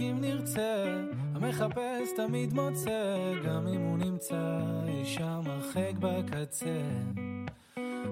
אם 0.00 0.16
נרצה, 0.20 0.84
המחפש 1.34 2.08
תמיד 2.16 2.54
מוצא, 2.54 3.32
גם 3.44 3.66
אם 3.66 3.80
הוא 3.80 3.98
נמצא 3.98 4.60
אי 4.88 5.04
שם 5.04 5.40
הרחק 5.46 5.92
בקצה. 5.98 6.80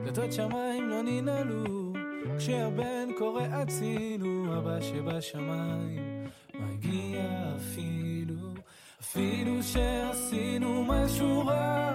דלתות 0.04 0.32
שמיים 0.32 0.88
לא 0.88 1.02
ננעלו, 1.02 1.92
כשהבן 2.38 3.08
קורא 3.18 3.42
אצילו, 3.62 4.58
אבא 4.58 4.80
שבשמיים 4.80 6.24
מגיע 6.54 7.22
אפילו, 7.56 8.54
אפילו 9.00 9.62
שעשינו 9.62 10.84
משהו 10.84 11.46
רע, 11.46 11.92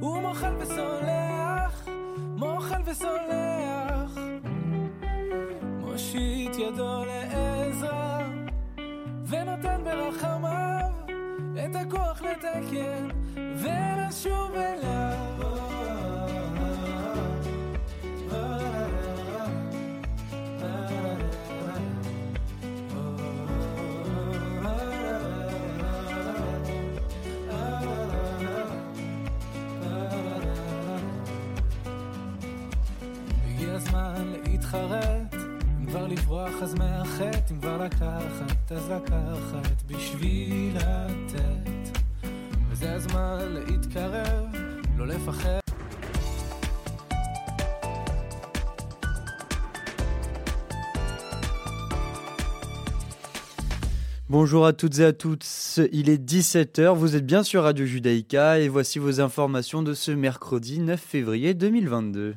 הוא 0.00 0.20
מוחל 0.20 0.54
וסולח, 0.58 1.88
מוחל 2.18 2.80
וסולח, 2.84 4.18
מושיט 5.80 6.58
ידו 6.58 7.04
לעזרה, 7.04 7.17
הכוח 11.88 12.22
לתקן 12.22 13.08
ולשוב 13.34 14.54
אליו. 14.54 15.08
לברוח 36.08 36.62
אז 36.62 36.74
מהחטא, 36.74 37.52
אם 37.52 37.60
כבר 37.60 37.84
לקחת 37.84 38.72
אז 38.72 38.90
לקחת 38.90 39.82
בשביל 39.86 40.76
לתת. 40.76 41.67
וזה 42.77 42.93
הזמן 42.93 43.55
להתקרב, 43.67 44.45
לא 44.97 45.07
לפחד. 45.07 45.59
Bonjour 54.29 54.65
à 54.65 54.73
toutes 54.73 54.97
et 54.97 55.05
à 55.05 55.13
tous, 55.13 55.79
il 55.91 56.09
est 56.09 56.17
17h, 56.17 56.95
vous 56.95 57.15
êtes 57.15 57.25
bien 57.25 57.43
sur 57.43 57.63
Radio 57.63 57.85
Judaïka 57.85 58.59
et 58.59 58.67
voici 58.67 58.97
vos 58.97 59.21
informations 59.21 59.83
de 59.83 59.93
ce 59.93 60.09
mercredi 60.11 60.79
9 60.79 60.99
février 60.99 61.53
2022. 61.53 62.35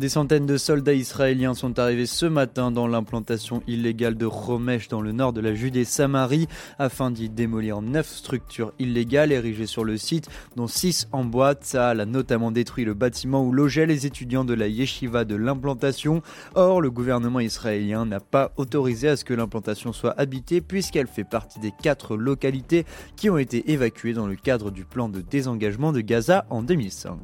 Des 0.00 0.08
centaines 0.08 0.46
de 0.46 0.56
soldats 0.56 0.94
israéliens 0.94 1.52
sont 1.52 1.78
arrivés 1.78 2.06
ce 2.06 2.24
matin 2.24 2.70
dans 2.70 2.86
l'implantation 2.86 3.62
illégale 3.66 4.16
de 4.16 4.24
Romesh 4.24 4.88
dans 4.88 5.02
le 5.02 5.12
nord 5.12 5.34
de 5.34 5.42
la 5.42 5.54
Judée-Samarie 5.54 6.48
afin 6.78 7.10
d'y 7.10 7.28
démolir 7.28 7.82
neuf 7.82 8.08
structures 8.08 8.72
illégales 8.78 9.30
érigées 9.30 9.66
sur 9.66 9.84
le 9.84 9.98
site, 9.98 10.30
dont 10.56 10.68
six 10.68 11.06
en 11.12 11.24
bois. 11.24 11.52
Tsahal 11.52 12.00
a 12.00 12.06
notamment 12.06 12.50
détruit 12.50 12.86
le 12.86 12.94
bâtiment 12.94 13.44
où 13.44 13.52
logeaient 13.52 13.84
les 13.84 14.06
étudiants 14.06 14.46
de 14.46 14.54
la 14.54 14.68
yeshiva 14.68 15.26
de 15.26 15.36
l'implantation. 15.36 16.22
Or, 16.54 16.80
le 16.80 16.90
gouvernement 16.90 17.40
israélien 17.40 18.06
n'a 18.06 18.20
pas 18.20 18.52
autorisé 18.56 19.06
à 19.06 19.16
ce 19.16 19.26
que 19.26 19.34
l'implantation 19.34 19.92
soit 19.92 20.18
habitée 20.18 20.62
puisqu'elle 20.62 21.08
fait 21.08 21.24
partie 21.24 21.60
des 21.60 21.74
quatre 21.82 22.16
localités 22.16 22.86
qui 23.16 23.28
ont 23.28 23.36
été 23.36 23.70
évacuées 23.70 24.14
dans 24.14 24.26
le 24.26 24.36
cadre 24.36 24.70
du 24.70 24.86
plan 24.86 25.10
de 25.10 25.20
désengagement 25.20 25.92
de 25.92 26.00
Gaza 26.00 26.46
en 26.48 26.62
2005. 26.62 27.18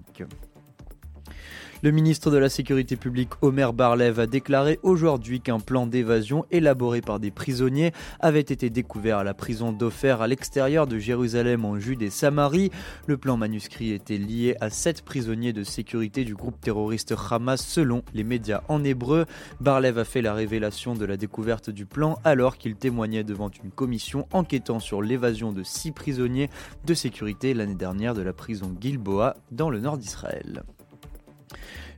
Le 1.82 1.90
ministre 1.90 2.30
de 2.30 2.38
la 2.38 2.48
Sécurité 2.48 2.96
publique 2.96 3.32
Omer 3.42 3.74
Barlev 3.74 4.18
a 4.18 4.26
déclaré 4.26 4.80
aujourd'hui 4.82 5.42
qu'un 5.42 5.60
plan 5.60 5.86
d'évasion 5.86 6.46
élaboré 6.50 7.02
par 7.02 7.20
des 7.20 7.30
prisonniers 7.30 7.92
avait 8.18 8.40
été 8.40 8.70
découvert 8.70 9.18
à 9.18 9.24
la 9.24 9.34
prison 9.34 9.72
d'Ofer 9.72 10.16
à 10.22 10.26
l'extérieur 10.26 10.86
de 10.86 10.98
Jérusalem 10.98 11.66
en 11.66 11.78
Jude 11.78 12.00
et 12.00 12.08
Samarie. 12.08 12.70
Le 13.06 13.18
plan 13.18 13.36
manuscrit 13.36 13.92
était 13.92 14.16
lié 14.16 14.56
à 14.60 14.70
sept 14.70 15.02
prisonniers 15.02 15.52
de 15.52 15.64
sécurité 15.64 16.24
du 16.24 16.34
groupe 16.34 16.58
terroriste 16.62 17.14
Hamas 17.30 17.60
selon 17.60 18.02
les 18.14 18.24
médias 18.24 18.62
en 18.68 18.82
hébreu. 18.82 19.26
Barlev 19.60 19.98
a 19.98 20.04
fait 20.04 20.22
la 20.22 20.32
révélation 20.32 20.94
de 20.94 21.04
la 21.04 21.18
découverte 21.18 21.68
du 21.68 21.84
plan 21.84 22.18
alors 22.24 22.56
qu'il 22.56 22.76
témoignait 22.76 23.22
devant 23.22 23.50
une 23.50 23.70
commission 23.70 24.26
enquêtant 24.32 24.80
sur 24.80 25.02
l'évasion 25.02 25.52
de 25.52 25.62
six 25.62 25.92
prisonniers 25.92 26.48
de 26.86 26.94
sécurité 26.94 27.52
l'année 27.52 27.74
dernière 27.74 28.14
de 28.14 28.22
la 28.22 28.32
prison 28.32 28.74
Gilboa 28.80 29.36
dans 29.50 29.68
le 29.68 29.80
nord 29.80 29.98
d'Israël. 29.98 30.64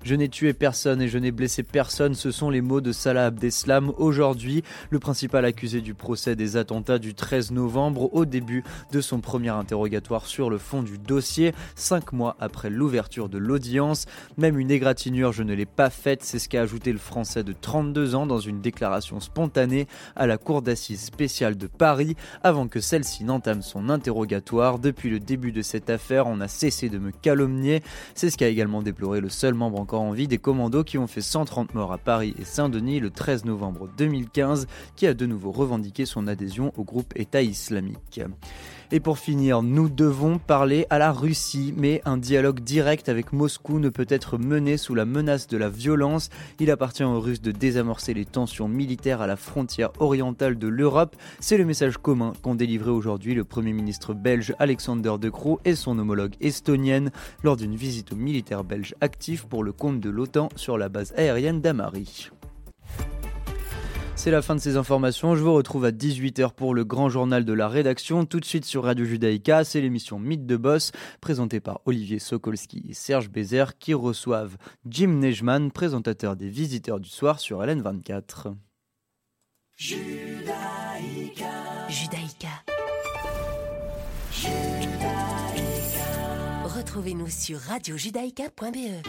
Je 0.09 0.15
n'ai 0.15 0.31
tué 0.31 0.55
personne 0.55 1.03
et 1.03 1.09
je 1.09 1.19
n'ai 1.19 1.33
blessé 1.33 1.63
personne, 1.63 2.15
ce 2.15 2.31
sont 2.31 2.49
les 2.49 2.63
mots 2.63 2.81
de 2.81 2.93
Salah 2.93 3.27
Abdeslam 3.27 3.93
aujourd'hui, 3.99 4.63
le 4.89 4.99
principal 4.99 5.45
accusé 5.45 5.83
du 5.83 5.93
procès 5.93 6.35
des 6.35 6.57
attentats 6.57 6.99
du 6.99 7.13
13 7.13 7.51
novembre 7.51 8.15
au 8.15 8.25
début 8.25 8.65
de 8.91 9.03
son 9.03 9.21
premier 9.21 9.51
interrogatoire 9.51 10.25
sur 10.25 10.49
le 10.49 10.57
fond 10.57 10.83
du 10.83 10.97
dossier, 10.97 11.53
cinq 11.75 12.15
mois 12.15 12.39
après 12.41 12.71
l'ouverture 12.71 13.29
de 13.29 13.37
l'audience. 13.37 14.07
Même 14.39 14.59
une 14.59 14.71
égratignure, 14.71 15.33
je 15.33 15.43
ne 15.43 15.53
l'ai 15.53 15.67
pas 15.67 15.91
faite, 15.91 16.23
c'est 16.23 16.39
ce 16.39 16.49
qu'a 16.49 16.63
ajouté 16.63 16.91
le 16.91 16.99
français 16.99 17.45
de 17.45 17.53
32 17.53 18.15
ans 18.15 18.27
dans 18.27 18.41
une 18.41 18.63
déclaration 18.63 19.21
spontanée 19.21 19.89
à 20.17 20.27
la 20.27 20.39
cour 20.39 20.63
d'assises 20.63 21.05
spéciale 21.05 21.59
de 21.59 21.67
Paris 21.67 22.17
avant 22.43 22.67
que 22.67 22.81
celle-ci 22.81 23.25
n'entame 23.25 23.61
son 23.61 23.91
interrogatoire. 23.91 24.79
Depuis 24.79 25.11
le 25.11 25.21
début 25.21 25.53
de 25.53 25.61
cette 25.61 25.91
affaire, 25.91 26.29
on 26.29 26.41
a 26.41 26.49
cessé 26.49 26.89
de 26.89 26.97
me 26.97 27.11
calomnier, 27.11 27.83
c'est 28.15 28.31
ce 28.31 28.39
qu'a 28.39 28.49
également 28.49 28.81
déploré 28.81 29.21
le 29.21 29.29
seul 29.29 29.53
membre 29.53 29.79
encore 29.79 29.98
en 30.01 30.13
vie 30.13 30.29
des 30.29 30.39
commandos 30.39 30.85
qui 30.85 30.99
ont 30.99 31.07
fait 31.07 31.21
130 31.21 31.75
morts 31.75 31.93
à 31.93 31.99
Paris 31.99 32.35
et 32.39 32.45
Saint-Denis 32.45 33.01
le 33.01 33.11
13 33.11 33.45
novembre 33.45 33.89
2015, 33.97 34.67
qui 34.97 35.07
a 35.07 35.15
de 35.15 35.27
nouveau 35.27 35.51
revendiqué 35.51 36.07
son 36.07 36.27
adhésion 36.27 36.73
au 36.77 36.85
groupe 36.85 37.13
État 37.17 37.43
islamique. 37.43 38.21
Et 38.91 39.01
pour 39.01 39.19
finir, 39.19 39.63
nous 39.63 39.91
devons 39.91 40.39
parler 40.39 40.87
à 40.89 40.99
la 40.99 41.13
Russie, 41.13 41.75
mais 41.77 42.01
un 42.07 42.17
dialogue 42.17 42.61
direct 42.61 43.11
avec 43.11 43.35
Moscou 43.35 43.81
ne 43.81 43.91
peut 43.91 44.07
être 44.09 44.39
mené 44.39 44.79
sous 44.79 44.95
la 44.95 45.05
menace 45.05 45.47
de 45.47 45.59
la 45.59 45.69
violence. 45.69 46.31
Il 46.59 46.71
appartient 46.71 47.05
aux 47.05 47.21
Russes 47.21 47.43
de 47.43 47.53
désamorcer 47.53 48.15
les 48.15 48.25
tensions 48.25 48.67
militaires 48.67 49.21
à 49.21 49.27
la 49.27 49.37
frontière 49.37 49.91
orientale 49.99 50.59
de 50.59 50.69
l'Europe. 50.69 51.17
C'est 51.39 51.59
le 51.59 51.67
message 51.67 51.99
commun 51.99 52.33
qu'ont 52.41 52.55
délivré 52.55 52.91
aujourd'hui 52.91 53.35
le 53.35 53.45
Premier 53.45 53.75
ministre 53.75 54.15
belge 54.15 54.55
Alexander 54.59 55.17
De 55.21 55.29
Croo 55.29 55.61
et 55.67 55.75
son 55.75 55.99
homologue 55.99 56.37
estonienne 56.41 57.11
lors 57.43 57.59
d'une 57.59 57.77
visite 57.77 58.15
aux 58.15 58.17
militaires 58.17 58.65
belges 58.65 58.95
actifs 59.03 59.45
pour 59.45 59.65
le 59.65 59.73
compte 59.73 60.01
de 60.01 60.09
l'OTAN 60.09 60.49
sur 60.57 60.79
la 60.79 60.89
base 60.89 61.13
aérienne 61.15 61.61
d'Amari. 61.61 62.31
C'est 64.19 64.33
la 64.33 64.43
fin 64.43 64.57
de 64.57 64.61
ces 64.61 64.77
informations. 64.77 65.37
Je 65.37 65.45
vous 65.45 65.55
retrouve 65.55 65.85
à 65.85 65.93
18h 65.93 66.53
pour 66.53 66.75
le 66.75 66.85
grand 66.85 67.09
journal 67.09 67.45
de 67.45 67.53
la 67.53 67.69
rédaction. 67.69 68.27
Tout 68.27 68.41
de 68.41 68.45
suite 68.45 68.65
sur 68.65 68.83
Radio 68.83 69.05
Judaïka, 69.05 69.63
c'est 69.63 69.81
l'émission 69.81 70.19
Mythe 70.19 70.45
de 70.45 70.57
Boss, 70.57 70.91
présentée 71.21 71.61
par 71.61 71.83
Olivier 71.85 72.19
Sokolski 72.19 72.85
et 72.89 72.95
Serge 72.95 73.31
Bézère, 73.31 73.79
qui 73.79 73.95
reçoivent 73.95 74.57
Jim 74.85 75.21
Nejman, 75.21 75.71
présentateur 75.71 76.35
des 76.35 76.49
visiteurs 76.49 76.99
du 76.99 77.09
soir 77.09 77.39
sur 77.39 77.63
LN24. 77.63 78.57
Judaïka. 79.77 81.45
Judaïka. 81.89 82.49
Retrouvez-nous 86.65 87.31
sur 87.31 87.61
radiojudaïka.be. 87.61 89.07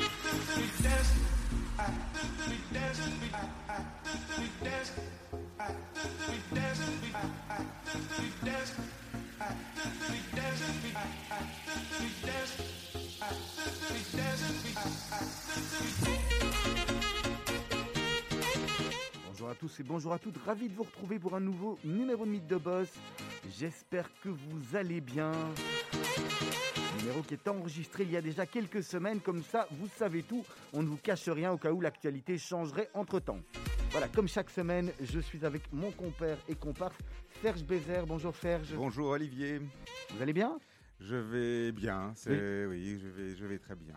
Bonjour 19.27 19.49
à 19.49 19.55
tous 19.55 19.79
et 19.79 19.83
bonjour 19.83 20.13
à 20.13 20.19
toutes, 20.19 20.37
ravi 20.45 20.67
de 20.67 20.75
vous 20.75 20.83
retrouver 20.83 21.17
pour 21.17 21.35
un 21.35 21.39
nouveau 21.39 21.79
numéro 21.85 22.25
de 22.25 22.31
Mythe 22.31 22.47
de 22.47 22.57
Boss. 22.57 22.89
J'espère 23.57 24.09
que 24.21 24.29
vous 24.29 24.75
allez 24.75 24.99
bien. 24.99 25.31
Numéro 26.99 27.21
qui 27.21 27.33
est 27.35 27.47
enregistré 27.47 28.03
il 28.03 28.11
y 28.11 28.17
a 28.17 28.21
déjà 28.21 28.45
quelques 28.45 28.83
semaines, 28.83 29.19
comme 29.21 29.41
ça 29.43 29.67
vous 29.71 29.87
savez 29.87 30.23
tout, 30.23 30.43
on 30.73 30.81
ne 30.83 30.87
vous 30.87 30.97
cache 30.97 31.29
rien 31.29 31.51
au 31.51 31.57
cas 31.57 31.71
où 31.71 31.79
l'actualité 31.81 32.37
changerait 32.37 32.89
entre 32.93 33.19
temps. 33.19 33.39
Voilà, 33.91 34.07
comme 34.09 34.27
chaque 34.27 34.49
semaine, 34.49 34.91
je 35.01 35.19
suis 35.19 35.45
avec 35.45 35.71
mon 35.71 35.91
compère 35.91 36.37
et 36.47 36.55
comparse 36.55 36.97
Serge 37.41 37.63
Bézère. 37.63 38.05
Bonjour 38.05 38.35
Serge. 38.35 38.73
Bonjour 38.75 39.09
Olivier. 39.09 39.59
Vous 40.11 40.21
allez 40.21 40.33
bien? 40.33 40.59
Je 40.99 41.15
vais 41.15 41.71
bien, 41.71 42.11
c'est 42.15 42.65
oui. 42.65 42.99
je 43.01 43.07
vais 43.07 43.35
je 43.35 43.45
vais 43.45 43.57
très 43.57 43.75
bien. 43.75 43.95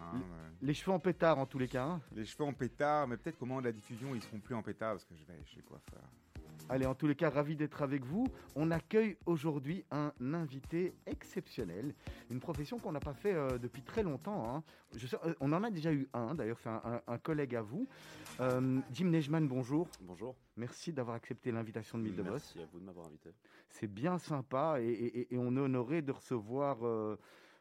Les 0.60 0.72
cheveux 0.72 0.92
en 0.92 1.00
pétard 1.00 1.38
en 1.38 1.46
tous 1.46 1.58
les 1.58 1.66
cas. 1.66 1.84
hein? 1.84 2.00
Les 2.14 2.24
cheveux 2.24 2.44
en 2.44 2.52
pétard, 2.52 3.08
mais 3.08 3.16
peut-être 3.16 3.36
qu'au 3.36 3.46
moment 3.46 3.60
de 3.60 3.66
la 3.66 3.72
diffusion, 3.72 4.14
ils 4.14 4.22
seront 4.22 4.38
plus 4.38 4.54
en 4.54 4.62
pétard 4.62 4.92
parce 4.92 5.04
que 5.04 5.16
je 5.16 5.24
vais 5.24 5.40
chez 5.44 5.60
coiffeur. 5.62 6.04
Allez, 6.68 6.86
en 6.86 6.94
tous 6.94 7.06
les 7.06 7.14
cas, 7.14 7.28
ravi 7.28 7.54
d'être 7.54 7.82
avec 7.82 8.02
vous. 8.04 8.26
On 8.56 8.70
accueille 8.70 9.16
aujourd'hui 9.26 9.84
un 9.90 10.12
invité 10.32 10.94
exceptionnel, 11.06 11.94
une 12.30 12.40
profession 12.40 12.78
qu'on 12.78 12.92
n'a 12.92 13.00
pas 13.00 13.12
fait 13.12 13.34
euh, 13.34 13.58
depuis 13.58 13.82
très 13.82 14.02
longtemps. 14.02 14.48
hein. 14.56 14.62
Je 14.96 15.06
sais- 15.06 15.18
euh, 15.26 15.34
on 15.40 15.52
en 15.52 15.62
a 15.62 15.70
déjà 15.70 15.92
eu 15.92 16.08
un, 16.14 16.34
d'ailleurs, 16.34 16.58
c'est 16.60 16.70
un, 16.70 16.80
un- 16.84 17.02
un 17.06 17.18
collègue 17.18 17.54
à 17.56 17.62
vous. 17.62 17.86
Euh, 18.40 18.80
Jim 18.90 19.06
Nejman, 19.10 19.46
bonjour. 19.48 19.86
Bonjour. 20.00 20.34
Merci 20.56 20.92
d'avoir 20.94 21.16
accepté 21.16 21.52
l'invitation 21.52 21.98
de 21.98 22.04
Mythe 22.04 22.16
de 22.16 22.22
Boss. 22.22 22.54
Merci 22.56 22.60
à 22.60 22.66
vous 22.72 22.80
de 22.80 22.84
m'avoir 22.84 23.06
invité. 23.06 23.30
C'est 23.68 23.86
bien 23.92 24.16
sympa 24.16 24.76
et, 24.80 24.86
et- 24.88 25.34
et 25.34 25.38
on 25.38 25.54
est 25.56 25.60
honoré 25.60 26.00
de 26.00 26.12
recevoir 26.12 26.86
euh, 26.86 27.16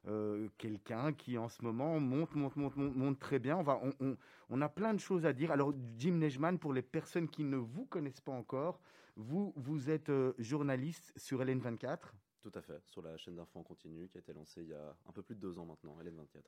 euh, 0.07 0.47
quelqu'un 0.57 1.13
qui 1.13 1.37
en 1.37 1.47
ce 1.47 1.61
moment 1.63 1.99
monte, 1.99 2.33
monte, 2.35 2.55
monte, 2.55 2.75
monte, 2.75 2.95
monte 2.95 3.19
très 3.19 3.39
bien. 3.39 3.57
On, 3.57 3.63
va, 3.63 3.79
on, 3.83 3.91
on- 3.99 4.17
on 4.49 4.61
a 4.61 4.69
plein 4.69 4.93
de 4.93 4.99
choses 4.99 5.25
à 5.25 5.33
dire. 5.33 5.51
Alors, 5.51 5.73
Jim 5.97 6.13
Nejman, 6.15 6.57
pour 6.59 6.73
les 6.73 6.81
personnes 6.81 7.27
qui 7.29 7.43
ne 7.43 7.57
vous 7.57 7.85
connaissent 7.85 8.21
pas 8.21 8.31
encore, 8.31 8.79
vous, 9.15 9.53
vous 9.55 9.89
êtes 9.89 10.09
euh, 10.09 10.33
journaliste 10.39 11.13
sur 11.15 11.41
LN24. 11.43 11.99
Tout 12.41 12.51
à 12.55 12.61
fait, 12.61 12.81
sur 12.87 13.01
la 13.03 13.15
chaîne 13.17 13.35
d'infos 13.35 13.59
en 13.59 13.63
continu 13.63 14.07
qui 14.09 14.17
a 14.17 14.21
été 14.21 14.33
lancée 14.33 14.63
il 14.63 14.69
y 14.69 14.73
a 14.73 14.95
un 15.07 15.11
peu 15.11 15.21
plus 15.21 15.35
de 15.35 15.39
deux 15.41 15.59
ans 15.59 15.65
maintenant, 15.65 15.95
LN24. 16.01 16.41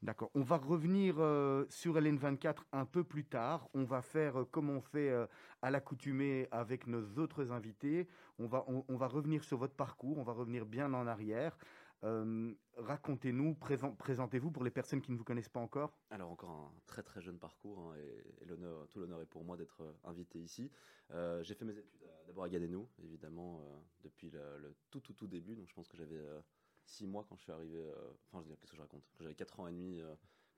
D'accord. 0.00 0.30
On 0.34 0.42
va 0.42 0.58
revenir 0.58 1.16
euh, 1.18 1.64
sur 1.70 1.94
LN24 1.94 2.58
un 2.72 2.84
peu 2.84 3.02
plus 3.02 3.24
tard. 3.24 3.68
On 3.74 3.82
va 3.82 4.00
faire 4.02 4.40
euh, 4.40 4.44
comme 4.44 4.70
on 4.70 4.80
fait 4.80 5.10
euh, 5.10 5.26
à 5.62 5.70
l'accoutumée 5.72 6.46
avec 6.52 6.86
nos 6.86 7.02
autres 7.18 7.50
invités. 7.50 8.06
On 8.38 8.46
va, 8.46 8.64
on, 8.68 8.84
on 8.88 8.96
va 8.96 9.08
revenir 9.08 9.42
sur 9.42 9.56
votre 9.58 9.74
parcours. 9.74 10.18
On 10.18 10.22
va 10.22 10.32
revenir 10.32 10.66
bien 10.66 10.92
en 10.94 11.06
arrière. 11.08 11.58
Euh, 12.04 12.54
Racontez-nous, 12.76 13.54
présent- 13.56 13.94
présentez-vous 13.94 14.52
pour 14.52 14.62
les 14.62 14.70
personnes 14.70 15.00
qui 15.00 15.10
ne 15.10 15.16
vous 15.16 15.24
connaissent 15.24 15.48
pas 15.48 15.60
encore. 15.60 15.98
Alors 16.10 16.30
encore 16.30 16.50
un 16.50 16.72
très 16.86 17.02
très 17.02 17.20
jeune 17.20 17.38
parcours 17.38 17.80
hein, 17.80 17.96
et, 17.96 18.44
l'honneur, 18.46 18.86
tout 18.88 19.00
l'honneur 19.00 19.20
est 19.20 19.26
pour 19.26 19.44
moi 19.44 19.56
d'être 19.56 19.82
euh, 19.82 19.92
invité 20.04 20.38
ici. 20.38 20.70
Euh, 21.10 21.42
j'ai 21.42 21.54
fait 21.54 21.64
mes 21.64 21.76
études 21.76 22.00
d'abord 22.26 22.44
à 22.44 22.48
Gadenou, 22.48 22.88
évidemment, 23.02 23.62
depuis 24.02 24.30
le, 24.30 24.76
tout 24.90 25.00
tout 25.00 25.12
tout 25.12 25.26
début. 25.26 25.56
Donc 25.56 25.68
je 25.68 25.74
pense 25.74 25.88
que 25.88 25.96
j'avais 25.96 26.18
euh, 26.18 26.40
six 26.84 27.06
mois 27.06 27.24
quand 27.28 27.36
je 27.36 27.42
suis 27.42 27.52
arrivé. 27.52 27.84
Enfin, 28.26 28.42
je 28.42 28.48
veux 28.48 28.50
dire, 28.50 28.60
qu'est-ce 28.60 28.70
que 28.70 28.76
je 28.76 28.82
raconte? 28.82 29.04
J'avais 29.18 29.34
quatre 29.34 29.58
ans 29.58 29.66
et 29.66 29.72
demi 29.72 30.00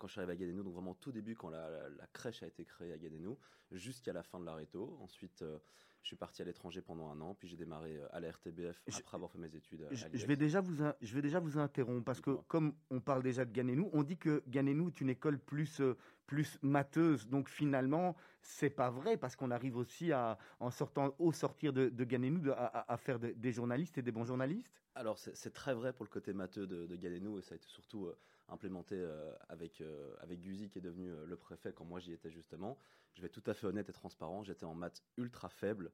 quand 0.01 0.07
je 0.09 0.13
suis 0.13 0.21
arrivé 0.21 0.33
à 0.33 0.37
Gadenou. 0.37 0.65
Donc 0.65 0.73
vraiment 0.75 0.95
tout 0.95 1.13
début 1.13 1.37
quand 1.37 1.51
la, 1.51 1.69
la- 1.71 1.89
la 1.91 2.07
crèche 2.09 2.43
a 2.43 2.47
été 2.47 2.65
créée 2.65 2.93
à 2.93 2.99
Gadenou, 2.99 3.39
jusqu'à 3.71 4.13
la 4.13 4.23
fin 4.23 4.41
de 4.41 4.47
la 4.47 4.55
réto. 4.55 4.99
Ensuite, 5.01 5.43
euh, 5.43 5.59
je 6.03 6.09
suis 6.09 6.17
parti 6.17 6.41
à 6.41 6.47
l'étranger 6.47 6.81
pendant 6.81 7.11
un 7.11 7.21
an, 7.21 7.35
puis 7.35 7.47
j'ai 7.47 7.59
démarré 7.59 7.99
euh, 7.99 8.07
à 8.11 8.21
la 8.21 8.31
RTBF 8.31 8.83
Je- 8.89 8.97
après 8.99 9.17
avoir 9.17 9.31
fait 9.31 9.39
mes 9.39 9.55
études. 9.55 9.83
à- 9.83 9.89
à 9.89 9.95
Je, 9.95 10.07
je 10.15 10.27
vais 10.27 10.37
déjà 10.37 10.61
vous, 10.63 10.83
je 11.03 11.15
vais 11.15 11.21
déjà 11.23 11.39
vous 11.39 11.59
interrompre 11.59 12.05
parce 12.05 12.21
que 12.23 12.31
comme 12.49 12.75
on 12.91 13.01
parle 13.01 13.23
déjà 13.23 13.45
de 13.45 13.53
Ganenou, 13.53 13.91
on 13.93 14.03
dit 14.03 14.17
que 14.17 14.43
Ganenou 14.49 14.89
est 14.89 15.01
une 15.03 15.11
école 15.11 15.39
plus, 15.39 15.81
euh, 15.81 15.97
plus 16.31 16.61
matheuse. 16.63 17.27
Donc 17.27 17.49
finalement, 17.49 18.15
c'est 18.41 18.71
pas 18.71 18.89
vrai 18.89 19.17
parce 19.17 19.35
qu'on 19.35 19.51
arrive 19.51 19.77
aussi 19.77 20.13
à, 20.13 20.39
en 20.61 20.71
sortant, 20.71 21.13
au 21.19 21.33
sortir 21.33 21.73
de, 21.73 21.89
de 21.89 22.07
à, 22.53 22.97
faire 22.97 23.19
de- 23.19 23.33
des 23.33 23.51
journalistes 23.51 23.99
et 23.99 24.03
des 24.03 24.13
bons 24.13 24.25
journalistes. 24.25 24.73
Alors 24.95 25.19
c'est 25.19 25.51
très 25.53 25.75
vrai 25.75 25.93
pour 25.93 26.05
le 26.05 26.11
côté 26.11 26.33
matheux 26.33 26.69
de, 26.69 26.87
de 26.87 27.39
et 27.39 27.43
ça 27.43 27.55
a 27.55 27.57
été 27.57 27.67
surtout 27.67 28.07
euh, 28.07 28.17
implémenté 28.49 28.95
euh, 28.95 29.35
avec, 29.49 29.81
euh, 29.81 30.15
avec 30.21 30.41
Guzy 30.41 30.69
qui 30.69 30.79
est 30.79 30.83
devenu 30.83 31.11
euh, 31.11 31.27
le 31.27 31.37
préfet 31.37 31.73
quand 31.73 31.85
moi 31.85 31.99
j'y 31.99 32.13
étais 32.13 32.31
justement. 32.31 32.79
Je 33.15 33.23
vais 33.23 33.27
être 33.27 33.43
tout 33.43 33.51
à 33.51 33.55
fait 33.55 33.67
honnête 33.67 33.89
et 33.89 33.93
transparent, 33.93 34.45
j'étais 34.45 34.67
en 34.67 34.75
maths 34.75 35.03
ultra 35.17 35.49
faible, 35.49 35.91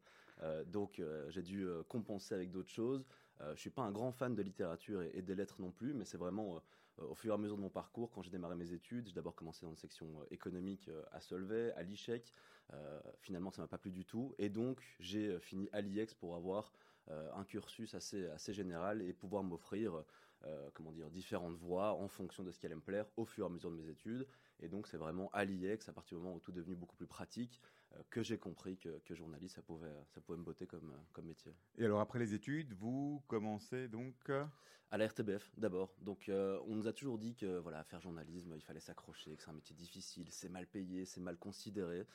donc 0.67 1.01
j'ai 1.31 1.41
dû 1.43 1.67
compenser 1.89 2.35
avec 2.35 2.51
d'autres 2.51 2.69
choses. 2.69 3.07
Je 3.41 3.59
suis 3.59 3.71
pas 3.71 3.83
un 3.83 3.91
grand 3.91 4.13
fan 4.13 4.35
de 4.35 4.43
littérature 4.43 5.01
et, 5.01 5.11
et 5.15 5.23
des 5.23 5.35
lettres 5.35 5.63
non 5.63 5.71
plus, 5.71 5.95
mais 5.95 6.05
c'est 6.05 6.19
vraiment 6.19 6.61
au 6.99 7.15
fur 7.15 7.33
et 7.33 7.35
à 7.35 7.39
mesure 7.39 7.57
de 7.57 7.63
mon 7.63 7.71
parcours, 7.71 8.11
quand 8.11 8.23
j'ai 8.23 8.31
démarré 8.31 8.57
mes 8.57 8.73
études, 8.73 9.07
j'ai 9.07 9.15
d'abord 9.15 9.35
commencé 9.35 9.65
dans 9.65 9.71
une 9.71 9.77
section 9.77 10.07
euh, 10.21 10.25
économique 10.31 10.89
euh, 10.89 11.03
à 11.13 11.21
Solvay, 11.21 11.73
à 11.73 11.83
l'ICHEC. 11.83 12.33
Euh, 12.73 13.01
finalement, 13.21 13.51
ça 13.51 13.63
m'a 13.63 13.69
pas 13.69 13.79
plu 13.79 13.91
du 13.91 14.05
tout, 14.05 14.35
et 14.39 14.49
donc 14.49 14.81
j'ai 14.99 15.29
euh, 15.29 15.39
fini 15.39 15.69
à 15.73 15.81
l'IEX 15.81 16.15
pour 16.15 16.35
avoir 16.35 16.73
euh, 17.11 17.31
un 17.35 17.45
cursus 17.45 17.95
assez, 17.95 18.27
assez 18.29 18.53
général 18.53 19.03
et 19.03 19.13
pouvoir 19.13 19.45
m'offrir 19.45 20.03
euh, 20.45 20.71
différentes 21.11 21.57
voies 21.57 21.93
en 21.93 22.09
fonction 22.09 22.43
de 22.43 22.51
ce 22.51 22.59
qui 22.59 22.67
allait 22.67 22.75
me 22.75 22.81
plaire 22.81 23.07
au 23.17 23.25
fur 23.25 23.45
et 23.45 23.47
à 23.47 23.51
mesure 23.51 23.71
de 23.71 23.77
mes 23.77 23.89
études. 23.89 24.27
Et 24.61 24.69
donc, 24.69 24.87
c'est 24.87 24.97
vraiment 24.97 25.31
à 25.33 25.45
l'IEX, 25.45 25.89
à 25.89 25.93
partir 25.93 26.19
du 26.19 26.25
moment 26.25 26.37
où 26.37 26.41
tout 26.41 26.51
est 26.51 26.55
devenu 26.55 26.75
beaucoup 26.75 26.97
plus 26.97 27.07
pratique, 27.07 27.61
euh, 27.86 27.86
que 28.11 28.23
j'ai 28.23 28.39
compris 28.39 28.79
que, 28.79 28.99
que 29.05 29.15
journaliste, 29.15 29.57
ça 29.57 29.63
pouvait, 29.63 30.05
ça 30.09 30.21
pouvait 30.21 30.39
me 30.39 30.45
botter 30.45 30.67
comme, 30.67 30.91
euh, 30.91 31.03
comme 31.13 31.27
métier. 31.27 31.55
Et 31.79 31.85
alors, 31.85 32.01
après 32.01 32.19
les 32.19 32.35
études, 32.35 32.73
vous 32.75 33.23
commencez 33.29 33.89
donc. 33.89 34.15
euh, 34.31 34.45
À 34.91 34.99
la 34.99 35.07
RTBF 35.09 35.51
d'abord. 35.57 35.95
Donc 36.01 36.29
euh, 36.29 36.61
on 36.67 36.77
nous 36.77 36.87
a 36.87 36.93
toujours 36.93 37.19
dit 37.19 37.35
que 37.35 37.59
voilà, 37.59 37.83
faire 37.85 38.01
journalisme, 38.01 38.53
il 38.55 38.63
fallait 38.63 38.81
s'accrocher, 38.81 39.37
que 39.37 39.43
c'est 39.43 39.51
un 39.51 39.55
métier 39.55 39.75
difficile, 39.75 40.29
c'est 40.31 40.49
mal 40.49 40.67
payé, 40.67 41.05
c'est 41.05 41.21
mal 41.21 41.37
considéré. 41.39 42.07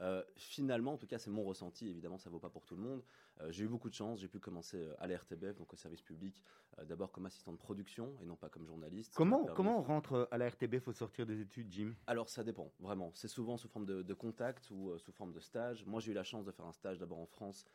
Euh, 0.00 0.22
finalement, 0.36 0.92
en 0.94 0.98
tout 0.98 1.06
cas, 1.06 1.18
c'est 1.18 1.30
mon 1.30 1.44
ressenti. 1.44 1.88
Évidemment, 1.88 2.18
ça 2.18 2.28
vaut 2.28 2.40
pas 2.40 2.50
pour 2.50 2.66
tout 2.66 2.76
le 2.76 2.82
monde. 2.82 3.02
Euh, 3.40 3.50
j'ai 3.52 3.64
eu 3.64 3.68
beaucoup 3.68 3.88
de 3.90 3.94
chance. 3.94 4.20
J'ai 4.20 4.28
pu 4.28 4.38
commencer 4.40 4.78
euh, 4.78 4.94
à 4.98 5.06
la 5.06 5.16
RTBF, 5.16 5.56
donc 5.58 5.72
au 5.72 5.76
service 5.76 6.02
public, 6.02 6.42
euh, 6.78 6.84
d'abord 6.84 7.12
comme 7.12 7.26
assistant 7.26 7.52
de 7.52 7.58
production 7.58 8.16
et 8.22 8.24
non 8.24 8.36
pas 8.36 8.48
comme 8.48 8.64
journaliste. 8.66 9.14
Comment, 9.14 9.44
permis- 9.44 9.56
comment 9.56 9.78
on 9.78 9.82
rentre 9.82 10.28
à 10.30 10.38
la 10.38 10.48
RTBF 10.48 10.88
au 10.88 10.92
sortir 10.92 11.26
des 11.26 11.40
études, 11.40 11.70
Jim? 11.70 11.94
Alors 12.06 12.28
ça 12.28 12.42
dépend, 12.44 12.72
vraiment. 12.78 13.10
C'est 13.14 13.28
souvent 13.28 13.56
sous 13.56 13.68
forme 13.68 13.86
de, 13.86 14.02
de 14.02 14.14
contact 14.14 14.70
ou 14.70 14.96
sous 14.98 15.12
forme 15.12 15.32
de 15.32 15.40
stage. 15.40 15.84
Moi 15.84 16.00
j'ai 16.00 16.12
eu 16.12 16.14
la 16.14 16.24
chance 16.24 16.44
de 16.44 16.50
faire 16.52 16.64
un 16.66 16.72
stage 16.72 16.98
d'abord 16.98 17.18
en 17.18 17.26
France, 17.26 17.66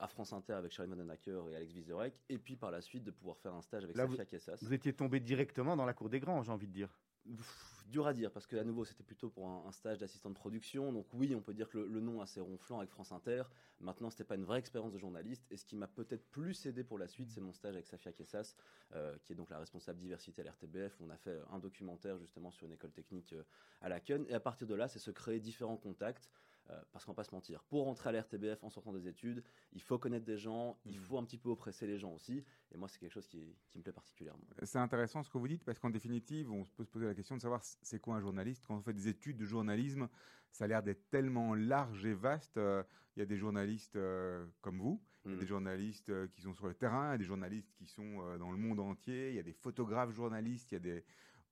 à 0.00 0.06
France 0.06 0.32
Inter 0.32 0.52
avec 0.52 0.70
Charlie 0.72 0.90
Modenacker 0.90 1.40
et 1.50 1.56
Alex 1.56 1.72
Vizorek, 1.72 2.14
et 2.28 2.38
puis 2.38 2.56
par 2.56 2.70
la 2.70 2.80
suite 2.80 3.04
de 3.04 3.10
pouvoir 3.10 3.38
faire 3.38 3.54
un 3.54 3.62
stage 3.62 3.84
avec 3.84 3.96
Là, 3.96 4.06
Safia 4.06 4.26
Kessas. 4.26 4.58
Vous 4.62 4.72
étiez 4.72 4.92
tombé 4.92 5.18
directement 5.18 5.76
dans 5.76 5.86
la 5.86 5.94
cour 5.94 6.08
des 6.10 6.20
grands, 6.20 6.42
j'ai 6.42 6.52
envie 6.52 6.66
de 6.68 6.72
dire. 6.72 6.90
Pff, 7.24 7.77
Dur 7.88 8.06
à 8.06 8.12
dire 8.12 8.30
parce 8.30 8.46
que 8.46 8.54
à 8.56 8.64
nouveau 8.64 8.84
c'était 8.84 9.02
plutôt 9.02 9.30
pour 9.30 9.48
un, 9.48 9.72
stage 9.72 9.98
d'assistant 9.98 10.28
de 10.28 10.34
production. 10.34 10.92
Donc 10.92 11.06
oui 11.14 11.34
on 11.34 11.40
peut 11.40 11.54
dire 11.54 11.70
que 11.70 11.78
le, 11.78 11.86
le 11.88 12.00
nom 12.00 12.20
assez 12.20 12.38
ronflant 12.38 12.78
avec 12.78 12.90
France 12.90 13.12
Inter. 13.12 13.44
Maintenant 13.80 14.10
c'était 14.10 14.24
pas 14.24 14.34
une 14.34 14.44
vraie 14.44 14.58
expérience 14.58 14.92
de 14.92 14.98
journaliste. 14.98 15.46
Et 15.50 15.56
ce 15.56 15.64
qui 15.64 15.74
m'a 15.74 15.88
peut-être 15.88 16.30
plus 16.30 16.66
aidé 16.66 16.84
pour 16.84 16.98
la 16.98 17.08
suite 17.08 17.30
c'est 17.30 17.40
mon 17.40 17.54
stage 17.54 17.74
avec 17.74 17.86
Safia 17.86 18.12
Kessas 18.12 18.56
euh, 18.94 19.16
qui 19.24 19.32
est 19.32 19.36
donc 19.36 19.48
la 19.48 19.58
responsable 19.58 19.98
diversité 19.98 20.42
à 20.42 20.44
l'RTBF 20.44 21.00
on 21.00 21.08
a 21.08 21.16
fait 21.16 21.40
un 21.50 21.58
documentaire 21.58 22.18
justement 22.18 22.50
sur 22.50 22.66
une 22.66 22.72
école 22.72 22.92
technique 22.92 23.32
euh, 23.32 23.42
à 23.80 23.88
la 23.88 23.96
Laken 23.96 24.26
et 24.28 24.34
à 24.34 24.40
partir 24.40 24.66
de 24.66 24.74
là 24.74 24.86
c'est 24.86 24.98
se 24.98 25.10
créer 25.10 25.40
différents 25.40 25.78
contacts 25.78 26.28
euh, 26.70 26.80
parce 26.92 27.04
qu'on 27.04 27.12
va 27.12 27.16
pas 27.16 27.24
se 27.24 27.34
mentir 27.34 27.62
pour 27.64 27.84
rentrer 27.84 28.10
à 28.10 28.12
l'RTBF 28.12 28.62
en 28.62 28.70
sortant 28.70 28.92
des 28.92 29.08
études 29.08 29.42
il 29.72 29.80
faut 29.82 29.98
connaître 29.98 30.24
des 30.26 30.36
gens 30.36 30.78
il 30.84 30.96
faut 30.98 31.18
un 31.18 31.24
petit 31.24 31.38
peu 31.38 31.48
oppresser 31.48 31.86
les 31.86 31.98
gens 31.98 32.12
aussi 32.12 32.44
et 32.72 32.76
moi 32.76 32.88
c'est 32.88 32.98
quelque 32.98 33.12
chose 33.12 33.26
qui, 33.26 33.56
qui 33.70 33.78
me 33.78 33.82
plaît 33.82 33.92
particulièrement 33.92 34.44
C'est 34.62 34.78
intéressant 34.78 35.22
ce 35.22 35.30
que 35.30 35.38
vous 35.38 35.48
dites 35.48 35.64
parce 35.64 35.78
qu'en 35.78 35.90
définitive, 35.90 36.50
on 36.52 36.64
peut 36.64 36.84
se 36.84 36.90
poser 36.90 37.06
la 37.06 37.14
question 37.14 37.36
de 37.36 37.40
savoir 37.40 37.62
c'est 37.62 38.00
quoi 38.00 38.16
un 38.16 38.20
journaliste. 38.20 38.64
Quand 38.66 38.76
on 38.76 38.82
fait 38.82 38.92
des 38.92 39.08
études 39.08 39.36
de 39.38 39.44
journalisme, 39.46 40.08
ça 40.50 40.64
a 40.64 40.66
l'air 40.66 40.82
d'être 40.82 41.08
tellement 41.10 41.54
large 41.54 42.04
et 42.04 42.14
vaste. 42.14 42.56
Euh, 42.56 42.82
Il 43.16 43.20
y 43.20 43.22
a 43.22 43.26
des 43.26 43.36
journalistes 43.36 43.96
euh, 43.96 44.46
comme 44.60 44.78
vous, 44.78 45.00
il 45.24 45.30
y 45.30 45.34
a 45.34 45.36
Mm. 45.36 45.40
des 45.40 45.46
journalistes 45.46 46.28
qui 46.30 46.42
sont 46.42 46.54
sur 46.54 46.66
le 46.66 46.74
terrain, 46.74 47.08
il 47.08 47.12
y 47.12 47.14
a 47.14 47.18
des 47.18 47.24
journalistes 47.24 47.72
qui 47.74 47.86
sont 47.86 48.36
dans 48.38 48.50
le 48.52 48.58
monde 48.58 48.80
entier, 48.80 49.30
il 49.30 49.34
y 49.36 49.38
a 49.38 49.42
des 49.42 49.52
photographes 49.52 50.12
journalistes, 50.12 50.70
il 50.72 50.74
y 50.74 50.76
a 50.76 50.80
des. 50.80 51.04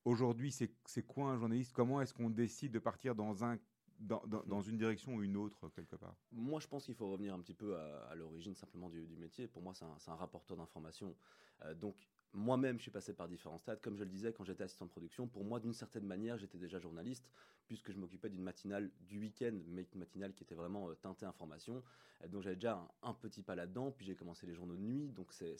Aujourd'hui, 0.04 0.52
c'est 0.52 1.02
quoi 1.06 1.30
un 1.30 1.38
journaliste? 1.38 1.72
Comment 1.72 2.00
est-ce 2.00 2.14
qu'on 2.14 2.30
décide 2.30 2.72
de 2.72 2.78
partir 2.78 3.14
dans 3.14 3.44
un 3.44 3.58
dans, 3.98 4.22
dans- 4.26 4.44
dans 4.44 4.60
une 4.60 4.76
direction 4.76 5.14
ou 5.14 5.22
une 5.22 5.36
autre 5.36 5.68
quelque 5.70 5.96
part 5.96 6.16
Moi, 6.32 6.60
je 6.60 6.66
pense 6.66 6.84
qu'il 6.84 6.94
faut 6.94 7.10
revenir 7.10 7.34
un 7.34 7.40
petit 7.40 7.54
peu 7.54 7.76
à, 7.76 8.06
à 8.06 8.14
l'origine 8.14 8.54
simplement 8.54 8.88
du, 8.88 9.06
du 9.06 9.16
métier. 9.16 9.46
Pour 9.46 9.62
moi, 9.62 9.74
c'est 9.74 9.84
un, 9.84 10.14
rapporteur 10.14 10.56
d'informations. 10.56 11.16
Euh, 11.62 11.74
donc, 11.74 11.96
moi-même, 12.32 12.76
je 12.76 12.82
suis 12.82 12.90
passé 12.90 13.14
par 13.14 13.28
différents 13.28 13.58
stades. 13.58 13.80
Comme 13.80 13.96
je 13.96 14.04
le 14.04 14.10
disais, 14.10 14.32
quand 14.32 14.44
j'étais 14.44 14.64
assistant 14.64 14.84
de 14.84 14.90
production, 14.90 15.26
pour 15.26 15.44
moi, 15.44 15.60
d'une 15.60 15.72
certaine 15.72 16.04
manière, 16.04 16.36
j'étais 16.36 16.58
déjà 16.58 16.78
journaliste, 16.78 17.30
puisque 17.66 17.92
je 17.92 17.98
m'occupais 17.98 18.28
d'une 18.30 18.42
matinale 18.42 18.90
du 19.00 19.18
week-end, 19.18 19.52
mais 19.68 19.86
une 19.92 19.98
matinale 20.00 20.32
qui 20.34 20.44
était 20.44 20.54
vraiment 20.54 20.88
euh, 20.88 20.94
teintée 20.94 21.26
information. 21.26 21.82
Euh, 22.22 22.28
donc, 22.28 22.42
j'avais 22.42 22.56
déjà 22.56 22.76
un, 23.02 23.08
un 23.10 23.14
petit 23.14 23.42
pas 23.42 23.54
là-dedans. 23.54 23.90
Puis, 23.90 24.06
j'ai 24.06 24.14
commencé 24.14 24.46
les 24.46 24.54
journaux 24.54 24.76
de 24.76 24.80
nuit. 24.82 25.08
Donc, 25.10 25.32
c'est 25.32 25.56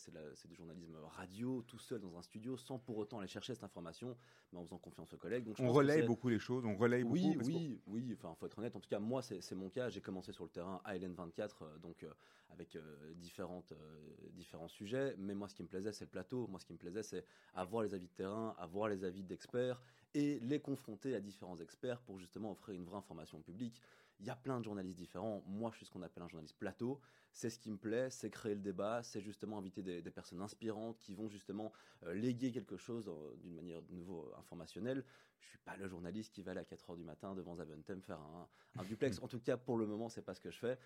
du 0.49 0.55
journalisme 0.55 0.97
radio, 1.17 1.63
tout 1.63 1.79
seul 1.79 2.01
dans 2.01 2.17
un 2.17 2.23
studio, 2.23 2.57
sans 2.57 2.79
pour 2.79 2.97
autant 2.99 3.19
aller 3.19 3.29
chercher 3.29 3.55
cette 3.55 3.65
information, 3.65 4.17
mais 4.53 4.59
en 4.59 4.65
faisant 4.65 4.79
confiance 4.79 5.13
aux 5.13 5.19
collègues. 5.19 5.45
Donc, 5.45 5.57
On 5.59 5.73
relaye 5.73 6.03
beaucoup 6.07 6.29
les 6.29 6.39
choses, 6.39 6.65
on 6.65 6.77
relaye 6.77 7.03
oui, 7.03 7.23
beaucoup. 7.37 7.37
qu'on- 7.43 7.47
oui, 7.53 7.81
oui. 7.87 8.13
Enfin, 8.17 8.35
faut 8.35 8.47
être 8.47 8.59
honnête. 8.59 8.77
En 8.77 8.81
tout 8.81 8.89
cas, 8.89 8.99
moi, 9.01 9.23
c'est 9.23 9.55
mon 9.55 9.69
cas. 9.71 9.89
J'ai 9.89 10.01
commencé 10.01 10.33
sur 10.33 10.45
le 10.45 10.51
terrain 10.51 10.81
à 10.85 10.97
LN24, 10.97 11.63
euh, 11.63 11.79
donc 11.79 12.03
euh, 12.05 12.13
avec 12.51 12.77
euh, 12.77 13.13
différentes, 13.15 13.73
euh, 13.73 14.29
différents 14.33 14.69
sujets. 14.69 15.15
Mais 15.19 15.35
moi, 15.35 15.49
ce 15.49 15.55
qui 15.55 15.63
me 15.63 15.69
plaisait, 15.69 15.93
c'est 15.93 16.05
le 16.05 16.11
plateau. 16.11 16.47
Moi, 16.47 16.61
ce 16.61 16.65
qui 16.67 16.73
me 16.73 16.79
plaisait, 16.79 17.03
c'est 17.03 17.25
avoir 17.55 17.83
les 17.83 17.93
avis 17.95 18.07
de 18.07 18.13
terrain, 18.13 18.55
avoir 18.59 18.89
les 18.89 19.05
avis 19.05 19.23
d'experts 19.25 19.83
et 20.17 20.41
les 20.41 20.61
confronter 20.61 21.15
à 21.15 21.21
différents 21.21 21.59
experts 21.59 22.01
pour 22.01 22.19
justement 22.19 22.51
offrir 22.51 22.75
une 22.75 22.85
vraie 22.85 22.97
information 22.97 23.39
public. 23.43 23.83
Il 24.19 24.25
y 24.25 24.31
a 24.31 24.35
plein 24.35 24.59
de 24.59 24.65
journalistes 24.65 24.97
différents. 24.97 25.43
Moi, 25.47 25.71
je 25.73 25.77
suis 25.77 25.87
ce 25.87 25.91
qu'on 25.91 26.01
appelle 26.01 26.23
un 26.23 26.29
journaliste 26.29 26.57
plateau. 26.59 26.99
C'est 27.33 27.51
ce 27.51 27.59
qui 27.59 27.71
me 27.71 27.77
plaît, 27.77 28.09
c'est 28.09 28.31
créer 28.31 28.55
le 28.55 28.63
débat, 28.63 29.03
c'est 29.03 29.21
justement 29.21 29.59
inviter 29.59 29.83
des, 29.83 30.01
des 30.01 30.11
personnes 30.11 30.41
inspirantes 30.41 30.99
qui 31.01 31.15
vont 31.15 31.29
justement 31.29 31.71
euh, 32.05 32.15
léguer 32.15 32.51
quelque 32.51 32.79
chose 32.79 33.11
euh, 33.11 33.37
d'une 33.43 33.55
manière 33.55 33.83
de 33.83 33.93
nouveau 33.93 34.23
euh, 34.23 34.39
informationnelle. 34.39 35.05
Je 35.39 35.49
suis 35.49 35.59
pas 35.59 35.77
le 35.77 35.87
journaliste 35.87 36.33
qui 36.33 36.41
va 36.41 36.53
aller 36.53 36.61
à 36.61 36.65
4 36.65 36.89
heures 36.89 36.97
du 36.97 37.05
matin 37.05 37.35
devant 37.35 37.55
Zaventem 37.55 38.01
faire 38.01 38.19
un, 38.19 38.49
un 38.79 38.85
duplex. 38.85 39.19
en 39.23 39.29
tout 39.29 39.41
cas, 39.41 39.59
pour 39.59 39.77
le 39.77 39.85
moment, 39.85 40.09
c'est 40.09 40.23
pas 40.23 40.33
ce 40.33 40.41
que 40.41 40.51
je 40.51 40.59
fais. 40.59 40.79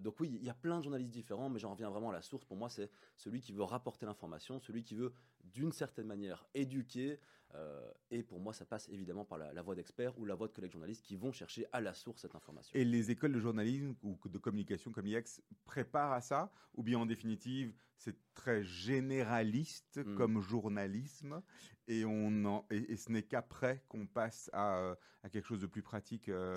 Donc 0.00 0.20
oui, 0.20 0.30
il 0.32 0.44
y 0.44 0.50
a 0.50 0.54
plein 0.54 0.78
de 0.78 0.84
journalistes 0.84 1.10
différents, 1.10 1.50
mais 1.50 1.58
j'en 1.58 1.72
reviens 1.72 1.90
vraiment 1.90 2.10
à 2.10 2.12
la 2.12 2.22
source. 2.22 2.44
Pour 2.44 2.56
moi, 2.56 2.68
c'est 2.68 2.90
celui 3.16 3.40
qui 3.40 3.52
veut 3.52 3.64
rapporter 3.64 4.06
l'information, 4.06 4.60
celui 4.60 4.84
qui 4.84 4.94
veut, 4.94 5.12
d'une 5.42 5.72
certaine 5.72 6.06
manière, 6.06 6.46
éduquer, 6.54 7.18
Euh, 7.54 7.90
et 8.10 8.22
pour 8.22 8.40
moi, 8.40 8.52
ça 8.52 8.64
passe 8.66 8.88
évidemment 8.90 9.24
par 9.24 9.38
la, 9.38 9.52
la 9.54 9.62
voix 9.62 9.74
d'experts 9.74 10.18
ou 10.18 10.26
la 10.26 10.34
voix 10.34 10.48
de 10.48 10.52
collègues 10.52 10.72
journalistes 10.72 11.02
qui 11.02 11.16
vont 11.16 11.32
chercher 11.32 11.66
à 11.72 11.80
la 11.80 11.94
source 11.94 12.20
cette 12.22 12.34
information. 12.34 12.78
Et 12.78 12.84
les 12.84 13.10
écoles 13.10 13.32
de 13.32 13.40
journalisme 13.40 13.94
ou 14.02 14.18
de 14.28 14.38
communication 14.38 14.92
comme 14.92 15.06
l'IEX 15.06 15.40
préparent 15.64 16.12
à 16.12 16.20
ça 16.20 16.52
Ou 16.74 16.82
bien 16.82 16.98
en 16.98 17.06
définitive, 17.06 17.72
c'est 17.96 18.16
très 18.34 18.62
généraliste 18.62 19.98
Mm. 20.04 20.14
comme 20.16 20.40
journalisme 20.40 21.42
et, 21.88 22.04
on 22.04 22.44
en- 22.44 22.66
et, 22.70 22.92
et 22.92 22.96
ce 22.96 23.10
n'est 23.10 23.22
qu'après 23.22 23.82
qu'on 23.88 24.06
passe 24.06 24.50
à, 24.52 24.76
euh, 24.78 24.94
à 25.22 25.30
quelque 25.30 25.46
chose 25.46 25.60
de 25.60 25.66
plus 25.66 25.82
pratique 25.82 26.28
euh, 26.28 26.54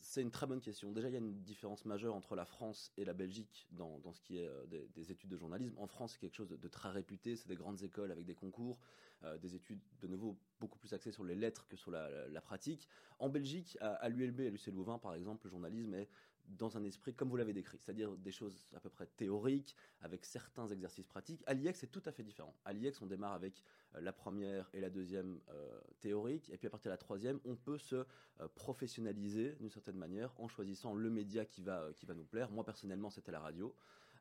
C'est- 0.00 0.22
une 0.22 0.30
très 0.30 0.46
bonne 0.46 0.60
question. 0.60 0.92
Déjà, 0.92 1.08
il 1.08 1.12
y 1.12 1.16
a 1.16 1.20
une 1.20 1.42
différence 1.42 1.84
majeure 1.84 2.14
entre 2.14 2.34
la 2.36 2.44
France 2.46 2.92
et 2.96 3.04
la 3.04 3.12
Belgique 3.12 3.66
dans, 3.72 3.98
dans 3.98 4.12
ce 4.12 4.22
qui 4.22 4.38
est 4.38 4.48
des, 4.68 4.88
des 4.94 5.10
études 5.10 5.28
de 5.30 5.36
journalisme. 5.36 5.76
En 5.78 5.86
France, 5.86 6.12
c'est 6.12 6.18
quelque 6.20 6.36
chose 6.36 6.48
de, 6.48 6.56
de 6.56 6.68
très 6.68 6.90
réputé. 6.90 7.36
C'est 7.36 7.48
des 7.48 7.56
grandes 7.56 7.82
écoles 7.82 8.10
avec 8.12 8.24
des 8.24 8.34
concours, 8.34 8.78
euh, 9.24 9.36
des 9.38 9.54
études 9.54 9.80
de 10.00 10.06
nouveau 10.06 10.38
beaucoup 10.60 10.78
plus 10.78 10.92
axées 10.92 11.10
sur 11.10 11.24
les 11.24 11.34
lettres 11.34 11.66
que 11.68 11.76
sur 11.76 11.90
la, 11.90 12.40
pratique. 12.40 12.88
En 13.18 13.28
Belgique, 13.28 13.76
à, 13.80 14.08
l'ULB, 14.08 14.40
à 14.40 14.50
l'UC 14.50 14.66
Louvain, 14.68 14.98
par 14.98 15.14
exemple, 15.14 15.46
le 15.46 15.50
journalisme 15.50 15.94
est 15.94 16.08
dans 16.46 16.76
un 16.76 16.84
esprit 16.84 17.14
comme 17.14 17.28
vous 17.28 17.36
l'avez 17.36 17.52
décrit, 17.52 17.78
c'est-à-dire 17.78 18.16
des 18.16 18.30
choses 18.30 18.68
à 18.74 18.80
peu 18.80 18.88
près 18.88 19.06
théoriques, 19.06 19.76
avec 20.00 20.24
certains 20.24 20.66
exercices 20.68 21.06
pratiques. 21.06 21.42
À 21.46 21.54
l'IEX, 21.54 21.80
c'est 21.80 21.90
tout 21.90 22.02
à 22.06 22.12
fait 22.12 22.22
différent. 22.22 22.54
À 22.64 22.72
l'IEX, 22.72 23.02
on 23.02 23.06
démarre 23.06 23.32
avec 23.32 23.62
euh, 23.96 24.00
la 24.00 24.12
première 24.12 24.70
et 24.72 24.80
la 24.80 24.88
deuxième 24.88 25.40
euh, 25.50 25.80
théorique, 26.00 26.48
et 26.50 26.56
puis 26.56 26.68
à 26.68 26.70
partir 26.70 26.90
de 26.90 26.94
la 26.94 26.98
troisième, 26.98 27.40
on 27.44 27.56
peut 27.56 27.78
se 27.78 28.06
professionnaliser 28.54 29.56
d'une 29.56 29.70
certaine 29.70 29.96
manière 29.96 30.32
en 30.40 30.46
choisissant 30.46 30.94
le 30.94 31.10
média 31.10 31.44
qui 31.44 31.60
va, 31.60 31.88
qui 31.96 32.06
va 32.06 32.14
nous 32.14 32.24
plaire. 32.24 32.50
Moi, 32.52 32.64
personnellement, 32.64 33.10
c'était 33.10 33.32
la 33.32 33.40
radio. 33.40 33.74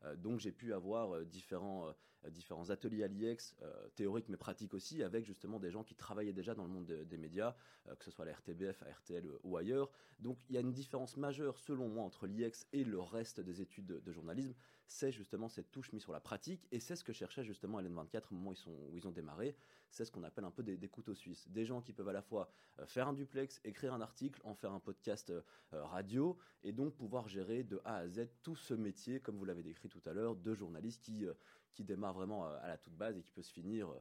Euh, 0.04 0.16
donc 0.16 0.40
j'ai 0.40 0.52
pu 0.52 0.74
avoir 0.74 1.16
euh, 1.16 1.26
différents, 1.26 1.88
euh, 2.26 2.30
différents 2.30 2.70
ateliers 2.70 3.04
à 3.04 3.08
l'IEX, 3.08 3.56
théoriques 3.96 4.30
mais 4.30 4.38
pratiques 4.38 4.74
aussi, 4.74 5.04
avec 5.04 5.26
justement 5.26 5.60
des 5.60 5.72
gens 5.72 5.84
qui 5.84 5.96
travaillaient 5.96 6.34
déjà 6.34 6.56
dans 6.56 6.64
le 6.64 6.70
monde 6.70 6.86
de- 6.86 7.04
des 7.04 7.18
médias, 7.18 7.56
que 8.00 8.04
ce 8.04 8.12
soit 8.12 8.26
à 8.26 8.28
la 8.28 8.34
RTBF, 8.34 8.84
à 8.84 8.92
RTL 8.92 9.26
ou 9.44 9.56
ailleurs. 9.56 9.90
Donc 10.20 10.38
il 10.50 10.56
y 10.56 10.58
a 10.58 10.62
une 10.62 10.74
différence 10.74 11.16
majeure 11.16 11.58
selon 11.58 11.88
moi 11.88 12.04
entre 12.04 12.28
l'IEX 12.28 12.68
et 12.74 12.84
le 12.84 13.00
reste 13.00 13.40
des 13.40 13.62
études 13.62 13.86
de, 13.86 14.00
de 14.00 14.12
journalisme. 14.12 14.56
C'est 14.88 15.12
justement 15.12 15.50
cette 15.50 15.70
touche 15.70 15.92
mise 15.92 16.02
sur 16.02 16.14
la 16.14 16.22
pratique 16.22 16.66
et 16.72 16.80
c'est 16.80 16.96
ce 16.96 17.04
que 17.04 17.12
cherchait 17.12 17.44
justement 17.44 17.82
LN24 17.82 18.24
au 18.32 18.36
moment 18.36 18.52
où 18.68 18.90
ils, 18.94 19.06
ont 19.06 19.12
démarré. 19.12 19.56
C'est 19.90 20.06
ce 20.06 20.12
qu'on 20.12 20.24
appelle 20.24 20.46
un 20.46 20.52
peu 20.52 20.64
des, 20.64 20.88
couteaux 20.88 21.14
suisses. 21.14 21.48
Des 21.50 21.66
gens 21.66 21.82
qui 21.82 21.92
peuvent 21.92 22.08
à 22.08 22.14
la 22.14 22.22
fois 22.22 22.50
euh, 22.80 22.86
faire 22.86 23.10
un 23.10 23.14
duplex, 23.14 23.60
écrire 23.66 23.94
un 23.94 24.00
article, 24.00 24.40
en 24.46 24.56
faire 24.56 24.72
un 24.72 24.80
podcast 24.80 25.30
euh, 25.30 25.42
euh, 25.74 25.84
radio 25.84 26.38
et 26.64 26.72
donc 26.72 26.96
pouvoir 26.96 27.28
gérer 27.28 27.64
de 27.64 27.82
A 27.84 27.98
à 27.98 28.08
Z 28.08 28.30
tout 28.44 28.56
ce 28.56 28.74
métier, 28.74 29.20
comme 29.20 29.36
vous 29.38 29.46
l'avez 29.46 29.64
décrit 29.64 29.90
tout 29.90 30.02
à 30.06 30.14
l'heure, 30.14 30.38
de 30.38 30.54
journaliste 30.56 31.04
qui, 31.04 31.26
qui 31.74 31.84
démarre 31.84 32.14
vraiment 32.14 32.46
à 32.46 32.68
la 32.68 32.78
toute 32.78 32.96
base 32.96 33.18
et 33.18 33.22
qui 33.22 33.32
peut 33.32 33.44
se 33.44 33.52
finir 33.52 33.94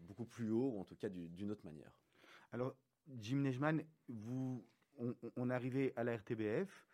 beaucoup 0.00 0.24
plus 0.24 0.50
haut, 0.50 0.72
ou 0.74 0.80
en 0.80 0.84
tout 0.84 0.96
cas 0.96 1.08
du- 1.08 1.28
d'une 1.28 1.50
autre 1.50 1.64
manière. 1.64 1.90
Alors, 2.52 2.74
Jim 3.18 3.38
Nejman, 3.38 3.82
vous, 4.08 4.64
on, 4.98 5.14
on 5.36 5.50
arrivé 5.50 5.92
à 5.96 6.04
la 6.04 6.16
RTBF. 6.16 6.86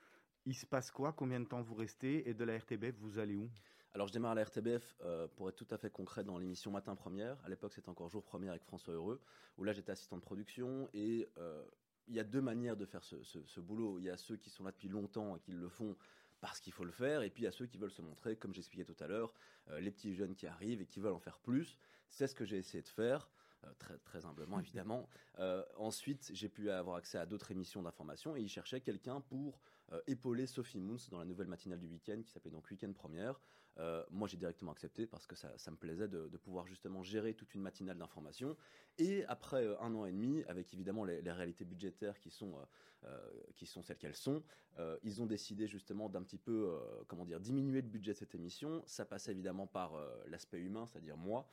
Il 0.50 0.54
se 0.57 0.66
passe 0.66 0.90
quoi? 0.90 1.12
Combien 1.12 1.38
de 1.38 1.45
temps 1.47 1.62
vous 1.62 1.76
restez? 1.76 2.28
Et 2.28 2.35
de 2.35 2.42
la 2.42 2.57
RTBF, 2.59 2.97
vous 2.99 3.21
allez 3.21 3.37
où? 3.37 3.52
Alors 3.92 4.09
je 4.09 4.12
démarre 4.12 4.33
à 4.33 4.35
la 4.35 4.42
RTBF 4.42 4.97
euh, 5.00 5.28
pour 5.28 5.49
être 5.49 5.54
tout 5.54 5.69
à 5.71 5.78
fait 5.78 5.90
concret 5.90 6.25
dans 6.25 6.38
l'émission 6.38 6.73
Matin 6.73 6.97
Première. 6.97 7.40
À 7.45 7.49
l'époque 7.49 7.73
c'était 7.73 7.88
encore 7.88 8.09
Jour 8.09 8.25
Première 8.25 8.50
avec 8.50 8.64
François 8.64 8.95
Heureux, 8.95 9.21
où 9.57 9.62
là 9.64 9.73
j'étais 9.73 9.92
assistant 9.92 10.16
de 10.16 10.23
production 10.23 10.88
et 10.92 11.33
euh, 11.38 11.64
il 12.09 12.14
y 12.16 12.21
a 12.21 12.25
deux 12.25 12.40
manières 12.40 12.76
de 12.76 12.85
faire 12.85 13.04
ce, 13.04 13.23
ce- 13.23 13.47
ce 13.47 13.61
boulot. 13.61 14.00
Il 14.00 14.07
y 14.07 14.11
a 14.11 14.16
ceux 14.16 14.37
qui 14.37 14.50
sont 14.50 14.64
là 14.64 14.73
depuis 14.73 14.88
longtemps 14.88 15.37
et 15.37 15.40
qui 15.40 15.52
le 15.52 15.69
font 15.69 15.97
parce 16.40 16.59
qu'il 16.61 16.73
faut 16.73 16.85
le 16.85 16.90
faire, 16.92 17.23
et 17.23 17.30
puis 17.30 17.42
il 17.42 17.45
y 17.45 17.49
a 17.49 17.52
ceux 17.52 17.66
qui 17.66 17.78
veulent 17.78 17.90
se 17.92 18.02
montrer, 18.02 18.37
comme 18.37 18.52
j'expliquais 18.54 18.85
tout 18.85 18.97
à 18.99 19.07
l'heure, 19.07 19.35
euh, 19.69 19.78
les 19.80 19.92
petits 19.92 20.14
jeunes 20.14 20.35
qui 20.35 20.49
arrivent 20.49 20.80
et 20.83 20.87
qui 20.87 20.99
veulent 20.99 21.12
en 21.12 21.21
faire 21.21 21.38
plus. 21.38 21.78
C'est 22.09 22.26
ce 22.26 22.35
que 22.35 22.45
j'ai 22.45 22.57
essayé 22.59 22.83
de 22.83 22.88
faire. 22.88 23.30
euh, 23.64 23.73
très, 23.78 23.99
très 23.99 24.25
humblement 24.26 24.59
évidemment. 24.59 25.09
Euh, 25.38 25.64
ensuite, 25.76 26.30
j'ai 26.35 26.49
pu 26.49 26.71
avoir 26.71 26.97
accès 26.97 27.16
à 27.19 27.25
d'autres 27.26 27.50
émissions 27.50 27.83
d'information 27.83 28.37
et 28.37 28.40
ils 28.42 28.49
cherchaient 28.49 28.80
quelqu'un 28.83 29.21
pour 29.21 29.61
euh, 29.92 30.00
épauler 30.06 30.47
Sophie 30.47 30.80
Moons 30.80 30.97
dans 31.11 31.18
la 31.18 31.25
nouvelle 31.25 31.49
matinale 31.49 31.80
du 31.80 31.87
week-end 31.87 32.20
qui 32.25 32.30
s'appelait 32.30 32.50
donc 32.50 32.70
Week-end 32.70 32.92
Première. 32.92 33.40
Euh, 33.78 34.04
moi, 34.11 34.28
j'ai 34.28 34.37
directement 34.37 34.73
accepté 34.73 35.06
parce 35.06 35.26
que 35.26 35.35
ça, 35.37 35.56
ça 35.56 35.70
me 35.70 35.76
plaisait 35.76 36.09
de, 36.09 36.28
de 36.28 36.37
pouvoir 36.37 36.66
justement 36.66 37.02
gérer 37.02 37.35
toute 37.35 37.54
une 37.54 37.62
matinale 37.62 37.97
d'information. 37.99 38.56
Et 38.99 39.25
après 39.26 39.64
euh, 39.64 39.80
un 39.80 39.94
an 39.94 40.04
et 40.04 40.12
demi, 40.12 40.42
avec 40.49 40.73
évidemment 40.75 41.04
les, 41.04 41.23
les 41.23 41.32
réalités 41.32 41.64
budgétaires 41.64 42.18
qui 42.18 42.30
sont, 42.30 42.54
qui 43.56 43.64
sont 43.66 43.82
celles 43.82 43.97
qu'elles 43.97 44.14
sont, 44.14 44.42
ils 45.02 45.23
ont 45.23 45.26
décidé 45.26 45.66
justement 45.66 46.09
d'un 46.11 46.23
petit 46.23 46.37
peu, 46.37 46.78
comment 47.06 47.25
dire, 47.25 47.40
diminuer 47.40 47.80
le 47.80 47.88
budget 47.88 48.12
de 48.12 48.18
cette 48.18 48.35
émission. 48.35 48.82
Ça 48.87 49.06
passait 49.06 49.32
évidemment 49.32 49.66
par 49.66 49.92
l'aspect 50.26 50.59
humain, 50.61 50.87
c'est-à-dire 50.87 51.16
moi. 51.16 51.49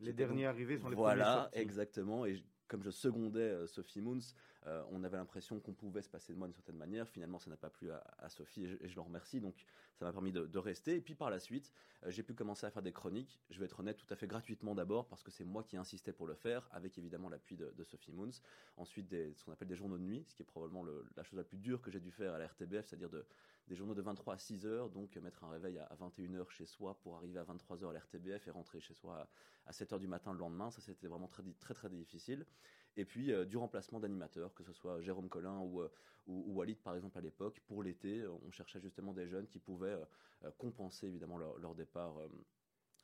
Les 0.00 0.08
donc- 0.08 0.16
derniers 0.16 0.46
arrivés 0.46 0.76
sont 0.78 0.90
les 0.90 0.96
voilà, 0.96 1.24
premiers 1.24 1.42
sortis. 1.44 1.58
exactement. 1.58 2.26
Et 2.26 2.42
comme 2.68 2.82
je 2.82 2.90
secondais 2.90 3.66
Sophie 3.66 4.02
Moons, 4.02 4.18
euh, 4.66 4.82
on 4.90 5.02
avait 5.02 5.16
l'impression 5.16 5.58
qu'on 5.60 5.72
pouvait 5.72 6.02
se 6.02 6.08
passer 6.08 6.32
de 6.32 6.38
moi 6.38 6.46
d'une 6.46 6.54
certaine 6.54 6.76
manière. 6.76 7.08
Finalement, 7.08 7.38
ça 7.38 7.50
n'a 7.50 7.56
pas 7.56 7.70
plu 7.70 7.90
à, 7.90 8.28
Sophie 8.28 8.64
et 8.64 8.68
je, 8.68 8.76
et 8.80 8.88
l'en 8.94 9.04
remercie. 9.04 9.40
Donc, 9.40 9.64
ça 9.96 10.04
m'a 10.04 10.12
permis 10.12 10.32
de, 10.32 10.58
rester. 10.58 10.96
Et 10.96 11.00
puis, 11.00 11.14
par 11.14 11.30
la 11.30 11.40
suite, 11.40 11.72
euh, 12.04 12.10
j'ai 12.10 12.22
pu 12.22 12.34
commencer 12.34 12.66
à 12.66 12.70
faire 12.70 12.82
des 12.82 12.92
chroniques. 12.92 13.40
Je 13.50 13.58
vais 13.58 13.64
être 13.64 13.80
honnête, 13.80 13.96
tout 13.96 14.12
à 14.12 14.16
fait 14.16 14.26
gratuitement 14.26 14.74
d'abord, 14.74 15.08
parce 15.08 15.22
que 15.22 15.30
c'est 15.30 15.44
moi 15.44 15.64
qui 15.64 15.76
insistais 15.76 16.12
pour 16.12 16.26
le 16.26 16.34
faire, 16.34 16.68
avec 16.70 16.96
évidemment 16.98 17.28
l'appui 17.28 17.56
de, 17.56 17.72
Sophie 17.84 18.12
Moons. 18.12 18.30
Ensuite, 18.76 19.10
ce 19.10 19.44
qu'on 19.44 19.52
appelle 19.52 19.68
des 19.68 19.76
journaux 19.76 19.98
de 19.98 20.04
nuit, 20.04 20.24
ce 20.28 20.36
qui 20.36 20.42
est 20.42 20.46
probablement 20.46 20.84
le- 20.84 21.04
la 21.16 21.24
chose 21.24 21.36
la 21.36 21.44
plus 21.44 21.58
dure 21.58 21.82
que 21.82 21.90
j'ai 21.90 22.00
dû 22.00 22.12
faire 22.12 22.34
à 22.34 22.38
la 22.38 22.46
RTBF, 22.46 22.86
c'est-à-dire 22.86 23.10
de, 23.10 23.26
des 23.66 23.74
journaux 23.74 23.94
de 23.94 24.02
23 24.02 24.34
à 24.34 24.38
6 24.38 24.66
heures, 24.66 24.90
donc 24.90 25.16
mettre 25.16 25.42
un 25.44 25.50
réveil 25.50 25.78
à, 25.78 25.86
à 25.86 25.94
21 25.96 26.34
heures 26.34 26.50
chez 26.52 26.66
soi 26.66 26.98
pour 27.00 27.16
arriver 27.16 27.38
à 27.38 27.44
23 27.44 27.82
heures 27.82 27.90
à 27.90 27.92
la 27.92 28.00
RTBF 28.00 28.46
et 28.46 28.50
rentrer 28.50 28.80
chez 28.80 28.94
soi 28.94 29.18
à, 29.18 29.28
à 29.66 29.72
7 29.72 29.92
heures 29.92 30.00
du 30.00 30.08
matin 30.08 30.32
le 30.32 30.38
lendemain. 30.38 30.70
Ça, 30.70 30.80
c'était 30.80 31.08
vraiment 31.08 31.28
très, 31.28 31.42
très, 31.58 31.74
très 31.74 31.88
difficile. 31.90 32.46
Et 32.96 33.04
puis, 33.04 33.32
euh, 33.32 33.44
du 33.44 33.56
remplacement 33.56 34.00
d'animateurs, 34.00 34.52
que 34.54 34.64
ce 34.64 34.72
soit 34.72 35.00
Jérôme 35.00 35.28
Collin 35.28 35.58
ou, 35.60 35.80
euh, 35.80 35.90
ou, 36.26 36.44
ou 36.46 36.54
Walid, 36.58 36.78
par 36.82 36.94
exemple, 36.94 37.16
à 37.18 37.20
l'époque. 37.20 37.60
Pour 37.66 37.82
l'été, 37.82 38.26
on 38.26 38.50
cherchait 38.50 38.80
justement 38.80 39.12
des 39.12 39.26
jeunes 39.28 39.46
qui 39.46 39.58
pouvaient 39.58 39.98
euh, 40.44 40.50
compenser, 40.58 41.06
évidemment, 41.06 41.38
leur, 41.38 41.58
leur 41.58 41.74
départ. 41.74 42.14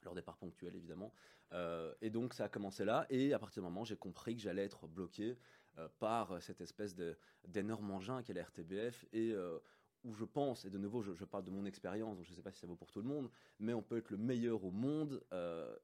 leur 0.02 0.14
départ 0.14 0.36
ponctuel 0.36 0.74
évidemment 0.76 1.12
Euh, 1.52 1.94
et 2.02 2.10
donc 2.10 2.34
ça 2.34 2.44
a 2.44 2.48
commencé 2.50 2.84
là 2.84 3.06
et 3.08 3.32
à 3.32 3.38
partir 3.38 3.62
du 3.62 3.68
moment 3.68 3.82
j'ai 3.82 3.96
compris 3.96 4.36
que 4.36 4.42
j'allais 4.42 4.64
être 4.64 4.86
bloqué 4.86 5.38
euh, 5.78 5.88
par 5.98 6.42
cette 6.42 6.60
espèce 6.60 6.94
d'énorme 7.46 7.90
engin 7.90 8.22
qu'est 8.22 8.34
la 8.34 8.42
RTBF 8.44 9.06
et 9.14 9.32
euh, 9.32 9.58
où 10.04 10.12
je 10.12 10.26
pense, 10.26 10.66
et 10.66 10.70
de 10.70 10.76
nouveau 10.78 11.00
je, 11.02 11.14
je 11.14 11.24
parle 11.24 11.44
de 11.44 11.50
mon 11.50 11.64
expérience, 11.64 12.16
donc 12.16 12.26
je 12.26 12.32
ne 12.32 12.36
sais 12.36 12.42
pas 12.42 12.52
si 12.52 12.60
ça 12.60 12.66
vaut 12.66 12.76
pour 12.76 12.90
tout 12.92 13.00
le 13.00 13.08
monde, 13.08 13.30
mais 13.58 13.72
on 13.72 13.82
peut 13.82 13.96
être 13.96 14.10
le 14.10 14.18
meilleur 14.18 14.62
au 14.62 14.70
monde. 14.70 15.24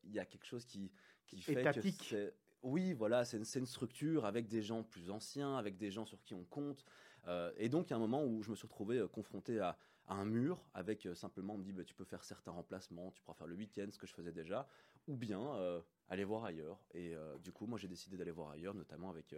Il 0.05 0.13
y 0.13 0.19
a 0.19 0.27
quelque 0.27 0.45
chose 0.45 0.65
qui, 0.67 0.93
qui 1.27 1.41
fait 1.41 1.63
Étatique. 1.63 1.99
que 1.99 2.05
c'est... 2.05 2.35
Oui, 2.65 2.95
voilà, 2.95 3.27
c'est 3.27 3.37
une, 3.37 3.67
structure 3.67 4.25
avec 4.25 4.49
des 4.49 4.63
gens 4.63 4.83
plus 4.83 5.11
anciens, 5.11 5.59
avec 5.59 5.77
des 5.77 5.91
gens 5.91 6.07
sur 6.07 6.23
qui 6.23 6.33
on 6.33 6.45
compte. 6.45 6.87
Euh, 7.29 7.53
et 7.59 7.69
donc, 7.69 7.89
il 7.89 7.91
y 7.91 7.93
a 7.93 7.97
un 7.97 8.01
moment 8.01 8.25
où 8.25 8.43
je 8.43 8.51
me 8.51 8.57
suis 8.57 8.67
retrouvé 8.67 8.97
euh, 8.97 9.07
confronté 9.07 9.61
à, 9.61 9.77
un 10.09 10.25
mur 10.25 10.65
avec 10.73 11.05
euh, 11.05 11.15
simplement, 11.15 11.55
on 11.55 11.59
me 11.59 11.63
dit, 11.63 11.75
bah, 11.75 11.85
tu 11.85 11.95
peux 11.95 12.05
faire 12.05 12.25
certains 12.25 12.53
remplacements, 12.53 13.11
tu 13.11 13.23
pourras 13.23 13.37
faire 13.37 13.47
le 13.47 13.55
week-end, 13.55 13.87
ce 13.91 13.99
que 13.99 14.07
je 14.07 14.15
faisais 14.15 14.33
déjà, 14.33 14.67
ou 15.09 15.15
bien 15.15 15.83
aller 16.09 16.25
voir 16.25 16.45
ailleurs. 16.45 16.81
Et 16.95 17.15
du 17.43 17.53
coup, 17.53 17.67
moi, 17.67 17.79
j'ai 17.79 17.89
décidé 17.89 18.17
d'aller 18.17 18.31
voir 18.31 18.51
ailleurs, 18.51 18.75
notamment 18.75 19.11
avec, 19.11 19.35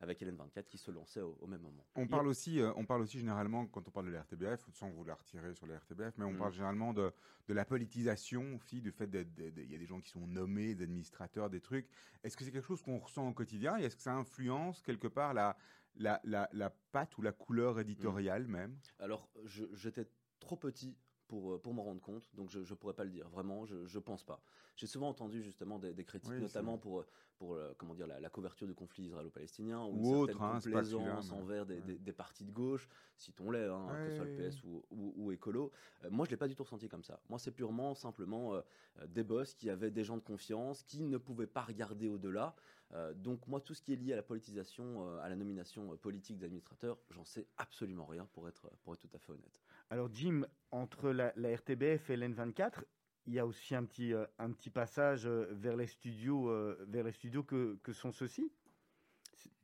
avec 0.00 0.20
Hélène 0.22 0.36
24 0.36 0.68
qui 0.68 0.78
se 0.78 0.90
lançait 0.90 1.20
au, 1.20 1.36
au 1.40 1.46
même 1.46 1.62
moment. 1.62 1.84
On 1.94 2.06
parle, 2.06 2.26
aussi, 2.26 2.60
euh, 2.60 2.72
on 2.76 2.84
parle 2.84 3.02
aussi 3.02 3.18
généralement, 3.18 3.66
quand 3.66 3.86
on 3.88 3.90
parle 3.90 4.06
de 4.06 4.12
la 4.12 4.20
RTBF, 4.22 4.68
sans 4.72 4.90
vous 4.90 5.04
la 5.04 5.14
retirer 5.14 5.54
sur 5.54 5.66
la 5.66 5.78
RTBF, 5.78 6.18
mais 6.18 6.24
on 6.24 6.32
Mm. 6.32 6.38
parle 6.38 6.52
généralement 6.52 6.92
de, 6.92 7.12
de 7.48 7.54
la 7.54 7.64
politisation 7.64 8.56
aussi, 8.56 8.80
du 8.80 8.92
fait 8.92 9.06
d'être- 9.06 9.32
d'être- 9.34 9.56
il 9.58 9.70
y 9.70 9.74
a 9.74 9.78
des 9.78 9.86
gens 9.86 10.00
qui 10.00 10.10
sont 10.10 10.26
nommés, 10.26 10.74
des 10.74 10.84
administrateurs, 10.84 11.48
des 11.48 11.60
trucs. 11.60 11.88
Est-ce 12.22 12.36
que 12.36 12.44
c'est 12.44 12.50
quelque 12.52 12.66
chose 12.66 12.82
qu'on 12.82 12.98
ressent 12.98 13.26
au 13.28 13.32
quotidien 13.32 13.78
et 13.78 13.84
est-ce 13.84 13.96
que 13.96 14.02
ça 14.02 14.14
influence 14.14 14.82
quelque 14.82 15.08
part 15.08 15.32
la, 15.32 15.56
la, 15.94 16.20
la, 16.24 16.48
la 16.52 16.70
patte 16.70 17.16
ou 17.16 17.22
la 17.22 17.32
couleur 17.32 17.80
éditoriale 17.80 18.46
même? 18.46 18.76
Alors, 18.98 19.30
j'étais 19.72 20.06
trop 20.40 20.56
petit 20.56 20.94
pour, 21.26 21.54
euh, 21.54 21.58
pour 21.62 21.74
m'en 21.74 21.82
rendre 21.82 22.00
compte, 22.00 22.34
donc 22.34 22.50
je 22.50 22.60
ne 22.60 22.74
pourrais 22.74 22.94
pas 22.94 23.04
le 23.04 23.10
dire. 23.10 23.28
Vraiment, 23.28 23.64
je 23.66 23.74
ne 23.76 23.98
pense 24.02 24.24
pas. 24.24 24.42
J'ai 24.76 24.86
souvent 24.86 25.08
entendu 25.08 25.42
justement 25.42 25.78
des, 25.78 25.92
des 25.94 26.04
critiques, 26.04 26.38
Oui, 26.38 26.38
notamment 26.38 26.78
pour, 26.78 27.00
euh, 27.00 27.06
pour 27.36 27.54
euh, 27.54 27.74
comment 27.76 27.94
dire, 27.94 28.06
la, 28.06 28.20
la 28.20 28.30
couverture 28.30 28.66
du 28.66 28.74
conflit 28.74 29.04
israélo-palestinien, 29.04 29.84
ou, 29.84 29.96
Ou 29.96 29.98
une 29.98 30.04
autre, 30.04 30.40
certaine 30.40 30.40
hein, 30.42 30.60
complaisance 30.60 31.32
envers 31.32 31.66
des, 31.66 31.80
ouais. 31.80 31.82
des- 31.82 31.98
des 31.98 32.12
partis 32.12 32.44
de 32.44 32.52
gauche, 32.52 32.88
citons-les, 33.16 33.64
hein, 33.66 33.96
que 33.98 34.04
ce 34.04 34.10
soit 34.10 34.24
le 34.24 34.30
Ouais. 34.30 34.44
PS 34.50 34.62
ou, 34.64 34.84
ou, 34.90 35.12
ou 35.16 35.32
écolo. 35.32 35.72
Euh, 36.04 36.10
moi, 36.10 36.24
je 36.24 36.30
ne 36.30 36.34
l'ai 36.34 36.36
pas 36.38 36.48
du 36.48 36.54
tout 36.54 36.62
ressenti 36.62 36.88
comme 36.88 37.02
ça. 37.02 37.20
Moi, 37.28 37.38
c'est 37.38 37.52
purement, 37.52 37.94
simplement 37.94 38.54
euh, 38.54 38.62
des 39.06 39.24
boss 39.24 39.54
qui 39.54 39.70
avaient 39.70 39.90
des 39.90 40.04
gens 40.04 40.16
de 40.16 40.22
confiance, 40.22 40.82
qui 40.82 41.02
ne 41.02 41.18
pouvaient 41.18 41.46
pas 41.46 41.62
regarder 41.62 42.08
au-delà. 42.08 42.54
Euh, 42.92 43.14
donc 43.14 43.46
moi, 43.46 43.60
tout 43.60 43.74
ce 43.74 43.82
qui 43.82 43.92
est 43.92 43.96
lié 43.96 44.12
à 44.12 44.16
la 44.16 44.22
politisation, 44.22 45.18
à 45.18 45.28
la 45.28 45.36
nomination 45.36 45.96
politique 45.96 46.38
d'administrateurs, 46.38 47.02
j'en 47.10 47.24
sais 47.24 47.48
absolument 47.56 48.06
rien 48.06 48.26
pour 48.26 48.48
être, 48.48 48.70
pour 48.82 48.94
être 48.94 49.00
tout 49.08 49.16
à 49.16 49.18
fait 49.18 49.32
honnête. 49.32 49.60
Alors, 49.90 50.08
Jim, 50.12 50.44
entre 50.70 51.10
la, 51.10 51.32
la 51.36 51.54
RTBF 51.56 52.10
et 52.10 52.16
l'N24, 52.16 52.82
il 53.26 53.34
y 53.34 53.38
a 53.38 53.46
aussi 53.46 53.74
un 53.74 53.84
petit, 53.84 54.12
euh, 54.12 54.24
un 54.38 54.50
petit 54.52 54.70
passage 54.70 55.26
euh, 55.26 55.46
vers 55.52 55.76
les 55.76 55.86
studios, 55.86 56.48
euh, 56.48 56.76
vers 56.88 57.04
les 57.04 57.12
studios 57.12 57.42
que, 57.42 57.78
que 57.82 57.92
sont 57.92 58.12
ceux-ci 58.12 58.50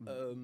Euh, 0.09 0.35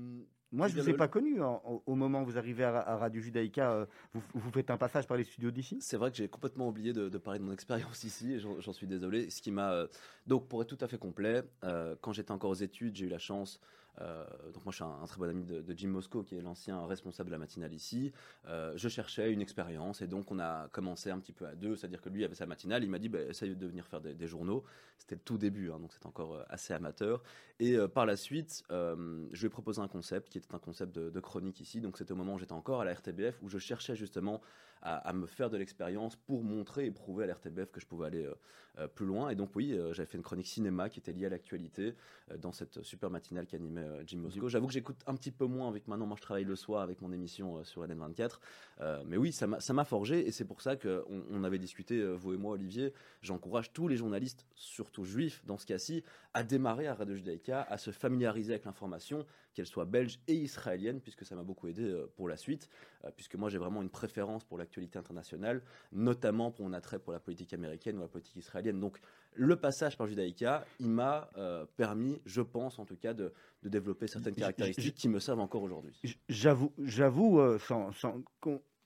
Moi, 0.53 0.69
je 0.69 0.77
ne 0.77 0.83
vous 0.83 0.89
ai 0.91 0.95
pas 0.95 1.09
connu 1.09 1.43
en- 1.43 1.83
au, 1.85 1.95
moment 1.95 2.23
où 2.23 2.25
vous 2.25 2.39
arrivez 2.39 2.65
à, 2.65 2.77
à 2.79 2.97
Radio 2.97 3.21
Judaïka. 3.21 3.87
vous, 4.15 4.23
vous 4.35 4.51
faites 4.51 4.71
un 4.71 4.79
passage 4.79 5.07
par 5.07 5.17
les 5.17 5.25
studios 5.25 5.51
d'ici 5.51 5.79
C'est 5.81 5.97
vrai 5.97 6.11
que 6.11 6.17
j'ai 6.17 6.29
complètement 6.29 6.69
oublié 6.69 6.93
de, 6.93 7.09
de 7.09 7.19
parler 7.19 7.39
de 7.39 7.45
mon 7.45 7.53
expérience 7.53 8.03
ici, 8.05 8.35
et 8.35 8.39
j'en 8.39 8.73
suis 8.73 8.87
désolé. 8.87 9.31
Ce 9.31 9.43
qui 9.43 9.51
m'a 9.51 9.87
donc 10.27 10.49
pour 10.49 10.63
être 10.63 10.69
tout 10.75 10.83
à 10.85 10.89
fait 10.89 10.99
complet, 10.99 11.43
euh, 11.65 11.95
quand 12.01 12.13
j'étais 12.13 12.31
encore 12.33 12.51
aux 12.51 12.55
études, 12.55 12.97
j'ai 12.97 13.07
eu 13.07 13.11
la 13.11 13.19
chance. 13.19 13.61
Euh, 14.00 14.25
donc 14.52 14.64
moi 14.64 14.71
je 14.71 14.76
suis 14.76 14.85
un, 14.85 15.07
très 15.07 15.19
bon 15.19 15.28
ami 15.28 15.45
de, 15.45 15.75
Jim 15.76 15.88
Mosco 15.88 16.23
qui 16.23 16.37
est 16.37 16.40
l'ancien 16.40 16.87
responsable 16.87 17.28
de 17.28 17.35
la 17.35 17.38
matinale 17.38 17.73
ici. 17.73 18.12
Euh, 18.47 18.73
je 18.76 18.88
cherchais 18.88 19.33
une 19.33 19.40
expérience 19.40 20.02
et 20.02 20.07
donc 20.07 20.31
on 20.31 20.38
a 20.38 20.69
commencé 20.69 21.11
un 21.11 21.19
petit 21.19 21.33
peu 21.33 21.47
à 21.47 21.55
deux, 21.55 21.76
c'est-à-dire 21.76 22.00
que 22.00 22.09
lui 22.09 22.25
avait 22.25 22.35
sa 22.35 22.47
matinale, 22.47 22.85
il 22.85 22.90
m'a 22.90 22.99
dit 22.99 23.09
bah, 23.09 23.21
essaye 23.21 23.55
de 23.55 23.67
venir 23.67 23.87
faire 23.87 24.00
des, 24.00 24.26
journaux. 24.26 24.64
C'était 24.99 25.14
le 25.14 25.21
tout 25.21 25.38
début, 25.38 25.71
hein, 25.71 25.78
donc 25.81 25.93
c'était 25.93 26.07
encore 26.07 26.35
euh, 26.35 26.43
assez 26.49 26.73
amateur. 26.73 27.23
Et 27.61 27.76
par 27.93 28.07
la 28.07 28.17
suite, 28.17 28.62
je 28.71 29.40
lui 29.40 29.47
ai 29.47 29.49
proposé 29.49 29.81
un 29.81 29.88
concept 29.88 30.28
qui 30.28 30.38
était 30.38 30.55
un 30.55 30.61
concept 30.61 30.95
de, 30.95 31.11
de 31.11 31.21
chronique 31.21 31.61
ici. 31.61 31.81
Donc 31.81 31.99
c'était 31.99 32.12
au 32.12 32.17
moment 32.17 32.35
où 32.35 32.38
j'étais 32.38 32.52
encore 32.52 32.83
à 32.83 32.85
la 32.85 32.95
RTBF 32.95 33.43
où 33.43 33.49
je 33.49 33.59
cherchais 33.59 33.97
justement 33.97 34.40
à, 34.83 34.97
à 35.09 35.13
me 35.13 35.27
faire 35.27 35.51
de 35.51 35.57
l'expérience 35.57 36.17
pour 36.17 36.43
montrer 36.43 36.87
et 36.87 36.91
prouver 36.91 37.25
à 37.25 37.27
la 37.27 37.35
RTBF 37.35 37.71
que 37.71 37.81
je 37.81 37.87
pouvais 37.87 38.07
aller 38.07 38.25
euh, 38.25 38.35
euh, 38.79 38.87
plus 38.87 39.07
loin. 39.07 39.31
Et 39.31 39.35
donc 39.35 39.51
oui, 39.57 39.73
euh, 39.73 39.93
j'avais 39.93 40.07
fait 40.07 40.19
une 40.19 40.23
chronique 40.23 40.47
cinéma 40.47 40.89
qui 40.89 41.01
était 41.01 41.13
liée 41.13 41.27
à 41.27 41.29
l'actualité 41.29 41.95
dans 42.39 42.53
cette 42.53 42.83
super 42.83 43.11
matinale 43.11 43.47
qu'animait 43.47 43.87
Jim 44.07 44.19
Mosco. 44.19 44.49
J'avoue 44.49 44.67
que 44.67 44.73
j'écoute 44.73 45.01
un 45.07 45.15
petit 45.15 45.31
peu 45.31 45.47
moins 45.47 45.69
avec 45.69 45.89
maintenant. 45.89 46.07
Moi, 46.07 46.17
je 46.17 46.23
travaille 46.23 46.45
le 46.45 46.57
soir 46.57 46.83
avec 46.83 47.01
mon 47.01 47.11
émission 47.13 47.65
sur 47.65 47.85
LN24. 47.85 48.39
Euh, 48.81 49.03
mais 49.07 49.17
oui, 49.17 49.33
ça 49.33 49.47
m'a 49.47 49.85
forgé 49.85 50.27
et 50.27 50.31
c'est 50.31 50.45
pour 50.45 50.61
ça 50.61 50.77
qu'on 50.77 51.25
on 51.31 51.45
avait 51.45 51.59
discuté, 51.59 52.05
vous 52.15 52.35
et 52.35 52.37
moi, 52.37 52.53
Olivier. 52.53 52.93
J'encourage 53.23 53.73
tous 53.73 53.89
les 53.89 53.97
journalistes, 53.97 54.47
surtout 54.55 55.05
juifs 55.05 55.43
dans 55.47 55.57
ce 55.57 55.67
cas-ci, 55.67 56.05
à 56.35 56.43
démarrer 56.43 56.87
à 56.87 56.95
Radio 56.95 57.15
Judaïka, 57.15 57.63
à 57.63 57.79
se 57.79 57.91
familiariser 57.91 58.53
avec 58.53 58.65
l'information, 58.65 59.27
qu'elle 59.59 59.67
soit 59.67 59.87
belge 59.87 60.21
et 60.29 60.35
israélienne, 60.37 61.00
puisque 61.00 61.25
ça 61.27 61.35
m'a 61.35 61.43
beaucoup 61.43 61.67
aidé 61.67 61.83
euh, 61.83 62.07
pour 62.15 62.29
la 62.29 62.37
suite, 62.37 62.69
euh, 63.05 63.11
puisque 63.11 63.35
moi 63.35 63.49
j'ai 63.50 63.59
vraiment 63.59 63.83
une 63.83 63.91
préférence 63.91 64.45
pour 64.45 64.57
l'actualité 64.57 65.00
internationale, 65.00 65.62
notamment 65.91 66.53
pour 66.53 66.65
mon 66.65 66.73
attrait 66.75 67.00
pour 67.00 67.12
la 67.12 67.19
politique 67.19 67.53
américaine 67.53 67.99
ou 67.99 68.03
la 68.03 68.07
politique 68.07 68.37
israélienne. 68.37 68.79
Donc 68.79 69.00
le 69.35 69.57
passage 69.57 69.97
par 69.97 70.07
Judaïka, 70.07 70.65
il 70.79 70.91
m'a 70.91 71.29
euh, 71.37 71.67
permis, 71.77 72.23
je 72.25 72.41
pense 72.41 72.79
en 72.79 72.85
tout 72.85 72.95
cas, 72.97 73.15
de, 73.15 73.33
de 73.65 73.69
développer 73.69 74.07
certaines 74.07 74.35
caractéristiques 74.43 74.95
qui 74.95 75.09
me 75.09 75.19
servent 75.19 75.41
encore 75.41 75.62
aujourd'hui. 75.65 75.99
J'avoue, 76.29 76.73
j'avoue, 76.79 77.41
euh, 77.41 77.59
sans, 77.59 77.91
sans- 77.91 78.23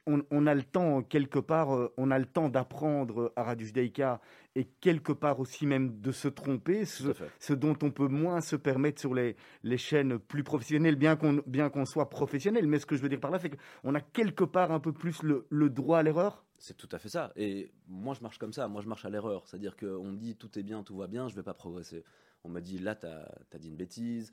on, 0.06 0.23
on 0.30 0.47
a 0.47 0.54
le 0.54 0.62
temps 0.62 0.99
euh, 0.99 1.02
quelque 1.02 1.38
part, 1.38 1.75
euh, 1.75 1.92
on 1.97 2.11
a 2.11 2.18
le 2.18 2.26
temps 2.26 2.49
d'apprendre 2.49 3.23
euh, 3.23 3.32
à 3.37 3.44
Radio 3.44 3.66
Judaïka 3.66 4.21
et 4.54 4.64
quelque 4.80 5.12
part 5.12 5.40
aussi 5.40 5.66
même 5.66 6.00
de 6.00 6.12
se 6.12 6.28
tromper, 6.28 6.85
ce, 6.85 7.52
dont 7.52 7.76
on 7.82 7.90
peut 7.90 8.09
moins 8.09 8.40
se 8.40 8.56
permettre 8.56 9.00
sur 9.00 9.14
les, 9.14 9.37
les 9.62 9.78
chaînes 9.78 10.18
plus 10.18 10.42
professionnelles, 10.42 10.97
bien 10.97 11.16
qu'on 11.16 11.42
bien 11.47 11.71
qu'on 11.71 11.87
soit 11.87 12.11
professionnel. 12.11 12.66
Mais 12.66 12.78
ce 12.78 12.87
que 12.87 12.97
je 12.97 13.02
veux 13.02 13.09
dire 13.09 13.21
par 13.21 13.30
là, 13.30 13.38
c'est 13.38 13.50
qu'on 13.50 13.94
a 13.94 14.00
quelque 14.00 14.44
part 14.44 14.73
un 14.73 14.80
peu 14.80 14.92
plus 14.92 15.23
le, 15.23 15.47
le 15.49 15.71
droit 15.71 15.99
à 15.99 16.02
l'erreur. 16.02 16.44
C'est 16.59 16.76
tout 16.76 16.88
à 16.92 16.99
fait 16.99 17.09
ça. 17.09 17.32
Et 17.35 17.73
moi, 17.88 18.14
je 18.14 18.21
marche 18.21 18.38
comme 18.38 18.52
ça. 18.52 18.68
Moi, 18.68 18.82
je 18.82 18.88
marche 18.88 19.04
à 19.04 19.11
l'erreur. 19.11 19.49
C'est-à-dire 19.49 19.76
qu'on 19.76 20.04
me 20.04 20.16
dit 20.16 20.37
tout 20.37 20.56
est 20.59 20.62
bien, 20.62 20.85
tout 20.85 20.97
va 20.97 21.09
bien, 21.09 21.28
je 21.28 21.35
vais 21.35 21.42
pas 21.42 21.54
progresser. 21.54 22.04
On 22.44 22.49
m'a 22.49 22.61
dit 22.61 22.78
là, 22.78 22.94
tu 22.94 23.06
as, 23.06 23.59
dit 23.59 23.68
une 23.68 23.76
bêtise. 23.76 24.32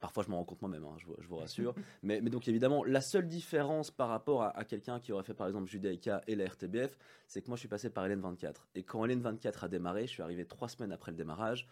Parfois, 0.00 0.22
je 0.24 0.30
m'en 0.30 0.36
rends 0.38 0.44
compte 0.44 0.60
moi-même, 0.62 0.84
hein, 0.84 0.96
je, 0.98 1.06
vous- 1.28 1.36
rassure. 1.36 1.74
mais, 2.02 2.20
donc, 2.20 2.48
évidemment, 2.48 2.84
la 2.84 3.00
seule 3.00 3.26
différence 3.26 3.90
par 3.90 4.08
rapport 4.08 4.42
à, 4.42 4.64
quelqu'un 4.64 4.98
qui 5.00 5.12
aurait 5.12 5.22
fait, 5.24 5.34
par 5.34 5.46
exemple, 5.46 5.68
Judaïka 5.68 6.22
et 6.26 6.34
la 6.36 6.46
RTBF, 6.46 6.96
c'est 7.26 7.42
que 7.42 7.48
moi, 7.48 7.56
je 7.56 7.60
suis 7.60 7.68
passé 7.68 7.90
par 7.90 8.06
LN24. 8.08 8.54
Et 8.74 8.82
quand 8.82 9.06
LN24 9.06 9.64
a 9.64 9.68
démarré, 9.68 10.06
je 10.06 10.12
suis 10.12 10.22
arrivé 10.22 10.44
trois 10.46 10.68
semaines 10.68 10.92
après 10.92 11.10
le 11.10 11.16
démarrage. 11.16 11.66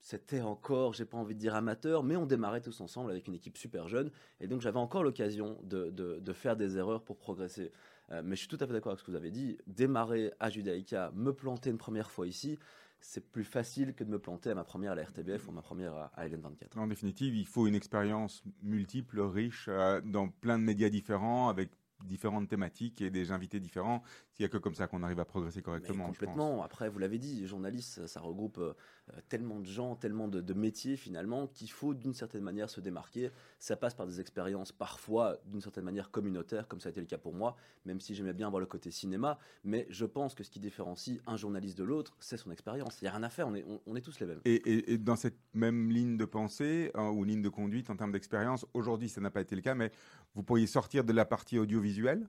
C'était 0.00 0.40
encore, 0.40 0.94
j'ai 0.94 1.04
pas 1.04 1.18
envie 1.18 1.34
de 1.34 1.40
dire 1.40 1.54
amateur, 1.56 2.04
mais 2.04 2.16
on 2.16 2.24
démarrait 2.24 2.60
tous 2.60 2.80
ensemble 2.80 3.10
avec 3.10 3.26
une 3.26 3.34
équipe 3.34 3.58
super 3.58 3.88
jeune. 3.88 4.10
Et 4.40 4.46
donc, 4.46 4.60
j'avais 4.60 4.78
encore 4.78 5.02
l'occasion 5.02 5.58
de, 5.64 5.90
de- 5.90 6.18
de 6.20 6.32
faire 6.32 6.56
des 6.56 6.78
erreurs 6.78 7.02
pour 7.02 7.16
progresser. 7.16 7.72
Euh, 8.10 8.22
mais 8.24 8.36
je 8.36 8.40
suis 8.40 8.48
tout 8.48 8.56
à 8.60 8.66
fait 8.66 8.72
d'accord 8.72 8.92
avec 8.92 9.00
ce 9.00 9.04
que 9.04 9.10
vous 9.10 9.16
avez 9.16 9.30
dit. 9.32 9.58
Démarrer 9.66 10.32
à 10.40 10.50
Judaïka, 10.50 11.10
me 11.14 11.32
planter 11.32 11.70
une 11.70 11.78
première 11.78 12.10
fois 12.10 12.26
ici, 12.26 12.58
c'est 13.00 13.30
plus 13.30 13.44
facile 13.44 13.94
que 13.94 14.04
de 14.04 14.10
me 14.10 14.18
planter 14.18 14.50
à 14.50 14.54
ma 14.54 14.64
première 14.64 14.92
à 14.92 14.94
la 14.94 15.04
RTBF 15.04 15.48
ou 15.48 15.52
ma 15.52 15.62
première 15.62 15.94
à, 15.94 16.06
à 16.14 16.28
LN24. 16.28 16.78
En 16.78 16.86
définitive, 16.86 17.34
il 17.34 17.46
faut 17.46 17.66
une 17.66 17.74
expérience 17.74 18.42
multiple, 18.62 19.20
riche, 19.20 19.66
euh, 19.68 20.00
dans 20.00 20.28
plein 20.28 20.58
de 20.58 20.64
médias 20.64 20.88
différents, 20.88 21.48
avec 21.48 21.70
différentes 22.04 22.48
thématiques 22.48 23.00
et 23.00 23.10
des 23.10 23.32
invités 23.32 23.60
différents. 23.60 24.02
Il 24.38 24.42
n'y 24.42 24.46
a 24.46 24.48
que 24.50 24.58
comme 24.58 24.74
ça 24.76 24.86
qu'on 24.86 25.02
arrive 25.02 25.18
à 25.18 25.24
progresser 25.24 25.58
Mais 25.58 25.62
correctement. 25.64 26.04
je 26.04 26.08
pense. 26.10 26.16
complètement. 26.16 26.62
Après, 26.62 26.88
vous 26.88 27.00
l'avez 27.00 27.18
dit, 27.18 27.44
journaliste, 27.44 27.94
ça, 27.94 28.06
ça 28.06 28.20
regroupe 28.20 28.58
euh, 28.58 28.72
euh, 29.12 29.20
tellement 29.28 29.58
de 29.58 29.66
gens, 29.66 29.96
tellement 29.96 30.28
de, 30.28 30.40
de 30.40 30.54
métiers 30.54 30.96
finalement 30.96 31.48
qu'il 31.48 31.68
faut 31.72 31.92
d'une 31.92 32.14
certaine 32.14 32.42
manière 32.42 32.70
se 32.70 32.80
démarquer. 32.80 33.30
Ça 33.58 33.76
passe 33.76 33.94
par 33.94 34.06
des 34.06 34.20
expériences 34.20 34.70
parfois 34.70 35.38
d'une 35.46 35.60
certaine 35.60 35.82
manière 35.84 36.12
communautaires, 36.12 36.68
comme 36.68 36.78
ça 36.80 36.88
a 36.88 36.92
été 36.92 37.00
le 37.00 37.08
cas 37.08 37.18
pour 37.18 37.34
moi, 37.34 37.56
même 37.84 37.98
si 38.00 38.14
j'aimais 38.14 38.32
bien 38.32 38.48
voir 38.48 38.60
le 38.60 38.66
côté 38.66 38.92
cinéma. 38.92 39.40
Mais 39.64 39.88
je 39.90 40.04
pense 40.04 40.36
que 40.36 40.44
ce 40.44 40.50
qui 40.50 40.60
différencie 40.60 41.18
un 41.26 41.36
journaliste 41.36 41.76
de 41.76 41.82
l'autre, 41.84 42.16
c'est 42.20 42.36
son 42.36 42.52
expérience. 42.52 43.00
Il 43.00 43.04
n'y 43.04 43.08
a 43.08 43.12
rien 43.12 43.24
à 43.24 43.30
faire, 43.30 43.48
on 43.48 43.56
est, 43.56 43.64
on- 43.64 43.80
on 43.86 43.96
est 43.96 44.02
tous 44.02 44.20
les 44.20 44.26
mêmes. 44.26 44.40
Et, 44.44 44.54
et- 44.54 44.92
et 44.92 44.98
dans 44.98 45.16
cette 45.16 45.38
même 45.52 45.90
ligne 45.90 46.16
de 46.16 46.24
pensée 46.24 46.92
hein, 46.94 47.08
ou 47.10 47.24
ligne 47.24 47.42
de 47.42 47.48
conduite 47.48 47.90
en 47.90 47.96
termes 47.96 48.12
d'expérience, 48.12 48.66
aujourd'hui 48.72 49.08
ça 49.08 49.20
n'a 49.20 49.32
pas 49.32 49.40
été 49.40 49.56
le 49.56 49.62
cas, 49.62 49.74
mais 49.74 49.90
vous 50.36 50.44
pourriez 50.44 50.68
sortir 50.68 51.02
de 51.02 51.12
la 51.12 51.24
partie 51.24 51.58
audiovisuelle? 51.58 52.28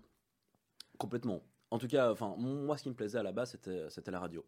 Complètement. 0.98 1.41
En 1.72 1.78
tout 1.78 1.88
cas, 1.88 2.12
enfin, 2.12 2.36
moi, 2.38 2.78
ce 2.78 2.84
qui 2.84 2.90
me 2.90 2.96
plaisait 2.96 3.20
à 3.20 3.24
la 3.24 3.32
base, 3.32 3.52
c'était, 3.52 4.12
la 4.12 4.20
radio. 4.20 4.44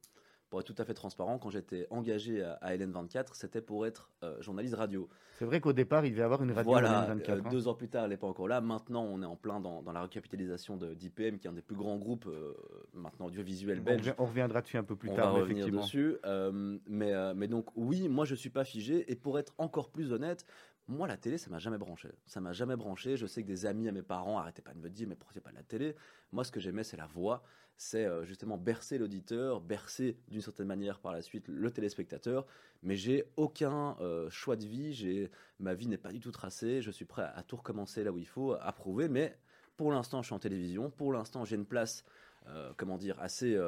Pour 0.49 0.59
être 0.59 0.73
tout 0.73 0.81
à 0.81 0.85
fait 0.85 0.93
transparent, 0.93 1.39
quand 1.39 1.49
j'étais 1.49 1.87
engagé 1.91 2.43
à, 2.43 2.53
à 2.55 2.75
LN24, 2.75 3.27
c'était 3.33 3.61
pour 3.61 3.85
être 3.85 4.09
euh, 4.23 4.41
journaliste 4.41 4.75
radio. 4.75 5.07
C'est 5.41 5.45
vrai 5.45 5.61
qu'au 5.61 5.71
départ, 5.71 6.05
il 6.05 6.11
devait 6.11 6.21
y 6.21 6.23
avoir 6.23 6.43
une 6.43 6.51
radio 6.51 6.71
voilà, 6.71 6.99
à 6.99 7.05
24 7.05 7.47
euh, 7.47 7.49
deux 7.49 7.67
ans 7.67 7.73
plus 7.73 7.87
tard, 7.87 8.03
elle 8.03 8.09
n'est 8.09 8.17
pas 8.17 8.27
encore 8.27 8.47
là. 8.47 8.59
Maintenant, 8.59 9.03
on 9.03 9.21
est 9.21 9.25
en 9.25 9.37
plein 9.37 9.59
dans, 9.59 9.81
dans 9.81 9.91
la 9.93 10.01
recapitalisation 10.01 10.75
d'IPM, 10.77 11.39
qui 11.39 11.47
est 11.47 11.49
un 11.49 11.53
des 11.53 11.61
plus 11.61 11.75
grands 11.75 11.95
groupes 11.97 12.27
euh, 12.27 12.53
maintenant 12.93 13.27
audiovisuels 13.27 13.79
belges. 13.79 14.13
on 14.17 14.25
reviendra 14.25 14.61
dessus 14.61 14.77
un 14.77 14.83
peu 14.83 14.95
plus 14.95 15.09
on 15.09 15.15
tard, 15.15 15.33
va 15.33 15.39
revenir 15.39 15.59
effectivement. 15.59 15.81
dessus. 15.81 16.17
Euh, 16.25 16.77
mais, 16.85 17.13
euh, 17.13 17.33
mais 17.33 17.47
donc, 17.47 17.67
oui, 17.75 18.09
moi, 18.09 18.25
je 18.25 18.35
suis 18.35 18.49
pas 18.49 18.65
figé. 18.65 19.09
Et 19.09 19.15
pour 19.15 19.39
être 19.39 19.53
encore 19.57 19.89
plus 19.89 20.11
honnête, 20.11 20.45
moi, 20.87 21.07
la 21.07 21.17
télé, 21.17 21.37
ça 21.37 21.49
m'a 21.49 21.59
jamais 21.59 21.77
branché. 21.77 22.09
Ça 22.25 22.41
m'a 22.41 22.51
jamais 22.51 22.75
branché. 22.75 23.15
Je 23.15 23.25
sais 23.25 23.41
que 23.41 23.47
des 23.47 23.65
amis 23.65 23.87
à 23.87 23.91
mes 23.91 24.01
parents 24.01 24.37
arrêtaient 24.37 24.61
pas 24.61 24.73
de 24.73 24.79
me 24.79 24.89
dire, 24.89 25.07
mais 25.07 25.15
pourquoi 25.15 25.33
c'est 25.33 25.41
pas 25.41 25.51
de 25.51 25.55
la 25.55 25.63
télé? 25.63 25.95
Moi, 26.31 26.43
ce 26.43 26.51
que 26.51 26.59
j'aimais, 26.59 26.83
c'est 26.83 26.97
la 26.97 27.07
voix. 27.07 27.43
C'est 27.77 28.05
euh, 28.05 28.25
justement 28.25 28.57
bercer 28.57 28.97
l'auditeur, 28.97 29.59
bercer 29.59 30.17
d'une 30.27 30.41
certaine 30.41 30.67
manière 30.67 30.99
par 30.99 31.11
la 31.11 31.21
suite 31.21 31.47
le 31.47 31.71
téléspectateur. 31.71 32.45
Mais 32.83 32.95
j'ai 32.95 33.25
aucun 33.37 33.97
euh, 34.01 34.29
choix 34.29 34.55
de 34.55 34.65
vie. 34.65 35.29
Ma 35.59 35.73
vie 35.73 35.87
n'est 35.87 35.97
pas 35.97 36.11
du 36.11 36.19
tout 36.19 36.31
tracée. 36.31 36.81
Je 36.81 36.91
suis 36.91 37.05
prêt 37.05 37.29
à, 37.33 37.43
tout 37.43 37.55
recommencer 37.55 38.03
là 38.03 38.11
où 38.11 38.17
il 38.17 38.27
faut, 38.27 38.53
à 38.53 38.71
prouver. 38.71 39.09
Mais 39.09 39.37
pour 39.77 39.91
l'instant, 39.91 40.21
je 40.21 40.27
suis 40.27 40.35
en 40.35 40.39
télévision. 40.39 40.89
Pour 40.91 41.11
l'instant, 41.11 41.43
j'ai 41.43 41.55
une 41.55 41.65
place, 41.65 42.03
euh, 42.47 42.71
comment 42.77 42.97
dire, 42.97 43.19
assez 43.19 43.59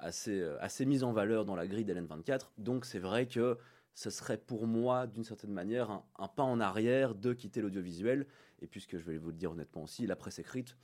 assez, 0.00 0.40
assez 0.60 0.86
mise 0.86 1.02
en 1.02 1.10
valeur 1.10 1.44
dans 1.44 1.56
la 1.56 1.66
grille 1.66 1.84
d'LN24. 1.84 2.52
Donc 2.56 2.84
c'est 2.84 3.00
vrai 3.00 3.26
que 3.26 3.58
ce 3.94 4.10
serait 4.10 4.38
pour 4.38 4.68
moi, 4.68 5.08
d'une 5.08 5.24
certaine 5.24 5.50
manière, 5.50 5.90
un, 5.90 6.04
un 6.20 6.28
pas 6.28 6.44
en 6.44 6.60
arrière 6.60 7.16
de 7.16 7.32
quitter 7.32 7.60
l'audiovisuel. 7.60 8.28
Et 8.60 8.68
puisque 8.68 8.96
je 8.96 9.04
vais 9.04 9.18
vous 9.18 9.30
le 9.30 9.36
dire 9.36 9.50
honnêtement 9.50 9.82
aussi, 9.82 10.06
la 10.06 10.14
presse 10.14 10.38
écrite, 10.38 10.76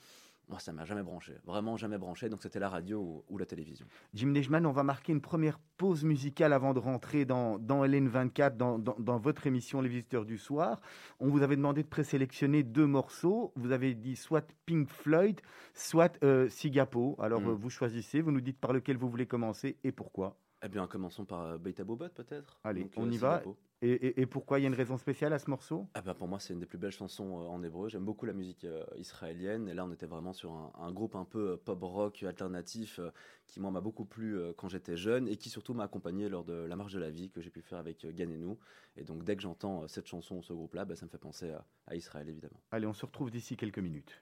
moi, 0.49 0.59
ça 0.59 0.73
m'a 0.73 0.85
jamais 0.85 1.03
branché. 1.03 1.35
Vraiment 1.45 1.77
jamais 1.77 1.99
branché. 1.99 2.29
Donc 2.29 2.43
c'était 2.43 2.59
la 2.59 2.69
radio 2.69 3.01
ou, 3.01 3.25
ou 3.29 3.39
la 3.39 3.47
télévision. 3.47 3.87
Jim 4.13 4.29
Neichmann, 4.29 4.67
on 4.67 4.73
va 4.73 4.83
marquer 4.83 5.13
une 5.13 5.21
première 5.21 5.59
pause 5.79 6.05
musicale 6.05 6.53
avant 6.53 6.75
de 6.75 6.79
rentrer 6.79 7.25
dans, 7.25 7.59
dans 7.59 7.85
LN24, 7.85 8.57
dans, 8.57 8.79
dans, 8.79 8.97
dans 8.99 9.19
votre 9.19 9.47
émission 9.47 9.81
Les 9.81 9.89
Visiteurs 9.89 10.25
du 10.25 10.39
Soir. 10.39 10.81
On 11.21 11.29
vous 11.29 11.43
avait 11.43 11.57
demandé 11.57 11.83
de 11.83 11.89
présélectionner 11.89 12.63
deux 12.63 12.87
morceaux. 12.87 13.53
Vous 13.57 13.73
avez 13.73 13.95
dit 13.95 14.17
soit 14.17 14.47
Pink 14.67 14.89
Floyd, 14.89 15.41
soit 15.73 16.17
euh, 16.23 16.49
Sigapo. 16.49 17.17
Alors 17.21 17.41
Mm. 17.41 17.49
euh, 17.49 17.55
vous 17.55 17.71
choisissez, 17.71 18.21
vous 18.21 18.31
nous 18.31 18.41
dites 18.41 18.59
par 18.61 18.73
lequel 18.73 18.97
vous 18.97 19.09
voulez 19.09 19.27
commencer 19.27 19.77
et 19.83 19.93
pourquoi. 19.93 20.37
Eh 20.65 20.69
bien, 20.69 20.87
commençons 20.87 21.27
par 21.27 21.43
euh, 21.43 21.59
Beta 21.59 21.85
Bobot, 21.85 22.09
peut-être. 22.09 22.59
Allez, 22.65 22.81
Donc, 22.85 22.93
on 22.97 23.07
euh, 23.07 23.13
y 23.13 23.19
va. 23.19 23.43
Et, 23.83 23.91
et- 23.91 24.21
et 24.23 24.27
pourquoi 24.27 24.59
il 24.59 24.63
y 24.63 24.65
a 24.65 24.69
une 24.69 24.75
raison 24.75 24.97
spéciale 24.97 25.35
à 25.35 25.39
ce 25.39 25.51
morceau? 25.51 25.87
Ah 25.93 26.01
ben 26.01 26.15
pour 26.15 26.27
moi, 26.27 26.39
c'est 26.41 26.55
une 26.55 26.61
des 26.61 26.65
plus 26.65 26.79
belles 26.79 26.91
chansons 26.91 27.39
euh, 27.43 27.47
en 27.49 27.63
hébreu. 27.63 27.91
J'aime 27.91 28.07
beaucoup 28.07 28.25
la 28.25 28.33
musique 28.33 28.65
euh, 28.65 28.83
israélienne. 28.97 29.69
Et 29.69 29.75
là, 29.75 29.85
on 29.85 29.93
était 29.93 30.07
vraiment 30.07 30.33
sur 30.33 30.53
un, 30.53 30.73
un 30.79 30.91
groupe 30.91 31.17
un 31.17 31.27
peu 31.27 31.51
euh, 31.51 31.57
pop 31.63 31.83
rock 31.83 32.23
alternatif 32.23 32.99
euh, 32.99 33.11
qui, 33.47 33.61
moi, 33.61 33.71
m'a 33.71 33.83
beaucoup 33.83 34.07
plu 34.07 34.39
euh, 34.39 34.55
quand 34.57 34.69
j'étais 34.69 34.97
jeune 34.97 35.29
et 35.29 35.37
qui 35.37 35.51
surtout 35.51 35.75
m'a 35.75 35.85
accompagné 35.85 36.31
lors 36.31 36.45
de 36.45 36.55
la 36.55 36.77
marche 36.77 36.95
de 36.95 36.99
la 36.99 37.11
vie 37.11 37.29
que 37.31 37.43
j'ai 37.43 37.51
pu 37.51 37.61
faire 37.61 37.79
avec 37.79 38.07
Ganenou. 38.15 38.59
Et 38.97 39.05
donc, 39.05 39.23
dès 39.23 39.37
que 39.37 39.43
j'entends 39.43 39.87
cette 39.87 40.07
chanson, 40.07 40.41
ce 40.41 40.55
groupe-là, 40.55 40.87
ben, 40.87 40.97
ça 40.97 41.05
me 41.05 41.11
fait 41.11 41.19
penser 41.19 41.51
à, 41.51 41.67
à 41.87 41.95
Israël, 41.95 42.27
évidemment. 42.27 42.63
Allez, 42.71 42.87
on 42.87 42.95
se 42.95 43.05
retrouve 43.05 43.31
d'ici 43.31 43.59
quelques 43.59 43.81
minutes. 43.81 44.19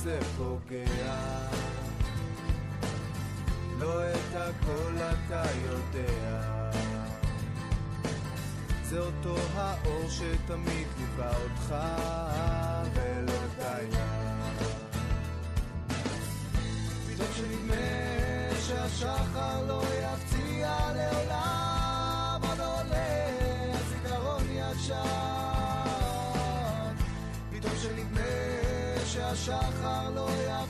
וזה 0.00 0.18
פוגע. 0.36 1.14
לא 3.78 4.10
את 4.10 4.34
הכל 4.34 4.96
אתה 4.96 5.42
יודע. 5.64 6.70
זה 8.82 8.98
אותו 8.98 9.36
האור 9.54 10.08
שתמיד 10.08 10.86
ליווה 10.98 11.32
אותך 11.36 11.74
ולא 12.94 13.38
די 13.56 13.90
לה. 13.92 14.50
פתאום 17.06 17.28
שנדמה 17.36 17.74
שהשחר 18.66 19.49
השחר 29.32 30.10
לא 30.14 30.26
יבוא 30.48 30.69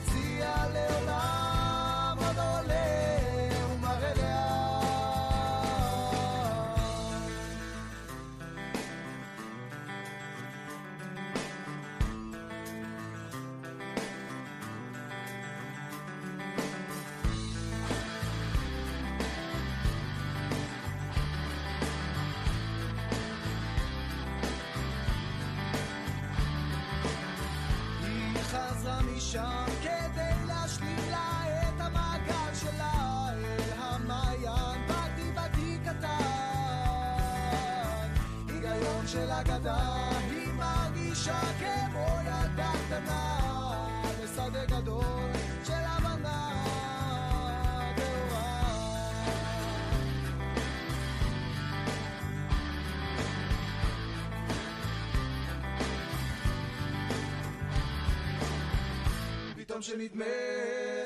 פתאום 59.81 59.99
שנדמה 59.99 60.25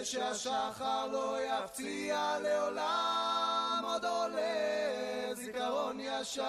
שהשחר 0.04 1.08
לא 1.12 1.38
יפציע 1.42 2.36
לעולם 2.44 3.82
עוד 3.84 4.06
עולה 4.06 5.34
זיכרון 5.34 6.00
ישן. 6.00 6.44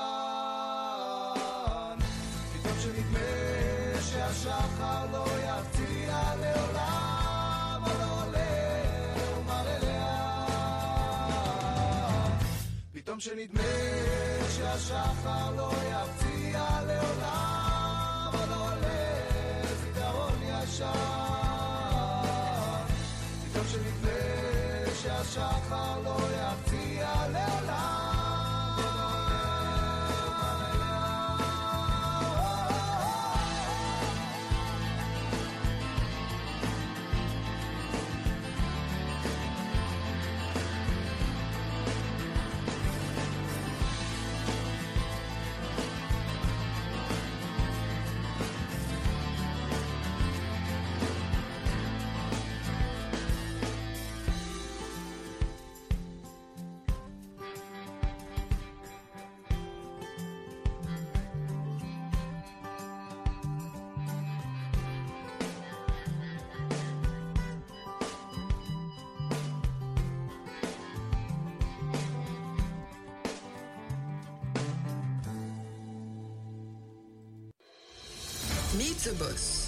פתאום 2.55 2.75
שנדמה 2.83 3.19
שהשחר 4.01 5.07
לא 5.13 5.25
יפציע 5.25 6.21
לעולם 6.41 7.83
עוד 7.85 8.01
עולה 8.11 8.47
ומראה 9.39 10.47
פתאום 12.93 13.21
שנדמה 13.21 13.63
שהשחר 14.57 15.51
לא 15.57 15.73
יפציע 15.73 16.16
call 25.69 26.01
Lord. 26.03 26.26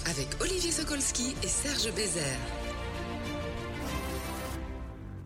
Avec 0.05 0.27
Olivier 0.41 0.69
Sokolski 0.69 1.33
et 1.43 1.47
Serge 1.47 1.93
Bézère. 1.95 2.58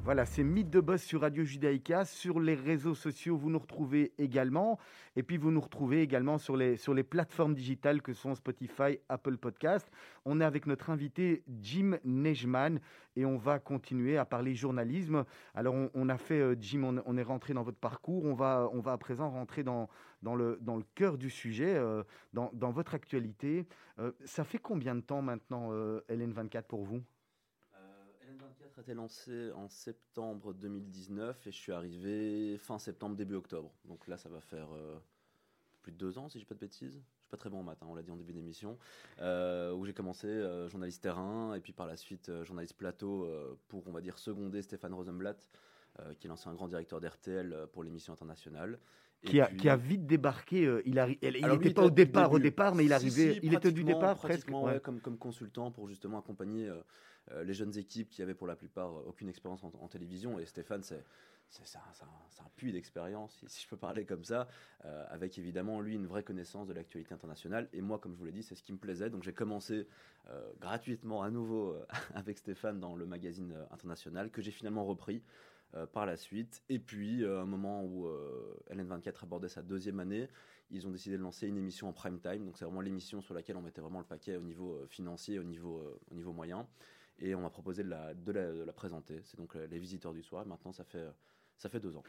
Voilà, 0.06 0.26
c'est 0.26 0.44
Mythe 0.44 0.70
de 0.70 0.82
Boss 0.82 1.02
sur 1.02 1.22
Radio 1.22 1.46
Judaïka. 1.46 2.04
Sur 2.04 2.42
les 2.42 2.56
réseaux 2.56 2.94
sociaux, 2.94 3.38
vous 3.38 3.50
nous 3.50 3.58
retrouvez 3.58 4.12
également. 4.18 4.78
Et 5.16 5.24
puis, 5.24 5.38
vous 5.38 5.50
nous 5.50 5.62
retrouvez 5.62 6.02
également 6.02 6.38
sur 6.38 6.58
les, 6.58 6.76
sur 6.76 6.94
les 6.94 7.04
plateformes 7.04 7.54
digitales 7.54 8.02
que 8.02 8.12
sont 8.12 8.36
Spotify, 8.36 9.00
Apple 9.08 9.38
Podcast. 9.38 9.90
On 10.26 10.42
est 10.42 10.44
avec 10.44 10.66
notre 10.68 10.90
invité 10.90 11.46
Jim 11.62 12.00
Nejman 12.04 12.82
et 13.16 13.26
on 13.26 13.38
va 13.38 13.60
continuer 13.60 14.18
à 14.18 14.26
parler 14.26 14.56
journalisme. 14.56 15.24
Alors, 15.56 15.74
on, 15.94 16.10
a 16.10 16.18
fait, 16.18 16.42
euh, 16.42 16.58
Jim, 16.60 17.02
on, 17.06 17.18
est 17.18 17.24
rentré 17.24 17.54
dans 17.54 17.64
votre 17.64 17.80
parcours. 17.80 18.26
On 18.26 18.34
va, 18.34 18.70
on 18.74 18.82
va 18.82 18.92
à 18.92 18.98
présent 18.98 19.30
rentrer 19.30 19.64
dans, 19.64 19.88
dans, 20.22 20.36
le, 20.36 20.58
dans 20.60 20.76
le 20.76 20.84
cœur 20.96 21.18
du 21.18 21.30
sujet, 21.30 21.76
euh, 21.76 22.04
dans, 22.34 22.50
dans 22.52 22.72
votre 22.72 22.94
actualité. 22.94 23.68
Euh, 24.00 24.12
ça 24.26 24.44
fait 24.44 24.58
combien 24.58 24.96
de 24.96 25.02
temps 25.02 25.22
maintenant, 25.22 25.70
euh, 25.72 26.02
LN24, 26.10 26.64
pour 26.64 26.84
vous? 26.84 26.98
LN24 26.98 27.13
a 28.78 28.82
été 28.82 28.94
lancé 28.94 29.52
en 29.56 29.68
septembre 29.70 30.54
2019 30.54 31.48
et 31.48 31.52
je 31.52 31.56
suis 31.58 31.72
arrivé 31.72 32.58
fin 32.58 32.80
septembre, 32.80 33.16
début 33.16 33.36
octobre. 33.36 33.72
Donc 33.86 34.08
là, 34.08 34.18
ça 34.18 34.30
va 34.30 34.42
faire 34.42 34.68
euh, 34.74 34.98
plus 35.82 35.92
de 35.92 35.98
deux 35.98 36.18
ans, 36.18 36.30
si 36.30 36.40
je 36.40 36.44
dis 36.44 36.48
pas 36.48 36.56
de 36.56 36.60
bêtises. 36.60 36.94
Je 37.18 37.22
suis 37.22 37.30
pas 37.30 37.38
très 37.38 37.50
bon 37.50 37.60
en 37.60 37.64
maths, 37.64 37.78
hein, 37.82 37.88
on 37.90 37.96
l'a 37.96 38.02
dit 38.04 38.12
en 38.12 38.16
début 38.16 38.34
d'émission. 38.34 38.78
Euh, 39.22 39.74
où 39.74 39.86
j'ai 39.86 39.94
commencé 39.94 40.28
euh, 40.28 40.68
journaliste 40.70 41.02
terrain 41.04 41.54
et 41.56 41.60
puis 41.60 41.74
par 41.74 41.86
la 41.88 41.98
suite 41.98 42.32
journaliste 42.44 42.76
plateau 42.76 43.28
pour, 43.68 43.88
on 43.88 43.92
va 43.92 44.02
dire, 44.02 44.18
seconder 44.18 44.62
Stéphane 44.62 44.94
Rosenblatt 44.94 45.48
euh, 46.00 46.14
qui 46.16 46.26
est 46.26 46.30
l'ancien 46.30 46.54
grand 46.54 46.68
directeur 46.68 47.00
d'RTL 47.00 47.54
euh, 47.54 47.68
pour 47.68 47.84
l'émission 47.84 48.14
internationale. 48.14 48.80
Et 49.22 49.28
Qui 49.28 49.40
a, 49.42 49.46
puis- 49.46 49.58
qui 49.58 49.70
a 49.70 49.76
vite 49.78 50.06
débarqué. 50.08 50.66
euh, 50.66 50.82
il 50.86 50.96
n'était 50.96 51.74
pas 51.74 51.86
au 51.86 51.92
départ, 51.92 52.32
au 52.32 52.40
départ, 52.40 52.74
mais 52.76 52.84
il 52.84 52.88
Si, 52.90 52.94
arrivait. 52.94 53.34
si, 53.36 53.40
il 53.44 53.54
était 53.54 53.72
du 53.72 53.84
départ 53.84 54.18
presque. 54.18 54.28
pratiquement, 54.42 54.64
ouais. 54.64 54.74
ouais, 54.74 54.80
comme, 54.80 55.00
comme 55.00 55.18
consultant 55.18 55.70
pour 55.72 55.88
justement 55.88 56.18
accompagner 56.20 56.68
les 57.44 57.54
jeunes 57.54 57.78
équipes 57.78 58.10
qui 58.10 58.22
avaient 58.22 58.34
pour 58.36 58.48
la 58.48 58.56
plupart 58.56 58.92
euh, 58.98 59.04
aucune 59.08 59.30
expérience 59.30 59.64
en, 59.64 59.88
télévision. 59.88 60.40
Et 60.40 60.46
Stéphane, 60.46 60.84
c'est 60.84 61.04
c'est- 61.50 61.78
un, 61.78 61.82
un- 61.82 62.50
puits 62.56 62.72
d'expérience, 62.72 63.44
si, 63.48 63.64
je 63.64 63.68
peux 63.68 63.78
parler 63.78 64.06
comme 64.06 64.24
ça, 64.24 64.48
euh, 64.86 65.06
avec 65.10 65.38
évidemment 65.38 65.82
lui 65.82 65.94
une 65.96 66.08
vraie 66.08 66.24
connaissance 66.24 66.68
de 66.68 66.74
l'actualité 66.74 67.14
internationale. 67.14 67.70
Et 67.74 67.82
moi, 67.82 68.00
comme 68.00 68.14
je 68.14 68.18
vous 68.20 68.26
l'ai 68.26 68.32
dit, 68.32 68.42
c'est 68.44 68.56
ce 68.56 68.64
qui 68.64 68.74
me 68.74 68.78
plaisait. 68.80 69.10
Donc 69.10 69.24
j'ai 69.24 69.34
commencé 69.34 69.88
euh, 70.30 70.52
gratuitement 70.60 71.22
à 71.22 71.30
nouveau 71.30 71.74
euh, 71.74 71.86
avec 72.16 72.38
Stéphane 72.40 72.80
dans 72.80 72.96
le 72.96 73.06
magazine 73.06 73.52
euh, 73.54 73.66
international 73.72 74.32
que 74.32 74.42
j'ai 74.42 74.52
finalement 74.52 74.86
repris. 74.86 75.22
euh, 75.76 75.86
par 75.88 76.06
la 76.06 76.18
suite. 76.18 76.62
Et 76.70 76.80
puis, 76.80 77.24
euh, 77.24 77.42
un 77.42 77.46
moment 77.46 77.84
où 77.84 78.06
euh, 78.08 78.56
LN24 78.70 79.24
abordait 79.24 79.50
sa 79.50 79.64
deuxième 79.64 80.00
année, 80.00 80.28
ils 80.70 80.86
ont 80.88 80.92
décidé 80.92 81.18
de 81.18 81.22
lancer 81.24 81.48
une 81.48 81.58
émission 81.58 81.90
en 81.90 81.94
prime 81.94 82.20
time. 82.20 82.46
Donc, 82.46 82.58
c'est 82.58 82.66
vraiment 82.66 82.82
l'émission 82.82 83.22
sur 83.22 83.34
laquelle 83.34 83.58
on 83.58 83.62
mettait 83.62 83.82
vraiment 83.82 84.00
le 84.00 84.06
paquet 84.06 84.36
au 84.38 84.44
niveau 84.44 84.74
euh, 84.76 84.86
financier, 84.88 85.40
au 85.40 85.44
niveau, 85.44 85.80
euh, 85.80 86.00
au 86.12 86.16
niveau 86.16 86.32
moyen. 86.32 86.68
Et 87.20 87.36
on 87.36 87.42
m'a 87.42 87.50
proposé 87.50 87.84
de 87.84 87.90
la, 87.90 88.74
présenter. 88.74 89.22
C'est 89.24 89.38
donc 89.38 89.56
euh, 89.56 89.68
Les 89.68 89.80
Visiteurs 89.80 90.14
du 90.14 90.24
Soir. 90.24 90.46
Maintenant, 90.46 90.72
ça 90.72 90.84
fait, 90.84 91.00
euh, 91.00 91.12
ça 91.58 91.70
fait 91.70 91.80
deux 91.80 91.96
ans. 91.96 92.04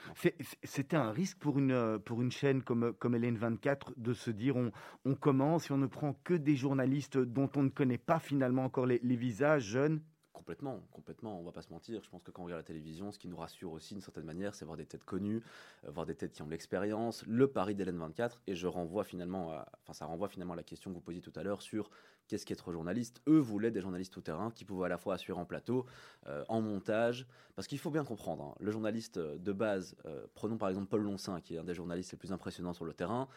C'était 0.63 0.97
un 0.97 1.13
risque 1.13 1.39
pour 1.39 1.59
une, 1.59 1.73
euh, 1.73 1.99
pour 1.99 2.23
une 2.23 2.33
chaîne 2.33 2.63
comme, 2.63 2.95
comme 2.95 3.17
LN24 3.17 3.93
de 3.97 4.13
se 4.13 4.31
dire 4.31 4.57
on, 4.57 4.73
on 5.05 5.15
commence 5.15 5.71
et 5.71 5.73
on 5.73 5.79
ne 5.79 5.87
prend 5.87 6.15
que 6.25 6.35
des 6.35 6.57
journalistes 6.57 7.19
dont 7.19 7.51
on 7.57 7.65
ne 7.65 7.69
connaît 7.69 7.99
pas 7.99 8.19
finalement 8.19 8.65
encore 8.65 8.87
les, 8.87 9.01
les 9.03 9.17
visages 9.17 9.65
jeunes? 9.65 10.01
Complètement, 10.35 10.81
complètement. 10.91 11.39
On 11.39 11.45
va 11.45 11.53
pas 11.53 11.63
se 11.63 11.71
mentir. 11.71 12.03
Je 12.03 12.11
pense 12.11 12.25
que 12.25 12.33
quand 12.33 12.43
on 12.43 12.47
regarde 12.47 12.59
la 12.61 12.65
télévision, 12.67 13.13
ce 13.13 13.21
qui 13.21 13.29
nous 13.29 13.37
rassure 13.37 13.71
aussi 13.71 13.95
d'une 13.95 14.03
certaine 14.03 14.25
manière, 14.25 14.57
c'est 14.57 14.65
voir 14.65 14.77
des 14.77 14.85
têtes 14.85 15.05
connues, 15.05 15.45
euh, 15.85 15.91
voir 15.93 16.07
des 16.07 16.17
têtes 16.17 16.33
qui 16.33 16.43
ont 16.43 16.47
de 16.47 16.51
l'expérience. 16.51 17.25
Le 17.29 17.47
pari 17.47 17.77
d'Hélène 17.77 17.99
24, 17.99 18.43
et 18.49 18.57
je 18.57 18.67
renvoie 18.67 19.05
finalement, 19.05 19.53
à, 19.53 19.69
enfin 19.83 19.93
ça 19.93 20.07
renvoie 20.07 20.29
finalement 20.29 20.55
à 20.55 20.57
la 20.57 20.65
question 20.65 20.91
que 20.91 20.97
vous 20.97 21.01
posiez 21.01 21.21
tout 21.21 21.33
à 21.37 21.45
l'heure 21.45 21.63
sur 21.63 21.89
qu'est-ce 22.27 22.45
qu'être 22.47 22.73
journaliste. 22.73 23.23
Eux 23.29 23.39
voulaient 23.39 23.71
des 23.71 23.81
journalistes 23.81 24.13
tout 24.13 24.23
terrain 24.23 24.51
qui 24.51 24.65
pouvaient 24.65 24.87
à 24.87 24.89
la 24.89 24.99
fois 24.99 25.15
assurer 25.15 25.39
en 25.39 25.45
plateau, 25.47 25.87
euh, 26.27 26.45
en 26.49 26.61
montage, 26.61 27.29
parce 27.55 27.69
qu'il 27.69 27.79
faut 27.79 27.93
bien 27.93 28.05
comprendre. 28.05 28.43
hein, 28.45 28.55
le 28.59 28.73
journaliste 28.73 29.19
euh, 29.19 29.39
de 29.39 29.53
base, 29.53 29.95
prenons 30.35 30.59
par 30.59 30.69
exemple 30.69 30.89
Paul 30.89 31.03
Loncin, 31.03 31.41
qui 31.41 31.55
est 31.55 31.59
un 31.59 31.65
des 31.65 31.75
journalistes 31.75 32.11
les 32.11 32.19
plus 32.19 32.33
impressionnants 32.33 32.73
sur 32.75 32.85
le 32.85 32.93
terrain, 32.93 33.29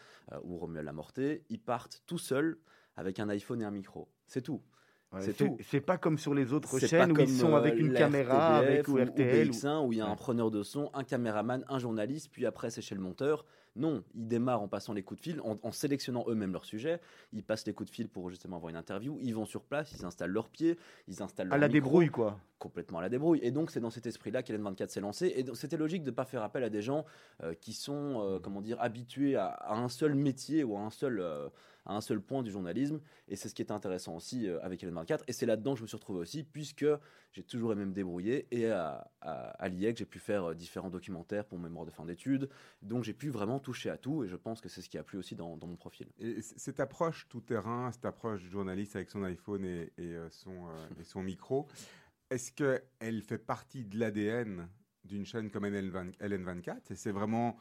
ou 0.44 0.58
Romuald 0.58 0.86
Lamorté, 0.86 1.46
ils 1.50 1.60
partent 1.62 2.02
tout 2.08 2.18
seuls 2.18 2.58
avec 2.96 3.20
un 3.20 3.30
iPhone 3.30 3.62
et 3.62 3.66
un 3.66 3.72
micro. 3.72 4.10
C'est 4.26 4.42
tout. 4.42 4.62
Ouais, 5.14 5.22
C'est 5.22 5.34
tout. 5.34 5.58
C'est 5.62 5.80
pas 5.80 5.98
comme 5.98 6.18
sur 6.18 6.34
les 6.34 6.52
autres 6.52 6.80
chaînes 6.80 7.14
où 7.14 7.20
ils 7.22 7.30
sont 7.30 7.54
euh, 7.54 7.58
avec 7.58 7.80
une 7.80 7.94
la 7.94 8.00
caméra, 8.00 8.58
avec 8.58 8.88
ou 8.90 8.96
RTL. 8.98 9.48
ou- 9.50 9.52
BX1, 9.54 9.86
où 9.86 9.94
il 9.94 10.00
y 10.00 10.02
a 10.02 10.08
un 10.08 10.16
preneur 10.16 10.52
de 10.52 10.64
son, 10.64 10.90
un 10.94 11.04
caméraman, 11.06 11.64
un 11.70 11.80
journaliste, 11.80 12.30
puis 12.32 12.46
après 12.46 12.70
c'est 12.70 12.82
chez 12.82 12.94
le 12.96 13.02
monteur. 13.02 13.46
Non, 13.78 14.04
ils 14.16 14.28
démarrent 14.28 14.64
en 14.64 14.68
passant 14.68 14.92
les 14.94 15.04
coups 15.04 15.20
de 15.20 15.24
fil, 15.24 15.42
en, 15.42 15.56
en 15.62 15.72
sélectionnant 15.72 16.26
eux-mêmes 16.28 16.52
leur 16.52 16.66
sujet. 16.66 17.00
Ils 17.32 17.44
passent 17.44 17.66
les 17.68 17.74
coups 17.74 17.90
de 17.92 17.96
fil 17.96 18.10
pour 18.10 18.30
justement 18.32 18.56
avoir 18.58 18.72
une 18.72 18.76
interview. 18.76 19.20
Ils 19.22 19.36
vont 19.36 19.46
sur 19.46 19.62
place, 19.64 19.94
ils 19.98 20.04
installent 20.04 20.32
leurs 20.32 20.50
pieds, 20.50 20.80
ils 21.08 21.22
installent 21.22 21.54
À 21.54 21.58
la 21.60 21.68
micro, 21.68 21.74
débrouille, 21.86 22.10
quoi. 22.10 22.40
complètement 22.58 22.98
à 22.98 23.02
la 23.04 23.10
débrouille. 23.10 23.40
Et 23.44 23.52
donc 23.52 23.70
c'est 23.70 23.80
dans 23.80 23.92
cet 23.92 24.08
esprit-là 24.08 24.42
qu'Hélène 24.42 24.64
24 24.64 24.90
s'est 24.90 25.00
lancée. 25.00 25.28
Et 25.28 25.46
c'était 25.54 25.78
logique 25.78 26.04
de 26.04 26.10
ne 26.10 26.16
pas 26.16 26.26
faire 26.26 26.42
appel 26.42 26.64
à 26.64 26.70
des 26.72 26.82
gens 26.82 27.06
euh, 27.44 27.54
qui 27.54 27.72
sont, 27.74 28.20
euh, 28.26 28.40
comment 28.40 28.62
dire, 28.62 28.78
habitués 28.82 29.36
à, 29.36 29.46
à 29.46 29.76
un 29.78 29.90
seul 29.90 30.16
métier 30.16 30.64
ou 30.64 30.76
à 30.76 30.80
un 30.82 30.90
seul, 30.90 31.20
euh, 31.20 31.48
à 31.88 31.96
un 31.96 32.02
seul 32.02 32.22
point 32.22 32.44
du 32.44 32.52
journalisme. 32.52 33.00
Et 33.28 33.36
c'est 33.36 33.50
ce 33.50 33.56
qui 33.56 33.62
est 33.62 33.72
intéressant 33.72 34.16
aussi 34.16 34.48
euh, 34.48 34.60
avec 34.62 34.84
Hélène 34.84 34.96
24. 34.96 35.24
Et 35.28 35.34
c'est 35.34 35.46
là-dedans 35.46 35.74
que 35.74 35.80
je 35.80 35.84
me 35.84 35.88
suis 35.88 35.98
retrouvé 35.98 36.20
aussi, 36.20 36.44
puisque 36.44 36.86
j'ai 37.32 37.44
toujours 37.44 37.72
aimé 37.72 37.86
me 37.86 37.94
débrouiller. 37.94 38.48
Et 38.52 38.70
à, 38.70 39.10
à, 39.22 39.68
l'IEC, 39.70 39.98
j'ai 39.98 40.06
pu 40.06 40.20
faire 40.20 40.52
euh, 40.52 40.54
différents 40.54 40.90
documentaires 40.90 41.46
pour 41.46 41.58
mon 41.58 41.64
mémoire 41.64 41.86
de 41.86 41.92
fin 41.92 42.06
d'études. 42.06 42.50
Donc 42.82 43.04
j'ai 43.04 43.14
pu 43.14 43.30
vraiment 43.30 43.60
toucher 43.60 43.90
à 43.90 43.98
tout. 43.98 44.24
Et 44.24 44.28
je 44.28 44.36
pense 44.36 44.62
que 44.62 44.70
c'est 44.70 44.82
ce 44.82 44.90
qui 44.90 44.98
a 44.98 45.04
plu 45.04 45.18
aussi 45.18 45.36
dans, 45.36 45.58
mon 45.58 45.76
profil. 45.76 46.08
Cette 46.42 46.80
approche 46.80 47.28
tout 47.30 47.42
terrain, 47.42 47.92
cette 47.92 48.06
approche 48.06 48.42
journaliste 48.42 48.96
avec 48.96 49.10
son 49.10 49.24
iPhone 49.24 49.66
euh, 49.66 50.28
son, 50.30 50.68
et 51.00 51.04
son 51.04 51.24
micro, 51.24 51.68
est-ce 52.30 52.52
qu'elle 52.52 53.22
fait 53.22 53.38
partie 53.38 53.86
de 53.86 53.98
l'ADN 53.98 54.68
d'une 55.06 55.26
chaîne 55.26 55.50
comme 55.50 55.66
LN20 55.66 56.18
LN24 56.20 56.92
Et 56.92 56.96
c'est 56.96 57.12
vraiment 57.12 57.58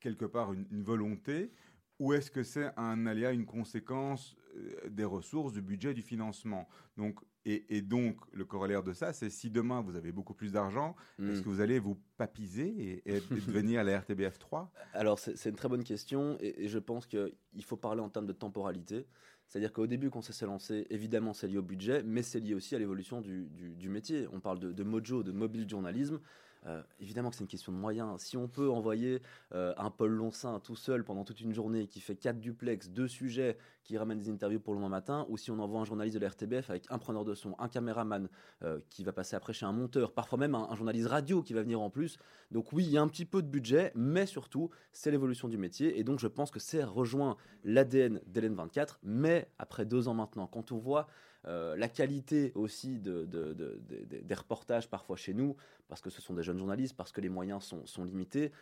quelque 0.00 0.24
part 0.26 0.52
une 0.52 0.82
volonté 0.82 1.52
ou 1.98 2.12
est-ce 2.12 2.30
que 2.30 2.42
c'est 2.42 2.70
un 2.76 3.06
aléa, 3.06 3.32
une 3.32 3.46
conséquence 3.46 4.36
euh, 4.56 4.88
des 4.90 5.04
ressources, 5.04 5.52
du 5.52 5.62
budget, 5.62 5.94
du 5.94 6.02
financement? 6.02 6.68
Donc, 6.96 7.20
et, 7.44 7.76
et 7.76 7.82
donc, 7.82 8.16
le 8.32 8.44
corollaire 8.44 8.82
de 8.84 8.92
ça, 8.92 9.12
c'est 9.12 9.28
si 9.30 9.50
demain 9.50 9.80
vous 9.80 9.96
avez 9.96 10.12
beaucoup 10.12 10.34
plus 10.34 10.52
d'argent, 10.52 10.94
est-ce 11.18 11.40
Mm. 11.40 11.42
que 11.44 11.48
vous 11.48 11.60
allez 11.60 11.78
vous 11.80 11.96
papiser 12.16 12.68
et, 12.68 13.16
et- 13.16 13.20
devenir 13.20 13.80
à 13.80 13.84
la 13.84 13.98
RTBF 14.00 14.38
3 14.38 14.72
Alors, 14.94 15.18
c'est 15.18 15.36
c'est 15.36 15.50
une 15.50 15.56
très 15.56 15.68
bonne 15.68 15.84
question 15.84 16.36
et, 16.40 16.64
et 16.64 16.68
je 16.68 16.78
pense 16.78 17.06
qu'il 17.06 17.32
faut 17.64 17.76
parler 17.76 18.00
en 18.00 18.08
termes 18.08 18.26
de 18.26 18.32
temporalité. 18.32 19.06
C'est-à-dire 19.48 19.72
qu'au 19.72 19.86
début, 19.88 20.08
quand 20.08 20.22
ça 20.22 20.32
s'est 20.32 20.46
lancé, 20.46 20.86
évidemment, 20.88 21.34
c'est 21.34 21.46
lié 21.48 21.58
au 21.58 21.62
budget, 21.62 22.02
mais 22.04 22.22
c'est 22.22 22.40
lié 22.40 22.54
aussi 22.54 22.74
à 22.74 22.78
l'évolution 22.78 23.20
du, 23.20 23.48
du- 23.50 23.74
du 23.74 23.88
métier. 23.88 24.26
On 24.32 24.40
parle 24.40 24.60
de, 24.60 24.72
de 24.72 24.82
mojo, 24.84 25.22
de 25.22 25.32
mobile 25.32 25.68
journalisme. 25.68 26.20
Euh, 26.66 26.82
évidemment 27.00 27.30
que 27.30 27.36
c'est 27.36 27.42
une 27.42 27.48
question 27.48 27.72
de 27.72 27.76
moyens. 27.76 28.20
Si 28.20 28.36
on 28.36 28.46
peut 28.46 28.70
envoyer 28.70 29.20
euh, 29.52 29.74
un 29.76 29.90
Paul 29.90 30.12
Loncin 30.12 30.60
tout 30.60 30.76
seul 30.76 31.04
pendant 31.04 31.24
toute 31.24 31.40
une 31.40 31.52
journée 31.52 31.86
qui 31.86 32.00
fait 32.00 32.14
quatre 32.14 32.38
duplex, 32.38 32.90
deux 32.90 33.08
sujets, 33.08 33.56
qui 33.82 33.98
ramène 33.98 34.18
des 34.18 34.30
interviews 34.30 34.60
pour 34.60 34.74
le 34.74 34.80
lendemain 34.80 34.96
matin, 34.96 35.26
ou 35.28 35.36
si 35.36 35.50
on 35.50 35.58
envoie 35.58 35.80
un 35.80 35.84
journaliste 35.84 36.16
de 36.16 36.20
la 36.20 36.28
RTBF 36.28 36.70
avec 36.70 36.84
un 36.90 36.98
preneur 36.98 37.24
de 37.24 37.34
son, 37.34 37.56
un 37.58 37.68
caméraman 37.68 38.28
euh, 38.62 38.78
qui 38.90 39.02
va 39.02 39.12
passer 39.12 39.34
après 39.34 39.52
chez 39.52 39.66
un 39.66 39.72
monteur, 39.72 40.12
parfois 40.12 40.38
même 40.38 40.54
un, 40.54 40.68
un 40.70 40.76
journaliste 40.76 41.08
radio 41.08 41.42
qui 41.42 41.52
va 41.52 41.62
venir 41.62 41.80
en 41.80 41.90
plus. 41.90 42.16
Donc 42.52 42.72
oui, 42.72 42.84
il 42.84 42.90
y 42.90 42.98
a 42.98 43.02
un 43.02 43.08
petit 43.08 43.24
peu 43.24 43.42
de 43.42 43.48
budget, 43.48 43.90
mais 43.96 44.26
surtout, 44.26 44.70
c'est 44.92 45.10
l'évolution 45.10 45.48
du 45.48 45.58
métier. 45.58 45.98
Et 45.98 46.04
donc 46.04 46.20
je 46.20 46.28
pense 46.28 46.52
que 46.52 46.60
c'est 46.60 46.84
rejoint 46.84 47.36
l'ADN 47.64 48.20
d'Hélène 48.26 48.54
24, 48.54 49.00
mais 49.02 49.48
après 49.58 49.84
deux 49.84 50.06
ans 50.06 50.14
maintenant, 50.14 50.46
quand 50.46 50.70
on 50.70 50.78
voit 50.78 51.08
euh, 51.46 51.76
la 51.76 51.88
qualité 51.88 52.52
aussi 52.54 52.98
de, 53.00 53.24
de- 53.24 53.52
de- 53.52 53.80
de- 53.88 54.04
de- 54.04 54.20
des 54.22 54.34
reportages 54.34 54.88
parfois 54.88 55.16
chez 55.16 55.34
nous, 55.34 55.56
parce 55.88 56.00
que 56.00 56.10
ce 56.10 56.22
sont 56.22 56.34
des 56.34 56.42
jeunes 56.42 56.58
journalistes, 56.58 56.96
parce 56.96 57.12
que 57.12 57.20
les 57.20 57.28
moyens 57.28 57.74
sont, 57.84 58.04
limités, 58.04 58.52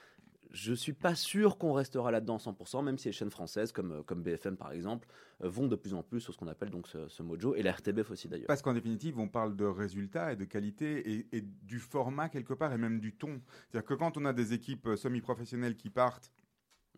je 0.52 0.72
suis 0.74 0.92
pas 0.94 1.14
sûr 1.14 1.58
qu'on 1.58 1.72
restera 1.72 2.10
là-dedans 2.10 2.38
100%, 2.38 2.82
même 2.82 2.98
si 2.98 3.06
les 3.08 3.12
chaînes 3.12 3.30
françaises 3.30 3.70
comme, 3.70 3.92
euh, 3.92 4.14
BFM 4.14 4.56
par 4.56 4.72
exemple 4.72 5.06
euh, 5.44 5.48
vont 5.48 5.68
de 5.68 5.76
plus 5.76 5.94
en 5.94 6.02
plus 6.02 6.20
sur 6.20 6.32
ce 6.34 6.38
qu'on 6.38 6.48
appelle 6.48 6.70
donc 6.70 6.88
ce, 6.88 7.22
mojo, 7.22 7.54
et 7.54 7.62
la 7.62 7.72
RTBF 7.72 8.10
aussi 8.10 8.28
d'ailleurs. 8.28 8.48
Parce 8.48 8.62
qu'en 8.62 8.74
définitive, 8.74 9.18
on 9.18 9.28
parle 9.28 9.54
de 9.54 9.64
résultats 9.64 10.32
et 10.32 10.36
de 10.36 10.44
qualité 10.44 11.12
et, 11.12 11.26
et 11.36 11.40
du 11.42 11.78
format 11.78 12.28
quelque 12.28 12.54
part 12.54 12.72
et 12.72 12.78
même 12.78 12.98
du 12.98 13.12
ton. 13.12 13.40
C'est-à-dire 13.70 13.86
que 13.86 13.94
quand 13.94 14.16
on 14.16 14.24
a 14.24 14.32
des 14.32 14.52
équipes 14.52 14.88
semi-professionnelles 14.96 15.76
qui 15.76 15.88
partent, 15.90 16.32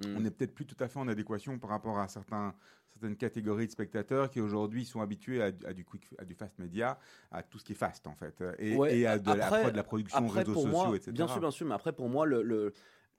Mm. 0.00 0.16
on 0.16 0.20
n'est 0.20 0.30
peut-être 0.30 0.54
plus 0.54 0.66
tout 0.66 0.76
à 0.80 0.88
fait 0.88 0.98
en 0.98 1.08
adéquation 1.08 1.58
par 1.58 1.70
rapport 1.70 1.98
à 1.98 2.08
certains, 2.08 2.54
certaines 2.92 3.16
catégories 3.16 3.66
de 3.66 3.72
spectateurs 3.72 4.30
qui 4.30 4.40
aujourd'hui 4.40 4.84
sont 4.84 5.00
habitués 5.00 5.42
à, 5.42 5.46
à 5.66 5.72
du 5.72 5.84
quick, 5.84 6.08
à 6.18 6.24
du 6.24 6.34
fast 6.34 6.58
média, 6.58 6.98
à 7.30 7.42
tout 7.42 7.58
ce 7.58 7.64
qui 7.64 7.72
est 7.72 7.76
fast 7.76 8.06
en 8.06 8.14
fait, 8.14 8.42
et, 8.58 8.74
Ouais, 8.76 8.96
et 8.98 9.06
à 9.06 9.18
de, 9.18 9.30
la, 9.32 9.46
après- 9.46 9.70
de 9.70 9.76
la 9.76 9.82
production 9.82 10.24
Après, 10.26 10.40
réseaux 10.40 10.54
sociaux, 10.54 10.70
moi, 10.70 10.96
etc. 10.96 11.12
bien 11.12 11.28
sûr, 11.28 11.40
bien 11.40 11.50
sûr, 11.50 11.66
mais 11.66 11.74
après, 11.74 11.92
pour 11.92 12.08
moi, 12.08 12.24
le, 12.26 12.42
le- 12.42 12.72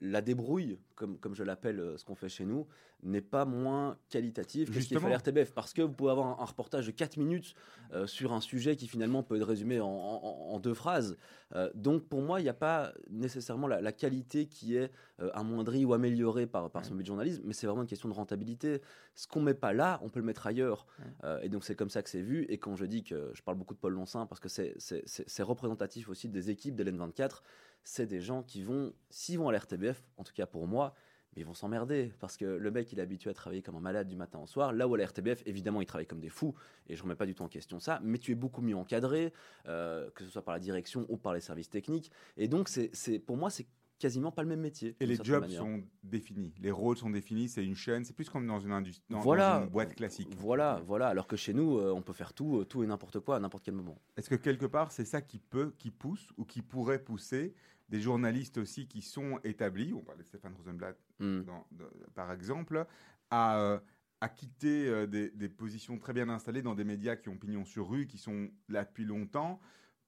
la 0.03 0.21
débrouille, 0.21 0.77
comme, 0.95 1.17
comme 1.17 1.33
je 1.33 1.43
l'appelle, 1.43 1.79
euh, 1.79 1.97
ce 1.97 2.03
qu'on 2.05 2.15
fait 2.15 2.29
chez 2.29 2.45
nous, 2.45 2.67
n'est 3.03 3.21
pas 3.21 3.43
moins 3.45 3.97
qualitative 4.09 4.67
que 4.69 4.75
ce 4.81 4.87
qu'il 4.87 4.97
fait 4.99 5.05
à 5.07 5.09
la 5.09 5.17
RTBF. 5.17 5.53
Parce 5.53 5.73
que 5.73 5.81
vous 5.81 5.91
pouvez 5.91 6.11
avoir 6.11 6.27
un, 6.39 6.41
un 6.41 6.45
reportage 6.45 6.85
de 6.85 6.91
4 6.91 7.17
minutes 7.17 7.53
euh, 7.93 8.07
sur 8.07 8.31
un 8.31 8.39
sujet 8.39 8.75
qui 8.77 8.87
finalement 8.87 9.23
peut 9.23 9.35
être 9.35 9.45
résumé 9.47 9.79
en, 9.81 9.87
en- 9.87 10.53
en 10.53 10.59
deux 10.59 10.73
phrases. 10.73 11.17
Euh, 11.55 11.69
donc 11.75 12.03
pour 12.07 12.21
moi, 12.21 12.39
il 12.39 12.43
n'y 12.43 12.49
a 12.49 12.53
pas 12.53 12.93
nécessairement 13.09 13.67
la, 13.67 13.81
la 13.81 13.91
qualité 13.91 14.45
qui 14.45 14.75
est 14.77 14.89
euh, 15.19 15.29
amoindrie 15.33 15.83
ou 15.83 15.93
améliorée 15.93 16.47
par, 16.47 16.69
par 16.69 16.85
son 16.85 16.95
but 16.95 17.01
de 17.03 17.07
journalisme, 17.07 17.41
mais 17.45 17.53
c'est 17.53 17.67
vraiment 17.67 17.81
une 17.81 17.87
question 17.89 18.07
de 18.07 18.13
rentabilité. 18.13 18.81
Ce 19.15 19.27
qu'on 19.27 19.41
met 19.41 19.53
pas 19.53 19.73
là, 19.73 19.99
on 20.03 20.09
peut 20.09 20.19
le 20.19 20.25
mettre 20.25 20.47
ailleurs. 20.47 20.85
Et 21.41 21.49
donc 21.49 21.63
c'est 21.65 21.75
comme 21.75 21.89
ça 21.89 22.01
que 22.03 22.09
c'est 22.09 22.21
vu. 22.21 22.45
Et 22.49 22.57
quand 22.57 22.75
je 22.75 22.85
dis 22.85 23.03
que 23.03 23.31
je 23.33 23.41
parle 23.41 23.57
beaucoup 23.57 23.73
de 23.73 23.79
Paul 23.79 23.93
Loncin, 23.93 24.25
parce 24.25 24.39
que 24.39 24.47
c'est 24.49 25.43
représentatif 25.43 26.09
aussi 26.09 26.29
des 26.29 26.49
équipes 26.49 26.75
d'Hélène 26.75 26.97
24, 26.97 27.43
c'est 27.83 28.07
des 28.07 28.21
gens 28.21 28.43
qui 28.43 28.61
vont, 28.61 28.93
s'ils 29.09 29.39
vont 29.39 29.49
à 29.49 29.51
l'RTBF, 29.51 30.03
en 30.17 30.23
tout 30.23 30.33
cas 30.33 30.45
pour 30.45 30.67
moi, 30.67 30.93
mais 31.35 31.41
ils 31.41 31.45
vont 31.45 31.53
s'emmerder 31.53 32.11
parce 32.19 32.37
que 32.37 32.45
le 32.45 32.71
mec 32.71 32.91
il 32.91 32.99
est 32.99 33.01
habitué 33.01 33.29
à 33.29 33.33
travailler 33.33 33.61
comme 33.61 33.75
un 33.75 33.81
malade 33.81 34.07
du 34.07 34.15
matin 34.15 34.39
au 34.39 34.47
soir. 34.47 34.71
Là 34.71 34.87
où 34.87 34.93
à 34.95 34.97
la 34.97 35.05
RTBF, 35.05 35.43
évidemment, 35.45 35.81
ils 35.81 35.85
travaillent 35.85 36.07
comme 36.07 36.19
des 36.19 36.29
fous 36.29 36.53
et 36.87 36.95
je 36.95 37.03
remets 37.03 37.15
pas 37.15 37.25
du 37.25 37.33
tout 37.35 37.43
en 37.43 37.49
question 37.49 37.79
ça, 37.79 37.99
mais 38.03 38.17
tu 38.17 38.31
es 38.31 38.35
beaucoup 38.35 38.61
mieux 38.61 38.75
encadré, 38.75 39.33
euh, 39.67 40.09
que 40.11 40.23
ce 40.23 40.29
soit 40.29 40.43
par 40.43 40.53
la 40.53 40.59
direction 40.59 41.05
ou 41.09 41.17
par 41.17 41.33
les 41.33 41.39
services 41.39 41.69
techniques. 41.69 42.11
Et 42.37 42.47
donc, 42.47 42.69
c'est 42.69 43.19
pour 43.19 43.37
moi, 43.37 43.49
c'est 43.49 43.67
quasiment 44.03 44.31
pas 44.31 44.43
le 44.43 44.49
même 44.49 44.59
métier. 44.59 44.97
Et 44.99 45.05
les 45.05 45.15
jobs 45.15 45.41
manière. 45.41 45.61
sont 45.61 45.81
définis, 46.03 46.53
les 46.59 46.71
rôles 46.71 46.97
sont 46.97 47.09
définis, 47.09 47.47
c'est 47.47 47.63
une 47.63 47.75
chaîne, 47.75 48.03
c'est 48.03 48.13
plus 48.13 48.29
comme 48.29 48.45
dans 48.45 48.59
une, 48.59 48.73
industrie, 48.73 49.05
dans, 49.09 49.21
une 49.21 49.69
boîte 49.69 49.95
classique. 49.95 50.35
Voilà, 50.35 50.81
voilà. 50.85 51.07
Alors 51.07 51.25
que 51.25 51.37
chez 51.37 51.53
nous, 51.53 51.77
euh, 51.77 51.93
on 51.93 52.01
peut 52.01 52.11
faire 52.11 52.33
tout, 52.33 52.59
euh, 52.59 52.65
tout 52.65 52.83
et 52.83 52.87
n'importe 52.87 53.21
quoi 53.21 53.37
à 53.37 53.39
n'importe 53.39 53.63
quel 53.63 53.75
moment. 53.75 53.97
Est-ce 54.17 54.29
que 54.29 54.35
quelque 54.35 54.65
part, 54.65 54.91
c'est 54.91 55.05
ça 55.05 55.21
qui 55.21 55.39
peut, 55.39 55.73
qui 55.77 55.89
pousse 55.89 56.33
ou 56.37 56.43
qui 56.43 56.61
pourrait 56.61 56.99
pousser 56.99 57.53
des 57.89 58.01
journalistes 58.01 58.57
aussi 58.57 58.87
qui 58.87 59.01
sont 59.01 59.39
établis, 59.43 59.93
on 59.93 60.01
parlait 60.01 60.23
de 60.23 60.27
Stéphane 60.27 60.53
Rosenblatt 60.55 60.97
Hmm. 61.19 61.41
dans- 61.43 61.65
par 62.15 62.31
exemple, 62.31 62.85
à, 63.29 63.59
euh, 63.59 63.79
à 64.21 64.29
quitter 64.29 64.87
euh, 64.87 65.05
des, 65.05 65.29
des 65.29 65.49
positions 65.49 65.97
très 65.97 66.13
bien 66.13 66.29
installées 66.29 66.61
dans 66.61 66.75
des 66.75 66.83
médias 66.83 67.15
qui 67.15 67.29
ont 67.29 67.37
pignon 67.37 67.65
sur 67.65 67.89
rue, 67.89 68.07
qui 68.07 68.17
sont 68.17 68.49
là 68.69 68.83
depuis 68.85 69.05
longtemps, 69.05 69.59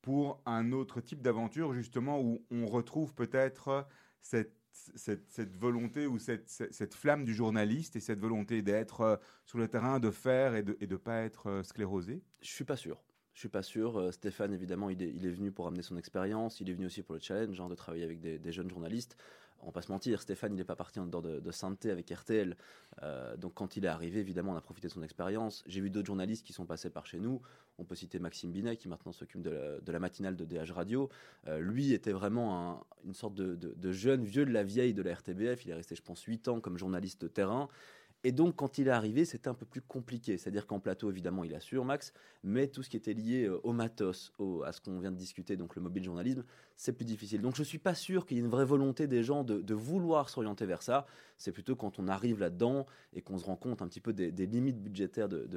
pour 0.02 0.42
un 0.46 0.72
autre 0.72 1.02
type 1.02 1.22
d'aventure, 1.22 1.74
justement, 1.74 2.22
où 2.22 2.46
on 2.52 2.66
retrouve 2.66 3.14
peut-être 3.14 3.88
cette, 4.22 4.54
cette, 4.72 5.32
cette, 5.32 5.56
volonté 5.56 6.08
ou 6.08 6.20
cette, 6.20 6.50
cette, 6.50 6.94
flamme 6.94 7.26
du 7.26 7.34
journaliste 7.34 7.96
et 7.96 8.00
cette 8.00 8.20
volonté 8.20 8.62
d'être 8.62 9.02
euh, 9.02 9.18
sur 9.46 9.58
le 9.58 9.68
terrain, 9.68 10.00
de 10.00 10.12
faire 10.12 10.56
et 10.56 10.64
de 10.64 10.78
ne 10.80 10.98
pas 10.98 11.22
être 11.22 11.62
sclérosé? 11.64 12.24
Je 12.42 12.50
suis 12.50 12.66
pas 12.66 12.78
sûr. 12.78 13.04
Je 13.36 13.42
suis 13.42 13.50
pas 13.50 13.62
sûr. 13.62 14.00
Euh, 14.00 14.12
Stéphane, 14.12 14.54
évidemment, 14.54 14.90
il 14.90 15.04
est, 15.04 15.30
venu 15.30 15.52
pour 15.52 15.68
amener 15.68 15.84
son 15.84 15.98
expérience. 15.98 16.60
Il 16.62 16.70
est 16.70 16.74
venu 16.74 16.88
aussi 16.88 17.04
pour 17.04 17.14
le 17.14 17.22
challenge, 17.22 17.56
genre 17.56 17.70
de 17.70 17.76
travailler 17.76 18.04
avec 18.04 18.20
des, 18.20 18.40
des 18.40 18.52
jeunes 18.52 18.70
journalistes 18.70 19.16
on 19.66 19.68
va 19.68 19.72
pas 19.72 19.82
se 19.82 19.92
mentir, 19.92 20.22
Stéphane, 20.22 20.54
il 20.54 20.58
n'est 20.58 20.64
pas 20.64 20.76
parti 20.76 21.00
en 21.00 21.08
dehors 21.08 21.22
de, 21.22 21.40
de 21.40 21.52
sainteté 21.52 21.90
avec 21.90 22.10
RTL. 22.10 22.56
Euh, 23.02 23.36
donc 23.36 23.56
quand 23.56 23.78
il 23.78 23.86
est 23.86 23.90
arrivé, 23.90 24.20
évidemment, 24.20 24.54
on 24.54 24.56
a 24.56 24.62
profité 24.62 24.88
de 24.88 24.94
son 24.94 25.02
expérience. 25.02 25.64
J'ai 25.66 25.82
vu 25.82 25.90
d'autres 25.90 26.06
journalistes 26.06 26.46
qui 26.46 26.54
sont 26.54 26.66
passés 26.66 26.90
par 26.90 27.06
chez 27.06 27.20
nous. 27.20 27.42
On 27.78 27.84
peut 27.84 27.96
citer 27.96 28.20
Maxime 28.20 28.52
Binet, 28.52 28.78
qui 28.78 28.88
maintenant 28.88 29.12
s'occupe 29.12 29.42
de, 29.42 29.82
la 29.86 30.00
matinale 30.00 30.36
de 30.36 30.46
DH 30.46 30.72
Radio. 30.72 31.10
Euh, 31.48 31.60
lui 31.60 31.94
était 31.94 32.12
vraiment 32.12 32.86
une 33.06 33.14
sorte 33.14 33.34
de, 33.34 33.56
de, 33.56 33.92
jeune 33.92 34.24
vieux 34.24 34.46
de 34.46 34.52
la 34.52 34.64
vieille 34.64 34.94
de 34.94 35.02
la 35.02 35.16
RTBF. 35.16 35.66
Il 35.66 35.72
est 35.72 35.76
resté, 35.76 35.96
je 35.96 36.04
pense, 36.04 36.22
8 36.22 36.48
ans 36.48 36.60
comme 36.62 36.78
journaliste 36.78 37.22
de 37.22 37.28
terrain. 37.28 37.68
Et 38.26 38.32
donc, 38.32 38.56
quand 38.56 38.80
il 38.80 38.88
est 38.88 38.92
arrivé, 38.92 39.24
c'était 39.24 39.50
un 39.50 39.54
peu 39.54 39.68
plus 39.68 39.82
compliqué. 39.82 40.40
C'est-à-dire 40.40 40.66
qu'en 40.66 40.80
plateau, 40.80 41.12
évidemment, 41.12 41.44
il 41.44 41.54
assure 41.54 41.86
Max, 41.86 42.12
mais 42.44 42.68
tout 42.68 42.82
ce 42.82 42.90
qui 42.90 42.98
était 42.98 43.14
lié 43.14 43.44
euh, 43.44 43.60
au 43.62 43.72
matos, 43.72 44.34
à 44.66 44.72
ce 44.72 44.82
qu'on 44.82 45.00
vient 45.00 45.12
de 45.12 45.16
discuter, 45.16 45.56
donc 45.58 45.76
le 45.76 45.82
mobile 45.84 46.04
journalisme, 46.04 46.44
c'est 46.76 46.94
plus 46.94 47.06
difficile. 47.06 47.44
Donc, 47.44 47.56
je 47.56 47.62
ne 47.62 47.66
suis 47.66 47.78
pas 47.78 47.94
sûr 47.94 48.26
qu'il 48.26 48.38
y 48.38 48.40
ait 48.40 48.44
une 48.44 48.50
vraie 48.50 48.66
volonté 48.66 49.06
des 49.06 49.22
gens 49.22 49.44
de, 49.44 49.74
vouloir 49.76 50.30
s'orienter 50.30 50.66
vers 50.66 50.82
ça. 50.82 51.06
C'est 51.38 51.52
plutôt 51.52 51.76
quand 51.76 52.00
on 52.00 52.08
arrive 52.08 52.40
là-dedans 52.40 52.88
et 53.14 53.22
qu'on 53.22 53.38
se 53.38 53.46
rend 53.46 53.58
compte 53.58 53.84
un 53.84 53.88
petit 53.88 54.02
peu 54.02 54.12
des, 54.12 54.32
limites 54.48 54.82
budgétaires 54.82 55.30
de, 55.30 55.48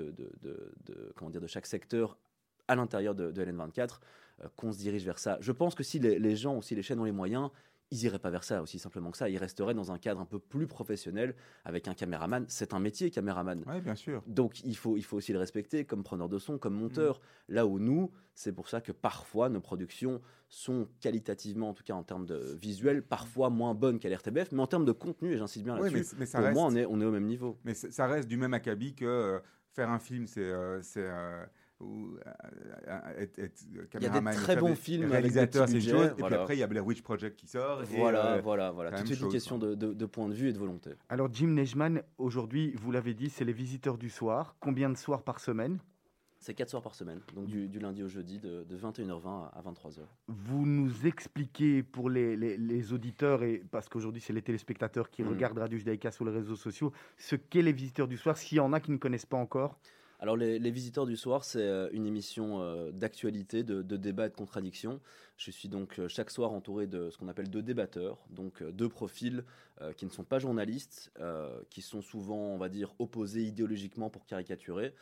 comment 1.17 1.31
dire, 1.31 1.41
de 1.41 1.47
chaque 1.47 1.65
secteur 1.65 2.19
à 2.69 2.77
l'intérieur 2.77 3.15
de, 3.15 3.33
LN24, 3.33 3.99
euh, 4.43 4.49
qu'on 4.57 4.73
se 4.73 4.79
dirige 4.79 5.07
vers 5.07 5.19
ça. 5.19 5.39
Je 5.41 5.53
pense 5.53 5.75
que 5.75 5.83
si 5.83 5.99
les, 6.01 6.19
les 6.19 6.37
gens 6.37 6.55
ou 6.55 6.61
si 6.61 6.75
les 6.75 6.83
chaînes 6.83 7.01
ont 7.01 7.05
les 7.05 7.13
moyens, 7.13 7.49
ils 7.91 8.05
iraient 8.05 8.19
pas 8.19 8.31
vers 8.31 8.45
ça 8.45 8.63
aussi 8.63 8.79
simplement 8.79 9.11
que 9.11 9.17
ça. 9.17 9.29
Ils 9.29 9.39
resteraient 9.39 9.75
dans 9.75 9.93
un 9.93 9.99
cadre 9.99 10.21
un 10.21 10.27
peu 10.27 10.39
plus 10.39 10.67
professionnel 10.67 11.35
avec 11.65 11.89
un 11.89 11.95
caméraman. 11.95 12.45
C'est 12.49 12.75
un 12.75 12.81
métier, 12.81 13.11
caméraman. 13.11 13.65
Oui, 13.67 13.81
bien 13.81 13.95
sûr. 13.95 14.23
Donc 14.27 14.63
il 14.65 14.77
faut, 14.77 14.97
il 14.97 15.05
faut 15.05 15.17
aussi 15.17 15.33
le 15.33 15.39
respecter 15.39 15.85
comme 15.85 16.03
preneur 16.03 16.29
de 16.29 16.39
son, 16.39 16.59
comme 16.59 16.75
monteur. 16.75 17.21
Mm. 17.49 17.55
Là 17.55 17.67
où 17.67 17.79
nous, 17.79 18.11
c'est 18.35 18.53
pour 18.53 18.69
ça 18.69 18.81
que 18.81 18.93
parfois 18.93 19.49
nos 19.49 19.61
productions 19.61 20.21
sont 20.49 20.89
qualitativement, 21.01 21.71
en 21.71 21.75
tout 21.75 21.85
cas 21.85 21.95
en 21.95 22.03
termes 22.03 22.27
de 22.27 22.57
visuel, 22.61 23.03
parfois 23.03 23.51
moins 23.51 23.75
bonnes 23.75 23.99
qu'à 23.99 24.09
l'RTBF, 24.09 24.53
mais 24.53 24.61
en 24.61 24.67
termes 24.67 24.87
de 24.87 24.93
contenu, 24.93 25.33
et 25.33 25.37
j'insiste 25.37 25.65
bien 25.65 25.77
là-dessus, 25.79 26.15
mais, 26.19 26.27
pour 26.27 26.51
moi, 26.53 26.65
on 26.65 26.75
est, 26.75 26.87
on 26.87 27.01
est 27.01 27.05
au 27.05 27.11
même 27.11 27.27
niveau. 27.27 27.59
Mais 27.65 27.75
ça 27.75 28.07
reste 28.07 28.29
du 28.29 28.37
même 28.37 28.55
acabit 28.55 28.95
que 28.95 29.05
euh, 29.05 29.39
faire 29.73 29.91
un 29.91 29.99
film, 29.99 30.27
c'est. 30.27 30.41
Euh, 30.41 30.81
euh, 30.97 31.45
ou 31.81 32.17
être, 33.19 33.39
il 33.95 34.03
y 34.03 34.07
a 34.07 34.21
des 34.21 34.31
très 34.33 34.57
bons 34.57 34.75
films 34.75 35.11
réalisateurs 35.11 35.69
ces 35.69 35.81
choses 35.81 36.13
et 36.19 36.23
puis 36.23 36.35
après 36.35 36.57
il 36.57 36.61
y 36.61 36.63
a 36.63 36.67
Blair 36.67 36.85
Witch 36.85 37.03
Project 37.03 37.37
qui 37.37 37.47
sort 37.47 37.83
voilà 37.85 38.35
euh, 38.35 38.41
voilà 38.41 38.71
voilà. 38.71 38.91
tout 38.91 39.13
est 39.13 39.21
une 39.21 39.29
question 39.29 39.59
de, 39.59 39.75
de, 39.75 40.07
point 40.07 40.29
de 40.29 40.35
vue 40.35 40.49
et 40.49 40.53
de 40.53 40.59
volonté. 40.59 40.91
Alors 41.09 41.29
Jim 41.33 41.49
Nejman 41.49 42.03
aujourd'hui 42.19 42.73
vous 42.77 42.91
l'avez 42.91 43.15
dit 43.15 43.31
c'est 43.31 43.45
les 43.45 43.53
visiteurs 43.53 43.99
du 43.99 44.11
soir. 44.11 44.57
Combien 44.61 44.91
de 44.91 44.97
soirs 44.97 45.23
par 45.23 45.41
semaine? 45.41 45.79
C'est 46.41 46.55
4 46.55 46.71
soirs 46.71 46.83
par 46.83 46.95
semaine, 46.95 47.21
donc 47.35 47.47
du, 47.47 47.69
du 47.69 47.81
lundi 47.81 48.03
au 48.05 48.09
jeudi 48.09 48.39
de, 48.39 48.65
21h20 48.71 49.51
à 49.53 49.61
23h. 49.61 50.03
Vous 50.29 50.67
nous 50.67 51.05
expliquez 51.05 51.83
pour 51.83 52.09
les, 52.11 52.37
les, 52.37 52.93
auditeurs, 52.93 53.43
et 53.43 53.65
parce 53.73 53.89
qu'aujourd'hui 53.89 54.23
c'est 54.23 54.33
les 54.33 54.43
téléspectateurs 54.43 55.11
qui 55.11 55.25
mm. 55.25 55.29
regardent 55.29 55.59
Radio 55.59 55.77
Judaïka 55.77 56.13
sur 56.13 56.25
les 56.25 56.31
réseaux 56.31 56.55
sociaux, 56.55 56.93
ce 57.17 57.35
qu'est 57.35 57.63
les 57.63 57.73
visiteurs 57.73 58.07
du 58.07 58.17
soir, 58.17 58.37
s'il 58.37 58.59
y 58.59 58.61
en 58.61 58.73
a 58.73 58.79
qui 58.79 58.93
ne 58.93 58.99
connaissent 58.99 59.27
pas 59.27 59.37
encore? 59.37 59.81
Alors 60.21 60.37
les, 60.37 60.71
visiteurs 60.71 61.07
du 61.07 61.17
soir, 61.17 61.45
c'est 61.45 61.63
euh, 61.63 61.89
une 61.93 62.05
émission 62.05 62.61
euh, 62.61 62.91
d'actualité, 62.91 63.63
de, 63.63 63.83
débat 63.97 64.27
et 64.27 64.29
de 64.31 64.35
contradiction. 64.35 65.01
Je 65.37 65.53
suis 65.53 65.69
donc 65.69 66.01
euh, 66.01 66.09
chaque 66.09 66.31
soir 66.31 66.51
entouré 66.53 66.89
de 66.89 67.11
ce 67.11 67.19
qu'on 67.19 67.29
appelle 67.29 67.49
deux 67.49 67.63
débatteurs, 67.63 68.19
donc 68.31 68.63
deux 68.63 68.89
profils 68.89 69.45
qui 69.97 70.07
ne 70.07 70.11
sont 70.11 70.25
pas 70.25 70.41
journalistes, 70.41 71.13
qui 71.71 71.83
sont 71.83 72.03
souvent, 72.03 72.35
on 72.53 72.59
va 72.59 72.69
dire, 72.69 72.97
opposés 72.99 73.45
idéologiquement 73.45 74.11
pour 74.11 74.27
caricaturer. 74.27 74.93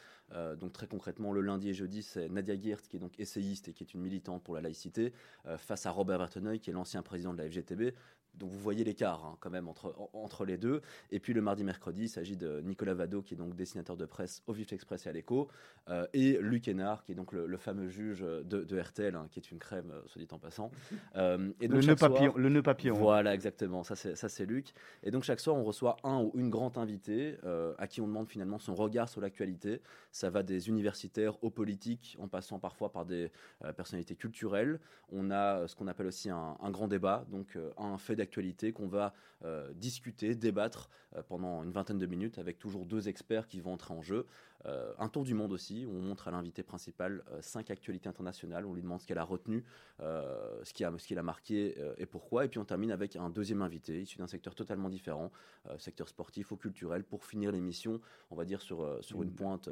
donc 0.58 0.74
très 0.74 0.86
concrètement, 0.86 1.32
le 1.32 1.40
lundi 1.40 1.70
et 1.70 1.72
jeudi, 1.72 2.02
c'est 2.02 2.28
Nadia 2.28 2.60
Geert, 2.60 2.82
qui 2.82 2.96
est 2.96 3.00
donc 3.00 3.18
essayiste 3.18 3.68
et 3.68 3.72
qui 3.72 3.84
est 3.84 3.94
une 3.94 4.02
militante 4.02 4.42
pour 4.42 4.54
la 4.54 4.60
laïcité, 4.60 5.14
face 5.56 5.86
à 5.86 5.90
Robert 5.90 6.18
Verteneuil, 6.18 6.60
qui 6.60 6.68
est 6.68 6.74
l'ancien 6.74 7.00
président 7.00 7.32
de 7.32 7.38
la 7.38 7.48
FGTB. 7.48 7.94
Donc 8.38 8.50
vous 8.50 8.58
voyez 8.58 8.84
l'écart 8.84 9.24
hein, 9.24 9.36
quand 9.40 9.50
même 9.50 9.68
entre, 9.68 9.94
entre 10.12 10.44
les 10.44 10.56
deux. 10.56 10.82
Et 11.10 11.20
puis 11.20 11.32
le 11.32 11.40
mardi, 11.40 11.64
mercredi, 11.64 12.04
il 12.04 12.08
s'agit 12.08 12.36
de 12.36 12.60
Nicolas 12.62 12.94
Vado, 12.94 13.22
qui 13.22 13.34
est 13.34 13.36
donc 13.36 13.54
dessinateur 13.54 13.96
de 13.96 14.04
presse 14.04 14.42
au 14.46 14.52
Vif 14.52 14.72
Express 14.72 15.06
et 15.06 15.08
à 15.08 15.12
l'Echo, 15.12 15.48
euh, 15.88 16.06
et 16.12 16.38
Luc 16.40 16.68
Hénard, 16.68 17.04
qui 17.04 17.12
est 17.12 17.14
donc 17.14 17.32
le, 17.32 17.56
fameux 17.56 17.88
juge 17.88 18.20
de, 18.20 18.80
RTL, 18.80 19.14
hein, 19.14 19.28
qui 19.30 19.38
est 19.38 19.50
une 19.50 19.58
crème, 19.58 19.90
euh, 19.92 20.02
soit 20.06 20.20
dit 20.20 20.28
en 20.32 20.38
passant. 20.38 20.70
Euh, 21.14 21.50
et 21.60 21.68
donc 21.68 21.80
le, 21.80 21.86
nœud 21.86 21.96
papillon, 21.96 22.32
le 22.36 22.48
nœud 22.50 22.62
papillon. 22.62 22.94
Voilà, 22.94 23.32
exactement. 23.32 23.84
Ça 23.84 23.94
c'est 23.94 24.44
Luc. 24.44 24.72
Et 25.02 25.10
donc 25.10 25.22
chaque 25.22 25.40
soir, 25.40 25.56
on 25.56 25.64
reçoit 25.64 25.96
un 26.04 26.20
ou 26.20 26.32
une 26.34 26.50
grande 26.50 26.76
invitée 26.76 27.36
à 27.78 27.86
qui 27.86 28.00
on 28.00 28.06
demande 28.06 28.28
finalement 28.28 28.58
son 28.58 28.74
regard 28.74 29.08
sur 29.08 29.20
l'actualité. 29.20 29.80
Ça 30.10 30.28
va 30.28 30.42
des 30.42 30.68
universitaires 30.68 31.42
aux 31.42 31.50
politiques, 31.50 32.18
en 32.20 32.28
passant 32.28 32.58
parfois 32.58 32.92
par 32.92 33.06
des 33.06 33.30
personnalités 33.76 34.14
culturelles. 34.14 34.78
On 35.10 35.30
a 35.30 35.66
ce 35.68 35.74
qu'on 35.74 35.86
appelle 35.86 36.06
aussi 36.06 36.28
un, 36.28 36.56
un, 36.60 36.70
grand 36.70 36.88
débat, 36.88 37.24
donc 37.30 37.56
un 37.78 37.96
fait 37.96 38.16
actualité 38.26 38.72
qu'on 38.72 38.88
va 38.88 39.14
euh, 39.44 39.70
discuter, 39.74 40.34
débattre 40.34 40.88
euh, 41.14 41.22
pendant 41.22 41.62
une 41.62 41.70
vingtaine 41.70 41.98
de 41.98 42.06
minutes 42.06 42.38
avec 42.38 42.58
toujours 42.58 42.86
deux 42.86 43.06
experts 43.06 43.46
qui 43.46 43.60
vont 43.60 43.74
entrer 43.74 43.92
en 43.92 44.00
jeu. 44.00 44.26
Euh, 44.64 44.94
un 44.98 45.08
tour 45.08 45.24
du 45.24 45.34
monde 45.34 45.52
aussi, 45.52 45.84
où 45.84 45.90
on 45.90 46.00
montre 46.00 46.26
à 46.26 46.30
l'invité 46.30 46.62
principal 46.62 47.22
cinq 47.42 47.70
actualités 47.70 48.08
internationales, 48.08 48.64
on 48.64 48.72
lui 48.72 48.80
demande 48.80 49.02
ce 49.02 49.06
qu'elle 49.06 49.18
a 49.18 49.24
retenu, 49.24 49.62
ce 50.00 50.72
qui 50.72 50.84
a, 50.84 50.92
ce 50.96 51.06
qu'il 51.06 51.18
a 51.18 51.22
marqué 51.22 51.76
et 51.98 52.06
pourquoi. 52.06 52.46
Et 52.46 52.48
puis 52.48 52.58
on 52.58 52.64
termine 52.64 52.90
avec 52.90 53.14
un 53.14 53.30
deuxième 53.30 53.62
invité 53.62 54.00
issu 54.00 54.18
d'un 54.18 54.26
secteur 54.26 54.54
totalement 54.54 54.88
différent, 54.88 55.30
secteur 55.78 56.08
sportif 56.08 56.50
ou 56.50 56.56
culturel, 56.56 57.04
pour 57.04 57.24
finir 57.24 57.52
l'émission, 57.52 58.00
on 58.30 58.36
va 58.36 58.44
dire 58.44 58.60
sur, 58.60 58.98
sur 59.04 59.22
une 59.22 59.30
mmh. 59.30 59.34
pointe 59.34 59.68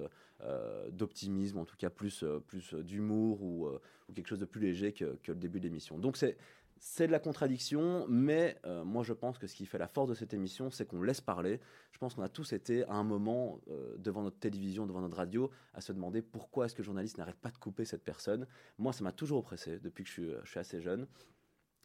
d'optimisme, 0.92 1.58
en 1.58 1.64
tout 1.64 1.76
cas 1.76 1.90
plus, 1.90 2.24
plus 2.46 2.74
d'humour 2.74 3.42
ou, 3.42 3.66
ou, 3.66 4.12
quelque 4.12 4.28
chose 4.28 4.38
de 4.38 4.44
plus 4.44 4.60
léger 4.60 4.92
que, 4.92 5.16
que 5.22 5.32
le 5.32 5.38
début 5.38 5.58
de 5.58 5.64
l'émission. 5.64 5.98
Donc 5.98 6.16
c'est 6.16 6.36
c'est 6.86 7.06
de 7.06 7.12
la 7.12 7.18
contradiction, 7.18 8.04
mais 8.08 8.58
euh, 8.66 8.84
moi 8.84 9.02
je 9.02 9.14
pense 9.14 9.38
que 9.38 9.46
ce 9.46 9.54
qui 9.54 9.64
fait 9.64 9.78
la 9.78 9.88
force 9.88 10.06
de 10.10 10.14
cette 10.14 10.34
émission, 10.34 10.70
c'est 10.70 10.84
qu'on 10.84 11.02
laisse 11.02 11.22
parler. 11.22 11.58
Je 11.92 11.98
pense 11.98 12.14
qu'on 12.14 12.22
a 12.22 12.28
tous 12.28 12.52
été 12.52 12.84
à 12.84 12.92
un 12.92 13.02
moment 13.02 13.58
euh, 13.68 13.96
devant 13.96 14.22
notre 14.22 14.38
télévision, 14.38 14.86
devant 14.86 15.00
notre 15.00 15.16
radio, 15.16 15.50
à 15.72 15.80
se 15.80 15.94
demander 15.94 16.20
pourquoi 16.20 16.66
est-ce 16.66 16.74
que 16.74 16.82
le 16.82 16.84
journaliste 16.84 17.16
n'arrête 17.16 17.38
pas 17.38 17.50
de 17.50 17.56
couper 17.56 17.86
cette 17.86 18.04
personne. 18.04 18.46
Moi, 18.76 18.92
ça 18.92 19.02
m'a 19.02 19.12
toujours 19.12 19.38
oppressé 19.38 19.80
depuis 19.80 20.04
que 20.04 20.10
je 20.44 20.46
suis, 20.46 20.58
assez 20.58 20.82
jeune. 20.82 21.06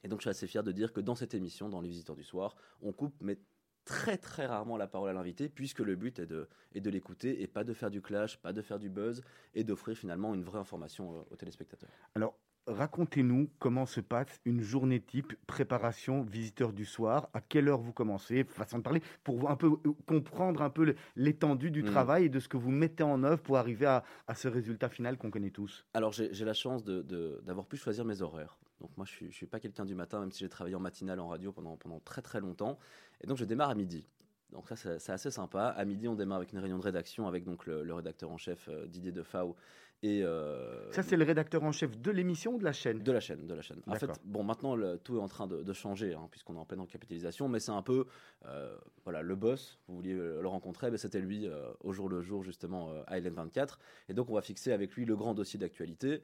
Et 0.04 0.10
donc 0.10 0.20
je 0.20 0.24
suis 0.24 0.32
assez 0.32 0.48
fier 0.48 0.64
de 0.64 0.72
dire 0.74 0.92
que 0.92 1.00
dans 1.00 1.16
cette 1.16 1.34
émission, 1.34 1.70
dans 1.70 1.80
Les 1.80 1.88
Visiteurs 1.88 2.18
du 2.18 2.26
Soir, 2.26 2.58
on 2.82 2.92
coupe, 2.92 3.16
mais 3.22 3.40
très 3.86 4.18
très 4.18 4.48
rarement 4.48 4.76
la 4.76 4.88
parole 4.88 5.12
à 5.12 5.14
l'invité, 5.14 5.48
puisque 5.48 5.80
le 5.80 5.96
but 5.96 6.20
est 6.20 6.28
de, 6.28 6.50
est 6.76 6.82
de 6.82 6.90
l'écouter 6.90 7.42
et 7.42 7.48
pas 7.48 7.64
de 7.64 7.74
faire 7.74 7.90
du 7.90 8.02
clash, 8.02 8.38
pas 8.42 8.52
de 8.52 8.62
faire 8.62 8.80
du 8.80 8.90
buzz, 8.90 9.22
et 9.54 9.64
d'offrir 9.64 9.98
finalement 9.98 10.36
une 10.36 10.44
vraie 10.44 10.60
information 10.60 11.20
euh, 11.20 11.24
aux 11.32 11.38
téléspectateurs. 11.38 11.90
Alors, 12.16 12.38
racontez-nous 12.70 13.50
comment 13.60 13.86
se 13.86 14.00
passe 14.00 14.40
une 14.46 14.62
journée 14.62 15.02
type 15.02 15.34
préparation 15.48 16.22
visiteur 16.22 16.74
du 16.74 16.86
soir. 16.86 17.30
À 17.34 17.42
quelle 17.42 17.68
heure 17.68 17.80
vous 17.80 17.94
commencez? 17.94 18.44
Façon 18.44 18.78
de 18.78 18.84
parler 18.84 19.02
pour 19.24 19.50
un 19.50 19.56
peu 19.56 19.68
euh, 19.86 19.94
comprendre 20.06 20.62
un 20.62 20.70
peu 20.70 20.96
l'étendue 21.16 21.72
du 21.72 21.84
mm. 21.84 21.86
travail 21.86 22.26
et 22.26 22.30
de 22.30 22.40
ce 22.40 22.48
que 22.48 22.58
vous 22.58 22.72
mettez 22.72 23.04
en 23.04 23.24
œuvre 23.24 23.42
pour 23.42 23.58
arriver 23.58 23.86
à, 23.86 24.04
ce 24.36 24.48
résultat 24.48 24.90
final 24.90 25.18
qu'on 25.18 25.32
connaît 25.32 25.50
tous. 25.50 25.86
Alors 25.94 26.12
j'ai 26.12 26.46
la 26.46 26.54
chance 26.54 26.84
d'avoir 26.84 27.66
pu 27.66 27.78
choisir 27.78 28.06
mes 28.06 28.22
horaires. 28.22 28.58
Donc 28.80 28.92
moi 28.96 29.06
je 29.06 29.26
ne 29.26 29.32
suis, 29.32 29.46
pas 29.46 29.60
quelqu'un 29.60 29.86
du 29.86 29.96
matin, 29.96 30.20
même 30.20 30.32
si 30.32 30.40
j'ai 30.40 30.50
travaillé 30.50 30.76
en 30.76 30.80
matinale 30.80 31.20
en 31.20 31.28
radio 31.28 31.52
pendant, 31.52 31.76
pendant 31.76 32.00
très 32.00 32.22
très 32.22 32.40
longtemps. 32.40 32.78
Et 33.22 33.28
donc 33.28 33.38
je 33.38 33.46
démarre 33.46 33.70
à 33.70 33.76
midi. 33.76 34.06
Donc 34.52 34.68
ça, 34.68 34.76
c'est 34.76 35.12
assez 35.12 35.30
sympa. 35.30 35.68
À 35.68 35.86
midi, 35.86 36.08
on 36.08 36.16
démarre 36.16 36.38
avec 36.38 36.54
une 36.54 36.60
réunion 36.60 36.80
de 36.80 36.84
rédaction 36.84 37.28
avec 37.28 37.44
donc 37.44 37.68
le, 37.68 37.94
rédacteur 37.94 38.32
en 38.32 38.38
chef 38.38 38.68
euh, 38.68 38.88
Didier 38.88 39.12
Defao 39.12 39.56
et 40.02 40.24
euh, 40.24 40.90
ça, 40.94 41.04
c'est 41.04 41.18
le 41.18 41.26
rédacteur 41.26 41.62
en 41.64 41.74
chef 41.74 42.00
de 42.00 42.10
l'émission 42.10 42.54
ou 42.54 42.58
de 42.58 42.64
la 42.64 42.72
chaîne? 42.72 43.00
De 43.00 43.12
la 43.12 43.20
chaîne, 43.20 43.46
de 43.46 43.54
la 43.54 43.62
chaîne. 43.62 43.82
En 43.86 43.96
fait, 43.96 44.10
bon, 44.24 44.44
maintenant, 44.44 44.78
tout 45.04 45.18
est 45.18 45.22
en 45.22 45.28
train 45.28 45.46
de, 45.46 45.74
changer, 45.74 46.14
hein, 46.14 46.28
puisqu'on 46.32 46.56
est 46.56 46.60
en 46.60 46.66
pleine 46.66 46.86
capitalisation, 46.88 47.50
mais 47.50 47.60
c'est 47.60 47.72
un 47.72 47.82
peu, 47.82 48.06
euh, 48.46 48.78
voilà, 49.04 49.22
le 49.22 49.36
boss, 49.36 49.78
vous 49.88 49.96
vouliez 49.96 50.14
le 50.14 50.48
rencontrer, 50.48 50.90
mais 50.90 50.98
c'était 50.98 51.20
lui, 51.20 51.48
euh, 51.48 51.70
au 51.82 51.92
jour 51.92 52.08
le 52.08 52.22
jour, 52.22 52.44
justement, 52.44 52.92
à 53.08 53.20
LN24. 53.20 53.78
Et 54.08 54.14
donc, 54.14 54.30
on 54.30 54.36
va 54.36 54.42
fixer 54.42 54.72
avec 54.72 54.94
lui 54.94 55.04
le 55.04 55.18
grand 55.18 55.34
dossier 55.34 55.60
d'actualité. 55.60 56.22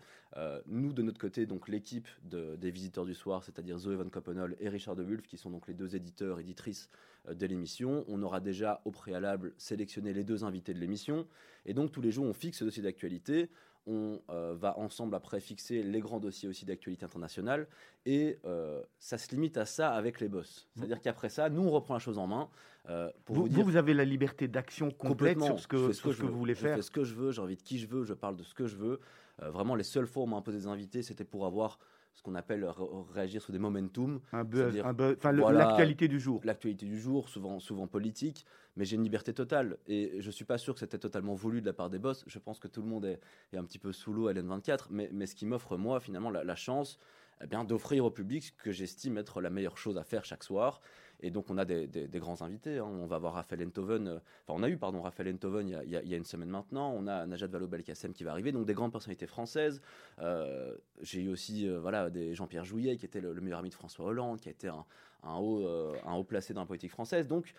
nous, 0.68 0.94
de 0.94 1.02
notre 1.02 1.20
côté, 1.20 1.46
donc, 1.46 1.68
l'équipe 1.68 2.08
des 2.24 2.72
visiteurs 2.72 3.06
du 3.06 3.14
soir, 3.14 3.44
c'est-à-dire 3.44 3.78
Zoé 3.78 3.96
Van 3.96 4.08
Koppenol 4.08 4.56
et 4.62 4.70
Richard 4.70 4.96
de 4.96 5.04
Wulf, 5.04 5.28
qui 5.28 5.38
sont 5.38 5.50
donc 5.50 5.68
les 5.68 5.74
deux 5.74 5.98
éditeurs, 5.98 6.40
éditrices 6.40 6.90
de 7.30 7.46
l'émission. 7.46 8.06
On 8.08 8.22
aura 8.22 8.40
déjà, 8.40 8.82
au 8.86 8.92
préalable, 8.92 9.54
sélectionné 9.58 10.14
les 10.14 10.24
deux 10.24 10.46
invités 10.46 10.74
de 10.74 10.80
l'émission. 10.80 11.28
Et 11.66 11.74
donc, 11.74 11.92
tous 11.92 12.02
les 12.02 12.12
jours, 12.12 12.26
on 12.26 12.34
fixe 12.34 12.60
ce 12.60 12.64
dossier 12.64 12.84
d'actualité 12.84 13.50
on 13.88 14.20
euh, 14.30 14.56
va 14.58 14.78
ensemble 14.78 15.16
après 15.16 15.40
fixer 15.40 15.84
les 15.84 16.00
grands 16.00 16.20
dossiers 16.20 16.50
aussi 16.50 16.66
d'actualité 16.66 17.06
internationale 17.06 17.68
et 18.06 18.40
euh, 18.46 18.82
ça 19.00 19.18
se 19.18 19.30
limite 19.32 19.58
à 19.58 19.66
ça 19.66 19.94
avec 19.94 20.20
les 20.20 20.28
boss. 20.28 20.68
C'est-à-dire 20.76 21.02
qu'après 21.02 21.30
ça, 21.30 21.50
nous 21.50 21.64
on 21.64 21.72
reprend 21.72 21.94
la 21.94 22.00
chose 22.00 22.18
en 22.18 22.28
main. 22.28 22.50
Euh, 22.90 23.10
pour 23.26 23.36
vous, 23.36 23.64
vous, 23.64 23.76
avez 23.78 23.94
la 23.94 24.06
liberté 24.06 24.48
d'action 24.48 24.92
complète 24.92 25.42
sur 25.42 25.60
ce 25.60 25.68
que, 25.68 25.92
ce 25.92 26.02
que, 26.02 26.10
vous 26.10 26.38
voulez 26.38 26.56
faire. 26.56 26.72
Je 26.72 26.82
fais 26.82 26.82
ce 26.84 26.92
que 26.92 27.04
je 27.04 27.16
veux, 27.16 27.32
de 27.32 27.56
qui 27.56 27.80
je 27.80 27.88
veux, 27.88 28.04
je 28.04 28.14
parle 28.14 28.36
de 28.36 28.44
ce 28.44 28.54
que 28.54 28.68
je 28.68 28.76
veux. 28.76 29.00
Vraiment, 29.40 29.76
les 29.76 29.84
seules 29.84 30.08
fois 30.08 30.24
où 30.24 30.26
on 30.28 30.30
m'a 30.30 30.38
imposé 30.38 30.60
des 30.60 30.68
invités, 30.68 31.02
c'était 31.02 31.26
pour 31.26 31.46
avoir 31.46 31.80
ce 32.16 32.24
qu'on 32.24 32.36
appelle 32.36 32.66
réagir 33.14 33.42
sur 33.42 33.52
des 33.52 33.60
momentum. 33.60 34.22
Un 34.32 34.94
buzz, 34.94 35.18
voilà, 35.22 35.66
l'actualité 35.66 36.08
du 36.08 36.20
jour. 36.20 36.42
L'actualité 36.44 36.86
du 36.86 37.00
jour, 37.00 37.30
souvent, 37.30 37.60
souvent 37.60 37.88
politique, 37.88 38.46
mais 38.76 38.86
j'ai 38.86 38.96
une 38.96 39.04
liberté 39.04 39.34
totale. 39.34 39.78
Et 39.86 40.22
je 40.22 40.32
suis 40.32 40.46
pas 40.46 40.58
sûr 40.58 40.74
que 40.74 40.80
c'était 40.80 40.98
totalement 40.98 41.36
voulu 41.36 41.62
de 41.62 41.66
la 41.66 41.74
part 41.74 41.90
des 41.90 42.00
boss. 42.00 42.24
Je 42.26 42.40
pense 42.40 42.60
que 42.60 42.68
tout 42.68 42.82
le 42.82 42.88
monde 42.88 43.06
est, 43.06 43.20
est 43.54 43.58
un 43.58 43.66
petit 43.66 43.80
peu 43.80 43.92
sous 43.92 44.14
l'eau 44.14 44.28
à 44.28 44.34
l'N24, 44.34 44.88
mais, 44.90 45.10
mais 45.12 45.26
ce 45.26 45.36
qui 45.36 45.46
m'offre, 45.46 45.78
moi, 45.78 46.00
finalement, 46.00 46.30
la, 46.30 46.44
la 46.44 46.56
chance 46.56 46.98
eh 47.44 47.48
bien, 47.48 47.66
d'offrir 47.66 48.06
au 48.06 48.12
public 48.12 48.44
ce 48.44 48.52
que 48.52 48.72
j'estime 48.72 49.18
être 49.18 49.42
la 49.42 49.50
meilleure 49.50 49.78
chose 49.78 49.98
à 49.98 50.04
faire 50.04 50.24
chaque 50.24 50.44
soir. 50.44 50.82
Et 51.26 51.32
donc, 51.32 51.50
on 51.50 51.58
a 51.58 51.66
des, 51.66 51.88
des- 51.88 52.08
des 52.08 52.20
grands 52.20 52.42
invités. 52.44 52.78
hein. 52.78 52.86
On 52.86 53.08
va 53.08 53.18
voir 53.18 53.34
Raphaël 53.34 53.66
Enthoven. 53.66 54.08
euh, 54.08 54.20
Enfin, 54.48 54.60
on 54.60 54.64
a 54.64 54.70
eu, 54.70 54.78
pardon, 54.78 55.02
Raphaël 55.02 55.34
Enthoven 55.34 55.68
il 55.68 55.90
y 55.90 55.96
a, 55.98 56.04
y 56.04 56.10
y 56.10 56.16
une 56.16 56.24
semaine 56.24 56.50
maintenant. 56.50 56.92
On 56.96 57.08
a 57.08 57.26
Najat 57.26 57.48
Vallaud-Belkacem 57.48 58.14
qui 58.14 58.24
va 58.24 58.30
arriver. 58.32 58.52
Donc, 58.52 58.66
des 58.68 58.76
grandes 58.76 58.92
personnalités 58.92 59.26
françaises. 59.26 59.82
Euh, 60.20 60.76
J'ai 61.02 61.22
eu 61.24 61.30
aussi 61.30 61.68
euh, 61.68 61.80
voilà, 61.80 62.12
des 62.12 62.36
Jean-Pierre 62.36 62.64
Jouillet, 62.64 62.96
qui 62.98 63.06
était 63.08 63.22
le, 63.22 63.34
le 63.34 63.42
meilleur 63.42 63.60
ami 63.60 63.70
de 63.70 63.74
François 63.74 64.06
Hollande, 64.06 64.40
qui 64.40 64.50
a 64.50 64.52
été 64.52 64.68
un, 64.68 64.86
un 65.24 65.38
haut, 65.38 65.66
un 66.06 66.14
haut 66.14 66.24
placé 66.24 66.54
dans 66.54 66.62
la 66.62 66.68
politique 66.68 66.92
française. 66.92 67.28
Donc, 67.28 67.54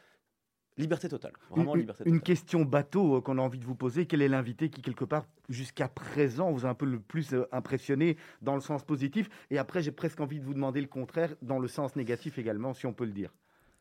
liberté 0.78 1.08
totale. 1.08 1.32
Vraiment 1.50 1.74
Une- 1.74 1.80
liberté 1.80 2.04
une, 2.06 2.12
totale. 2.20 2.22
question 2.22 2.64
bateau 2.64 3.20
qu'on 3.22 3.38
a 3.38 3.42
envie 3.42 3.58
de 3.58 3.64
vous 3.64 3.74
poser. 3.74 4.06
Quel 4.06 4.22
est 4.22 4.28
l'invité 4.28 4.68
qui, 4.70 4.82
quelque 4.82 5.04
part, 5.06 5.24
jusqu'à 5.48 5.88
présent, 5.88 6.52
vous 6.52 6.66
a 6.66 6.68
un 6.68 6.74
peu 6.74 6.86
le 6.86 7.00
plus 7.00 7.34
impressionné 7.50 8.16
dans 8.42 8.54
le 8.54 8.60
sens 8.60 8.84
positif? 8.84 9.28
Et 9.50 9.58
après, 9.58 9.82
j'ai 9.82 9.90
presque 9.92 10.20
envie 10.20 10.38
de 10.38 10.44
vous 10.44 10.54
demander 10.54 10.80
le 10.80 10.86
contraire, 10.86 11.34
dans 11.42 11.58
le 11.58 11.66
sens 11.66 11.96
négatif 11.96 12.38
également, 12.38 12.74
si 12.74 12.86
on 12.86 12.92
peut 12.92 13.06
le 13.06 13.12
dire. 13.12 13.32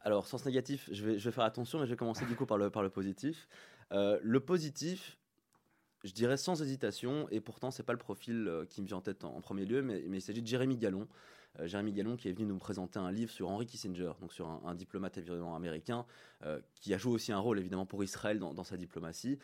Alors, 0.06 0.28
sens 0.28 0.46
négatif, 0.46 0.88
je 0.92 1.04
vais, 1.04 1.32
faire 1.32 1.44
attention, 1.44 1.80
mais 1.80 1.88
je 1.88 1.90
vais 1.90 1.98
commencer 1.98 2.28
du 2.28 2.36
coup 2.36 2.46
par 2.46 2.60
le, 2.60 2.70
positif. 2.92 3.48
Euh, 3.92 4.20
le 4.22 4.40
positif, 4.40 5.18
je 6.04 6.14
dirais 6.14 6.38
sans 6.38 6.62
hésitation, 6.62 7.28
et 7.32 7.42
pourtant, 7.42 7.72
c'est 7.72 7.82
pas 7.82 7.92
le 7.92 7.98
profil 7.98 8.48
euh, 8.48 8.66
qui 8.68 8.84
me 8.84 8.88
vient 8.88 8.98
en 8.98 9.02
tête 9.02 9.24
en, 9.24 9.42
premier 9.42 9.66
lieu, 9.66 9.82
mais, 9.82 10.04
il 10.06 10.22
s'agit 10.22 10.44
de 10.44 10.48
Jérémy 10.48 10.78
Gallon. 10.78 11.08
Euh, 11.60 11.66
Jérémy 11.66 11.92
Gallon 11.92 12.18
qui 12.18 12.30
est 12.30 12.34
venu 12.34 12.46
nous 12.46 12.60
présenter 12.60 13.00
un 13.00 13.12
livre 13.12 13.32
sur 13.32 13.50
Henry 13.50 13.66
Kissinger, 13.66 14.12
donc 14.22 14.32
sur 14.32 14.48
un, 14.48 14.76
diplomate 14.76 15.18
évidemment 15.18 15.56
américain, 15.56 16.06
qui 16.76 16.94
a 16.94 17.00
joué 17.00 17.14
aussi 17.14 17.32
un 17.32 17.40
rôle 17.40 17.58
évidemment 17.58 17.88
pour 17.88 18.04
Israël 18.04 18.38
dans, 18.38 18.64
sa 18.64 18.78
diplomatie. 18.78 19.40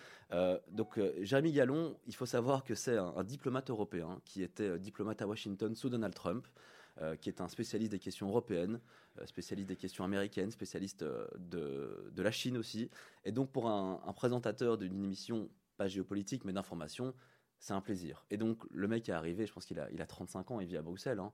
Donc, 0.70 1.00
Jérémy 1.22 1.54
Gallon, 1.54 1.98
il 2.06 2.14
faut 2.14 2.28
savoir 2.28 2.64
que 2.64 2.76
c'est 2.76 2.98
un, 2.98 3.24
diplomate 3.24 3.72
européen 3.72 4.22
qui 4.26 4.44
était 4.44 4.78
diplomate 4.78 5.24
à 5.24 5.28
Washington 5.28 5.74
sous 5.74 5.90
Donald 5.90 6.14
Trump. 6.14 6.46
Euh, 7.00 7.16
qui 7.16 7.30
est 7.30 7.40
un 7.40 7.48
spécialiste 7.48 7.94
des 7.94 8.00
questions 8.00 8.28
européennes, 8.28 8.82
euh, 9.18 9.26
spécialiste 9.26 9.70
des 9.70 9.78
questions 9.78 10.04
américaines, 10.04 10.52
spécialiste 10.52 11.04
euh, 11.04 11.26
de, 11.40 12.22
la 12.22 12.32
Chine 12.32 12.58
aussi. 12.58 12.90
Et 13.24 13.32
donc 13.32 13.50
pour 13.50 13.70
un, 13.70 13.98
présentateur 14.14 14.78
d'une 14.78 15.02
émission, 15.02 15.50
pas 15.78 15.88
géopolitique, 15.88 16.44
mais 16.44 16.52
d'information, 16.52 17.14
c'est 17.60 17.72
un 17.72 17.80
plaisir. 17.80 18.26
Et 18.30 18.36
donc 18.36 18.66
le 18.72 18.90
mec 18.90 19.08
est 19.08 19.14
arrivé, 19.14 19.48
je 19.48 19.54
pense 19.54 19.66
qu'il 19.66 19.80
a, 19.80 19.90
il 19.92 20.02
a 20.02 20.06
35 20.06 20.52
ans, 20.52 20.60
il 20.60 20.68
vit 20.68 20.76
à 20.76 20.82
Bruxelles. 20.82 21.20
hein. 21.20 21.32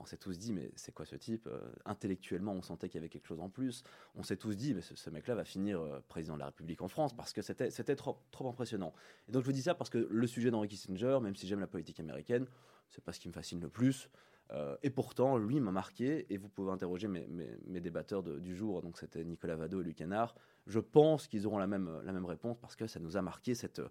On 0.00 0.04
s'est 0.04 0.16
tous 0.16 0.36
dit, 0.36 0.52
mais 0.52 0.72
c'est 0.74 0.92
quoi 0.92 1.06
ce 1.06 1.16
type 1.16 1.48
Intellectuellement, 1.84 2.52
on 2.52 2.62
sentait 2.62 2.88
qu'il 2.88 2.98
y 2.98 3.02
avait 3.02 3.08
quelque 3.08 3.26
chose 3.26 3.40
en 3.40 3.48
plus. 3.48 3.82
On 4.14 4.22
s'est 4.22 4.36
tous 4.36 4.54
dit, 4.54 4.74
mais 4.74 4.80
ce, 4.82 5.10
mec-là 5.10 5.34
va 5.34 5.44
finir 5.44 5.80
président 6.08 6.34
de 6.34 6.40
la 6.40 6.46
République 6.46 6.82
en 6.82 6.88
France 6.88 7.16
parce 7.16 7.32
que 7.32 7.42
c'était 7.42 7.96
trop 7.96 8.20
impressionnant. 8.40 8.92
Et 9.28 9.32
donc 9.32 9.42
je 9.42 9.46
vous 9.46 9.52
dis 9.52 9.62
ça 9.62 9.74
parce 9.74 9.90
que 9.90 10.06
le 10.10 10.26
sujet 10.26 10.50
d'Henry 10.50 10.68
Kissinger, 10.68 11.18
même 11.20 11.34
si 11.34 11.48
j'aime 11.48 11.60
la 11.60 11.66
politique 11.66 11.98
américaine, 11.98 12.46
c'est 12.90 13.02
pas 13.02 13.12
ce 13.12 13.20
qui 13.20 13.28
me 13.28 13.32
fascine 13.32 13.60
le 13.60 13.68
plus. 13.68 14.08
Euh, 14.52 14.76
et 14.82 14.90
pourtant, 14.90 15.36
lui 15.36 15.60
m'a 15.60 15.72
marqué, 15.72 16.26
et 16.32 16.38
vous 16.38 16.48
pouvez 16.48 16.72
interroger 16.72 17.06
mes, 17.08 17.26
mes- 17.26 17.80
débatteurs 17.80 18.22
du 18.22 18.56
jour, 18.56 18.82
donc 18.82 18.96
c'était 18.98 19.24
Nicolas 19.24 19.56
Vado 19.56 19.80
et 19.80 19.84
Luc 19.84 19.96
Canard. 19.96 20.34
Je 20.66 20.80
pense 20.80 21.28
qu'ils 21.28 21.46
auront 21.46 21.58
la 21.58 21.66
même, 21.66 21.88
réponse 22.26 22.58
parce 22.58 22.76
que 22.76 22.86
ça 22.86 22.98
nous 23.00 23.16
a 23.16 23.22
marqué 23.22 23.54
cette, 23.54 23.82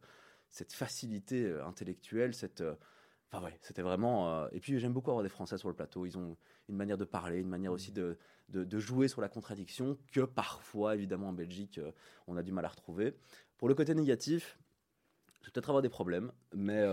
facilité 0.72 1.46
euh, 1.46 1.66
intellectuelle, 1.66 2.32
euh, 2.62 2.76
c'était 3.62 3.82
vraiment. 3.82 4.48
Et 4.50 4.60
puis 4.60 4.80
j'aime 4.80 4.94
beaucoup 4.94 5.12
avoir 5.12 5.24
des 5.24 5.30
Français 5.30 5.58
sur 5.58 5.68
le 5.68 5.76
plateau. 5.76 6.06
Ils 6.06 6.18
ont 6.18 6.38
une 6.70 6.76
manière 6.76 6.98
de 6.98 7.06
parler, 7.06 7.40
une 7.40 7.50
manière 7.50 7.72
aussi 7.72 7.92
de, 7.92 8.18
jouer 8.80 9.08
sur 9.08 9.22
la 9.22 9.30
contradiction 9.30 9.98
que 10.12 10.22
parfois, 10.22 10.96
évidemment, 10.96 11.30
en 11.30 11.34
Belgique, 11.34 11.80
on 12.26 12.36
a 12.36 12.44
du 12.44 12.52
mal 12.52 12.66
à 12.66 12.70
retrouver. 12.70 13.16
Pour 13.58 13.68
le 13.68 13.76
côté 13.76 13.94
négatif, 13.94 14.58
je 15.42 15.48
vais 15.48 15.52
peut-être 15.52 15.70
avoir 15.70 15.82
des 15.82 15.90
problèmes, 15.90 16.32
mais 16.54 16.84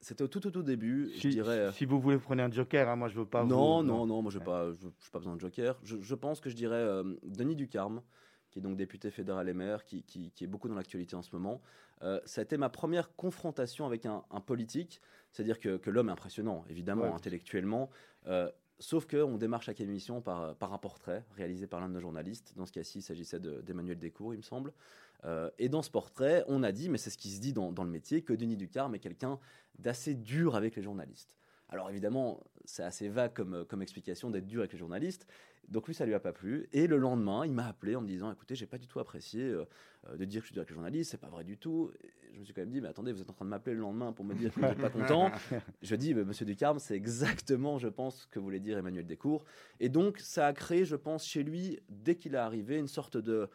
c'était 0.00 0.22
au 0.22 0.28
tout, 0.28 0.40
tout, 0.40 0.62
début. 0.62 1.10
je 1.14 1.20
Si, 1.20 1.28
dirais. 1.28 1.58
euh, 1.58 1.72
si 1.72 1.84
vous 1.84 2.00
voulez, 2.00 2.18
prenez 2.18 2.42
un 2.42 2.50
joker. 2.50 2.88
hein, 2.88 2.96
moi, 2.96 3.08
je 3.08 3.16
veux 3.18 3.26
pas. 3.26 3.44
non, 3.44 3.78
vous- 3.78 3.82
non, 3.88 4.06
non, 4.06 4.22
moi, 4.22 4.30
je 4.30 4.38
n'ai 4.38 4.44
pas, 4.44 4.70
je, 4.72 4.88
pas 5.10 5.18
besoin 5.18 5.34
de 5.36 5.40
joker. 5.40 5.78
Je, 5.82 5.96
je 6.00 6.14
pense 6.14 6.40
que 6.40 6.50
je 6.50 6.54
dirais 6.56 6.76
euh, 6.76 7.14
Denis 7.24 7.56
Ducarme, 7.56 8.02
qui 8.50 8.58
est 8.58 8.62
donc 8.62 8.76
député 8.76 9.10
fédéral 9.10 9.48
et 9.48 9.54
maire, 9.54 9.84
qui, 9.84 10.02
qui- 10.04 10.30
qui 10.32 10.44
est 10.44 10.46
beaucoup 10.46 10.68
dans 10.68 10.74
l'actualité 10.74 11.16
en 11.16 11.22
ce 11.22 11.34
moment. 11.34 11.60
Euh, 12.02 12.20
ça 12.26 12.40
a 12.40 12.44
été 12.44 12.56
ma 12.58 12.68
première 12.68 13.14
confrontation 13.16 13.86
avec 13.86 14.06
un, 14.06 14.22
un 14.30 14.40
politique. 14.40 15.00
C'est-à-dire 15.32 15.58
que, 15.58 15.76
que 15.76 15.90
l'homme 15.90 16.08
est 16.08 16.12
impressionnant, 16.12 16.64
évidemment, 16.68 17.02
Ouais. 17.04 17.12
intellectuellement. 17.12 17.90
Euh, 18.26 18.50
sauf 18.78 19.06
qu'on 19.06 19.36
démarre 19.38 19.62
chaque 19.62 19.80
émission 19.80 20.20
par, 20.20 20.54
par 20.56 20.72
un 20.72 20.78
portrait 20.78 21.24
réalisé 21.36 21.66
par 21.66 21.80
l'un 21.80 21.88
de 21.88 21.94
nos 21.94 22.00
journalistes. 22.00 22.52
Dans 22.56 22.66
ce 22.66 22.72
cas-ci, 22.72 22.98
il 22.98 23.02
s'agissait 23.02 23.40
de- 23.40 23.60
d'Emmanuel 23.62 23.98
Descours, 23.98 24.34
il 24.34 24.38
me 24.38 24.42
semble. 24.42 24.72
Euh, 25.24 25.50
et 25.58 25.68
dans 25.68 25.82
ce 25.82 25.90
portrait, 25.90 26.44
on 26.48 26.62
a 26.62 26.72
dit, 26.72 26.88
mais 26.88 26.98
c'est 26.98 27.10
ce 27.10 27.18
qui 27.18 27.30
se 27.30 27.40
dit 27.40 27.52
dans, 27.52 27.70
le 27.70 27.90
métier, 27.90 28.22
que 28.22 28.32
Denis 28.32 28.56
Ducarme 28.56 28.94
est 28.94 28.98
quelqu'un 28.98 29.38
d'assez 29.78 30.14
dur 30.14 30.56
avec 30.56 30.76
les 30.76 30.82
journalistes. 30.82 31.36
Alors 31.68 31.90
évidemment, 31.90 32.44
c'est 32.64 32.84
assez 32.84 33.08
vague 33.08 33.32
comme, 33.32 33.64
comme 33.64 33.82
explication 33.82 34.30
d'être 34.30 34.46
dur 34.46 34.60
avec 34.60 34.72
les 34.72 34.78
journalistes. 34.78 35.26
Donc 35.68 35.88
lui, 35.88 35.94
ça 35.94 36.06
lui 36.06 36.14
a 36.14 36.20
pas 36.20 36.32
plu. 36.32 36.68
Et 36.72 36.86
le 36.86 36.96
lendemain, 36.96 37.44
il 37.44 37.52
m'a 37.52 37.66
appelé 37.66 37.96
en 37.96 38.00
me 38.00 38.06
disant, 38.06 38.30
écoutez, 38.32 38.54
j'ai 38.54 38.66
pas 38.66 38.78
du 38.78 38.86
tout 38.86 39.00
apprécié 39.00 39.42
euh, 39.42 39.64
euh, 40.08 40.16
de 40.16 40.24
dire 40.24 40.40
que 40.40 40.46
je 40.46 40.52
suis 40.52 40.58
avec 40.58 40.70
les 40.70 40.74
journalistes, 40.74 41.10
c'est 41.10 41.20
pas 41.20 41.28
vrai 41.28 41.44
du 41.44 41.56
tout. 41.56 41.90
Et 42.02 42.34
je 42.34 42.38
me 42.38 42.44
suis 42.44 42.54
quand 42.54 42.62
même 42.62 42.70
dit, 42.70 42.80
mais 42.80 42.88
attendez, 42.88 43.12
vous 43.12 43.20
êtes 43.20 43.30
en 43.30 43.32
train 43.32 43.44
de 43.44 43.50
m'appeler 43.50 43.74
le 43.74 43.80
lendemain 43.80 44.12
pour 44.12 44.24
me 44.24 44.34
dire 44.34 44.54
que 44.54 44.60
vous 44.60 44.66
n'êtes 44.66 44.78
pas 44.78 44.90
content. 44.90 45.30
Je 45.82 45.96
dis, 45.96 46.14
mais 46.14 46.24
Monsieur 46.24 46.46
Ducarme, 46.46 46.78
c'est 46.78 46.94
exactement, 46.94 47.78
je 47.78 47.88
pense, 47.88 48.22
ce 48.22 48.26
que 48.26 48.38
voulait 48.38 48.60
dire 48.60 48.78
Emmanuel 48.78 49.06
Descours. 49.06 49.44
Et 49.80 49.88
donc, 49.88 50.18
ça 50.18 50.46
a 50.46 50.52
créé, 50.52 50.84
je 50.84 50.96
pense, 50.96 51.26
chez 51.26 51.42
lui, 51.42 51.80
dès 51.88 52.16
qu'il 52.16 52.34
est 52.34 52.38
arrivé, 52.38 52.76
une 52.76 52.88
sorte 52.88 53.16
de 53.16 53.48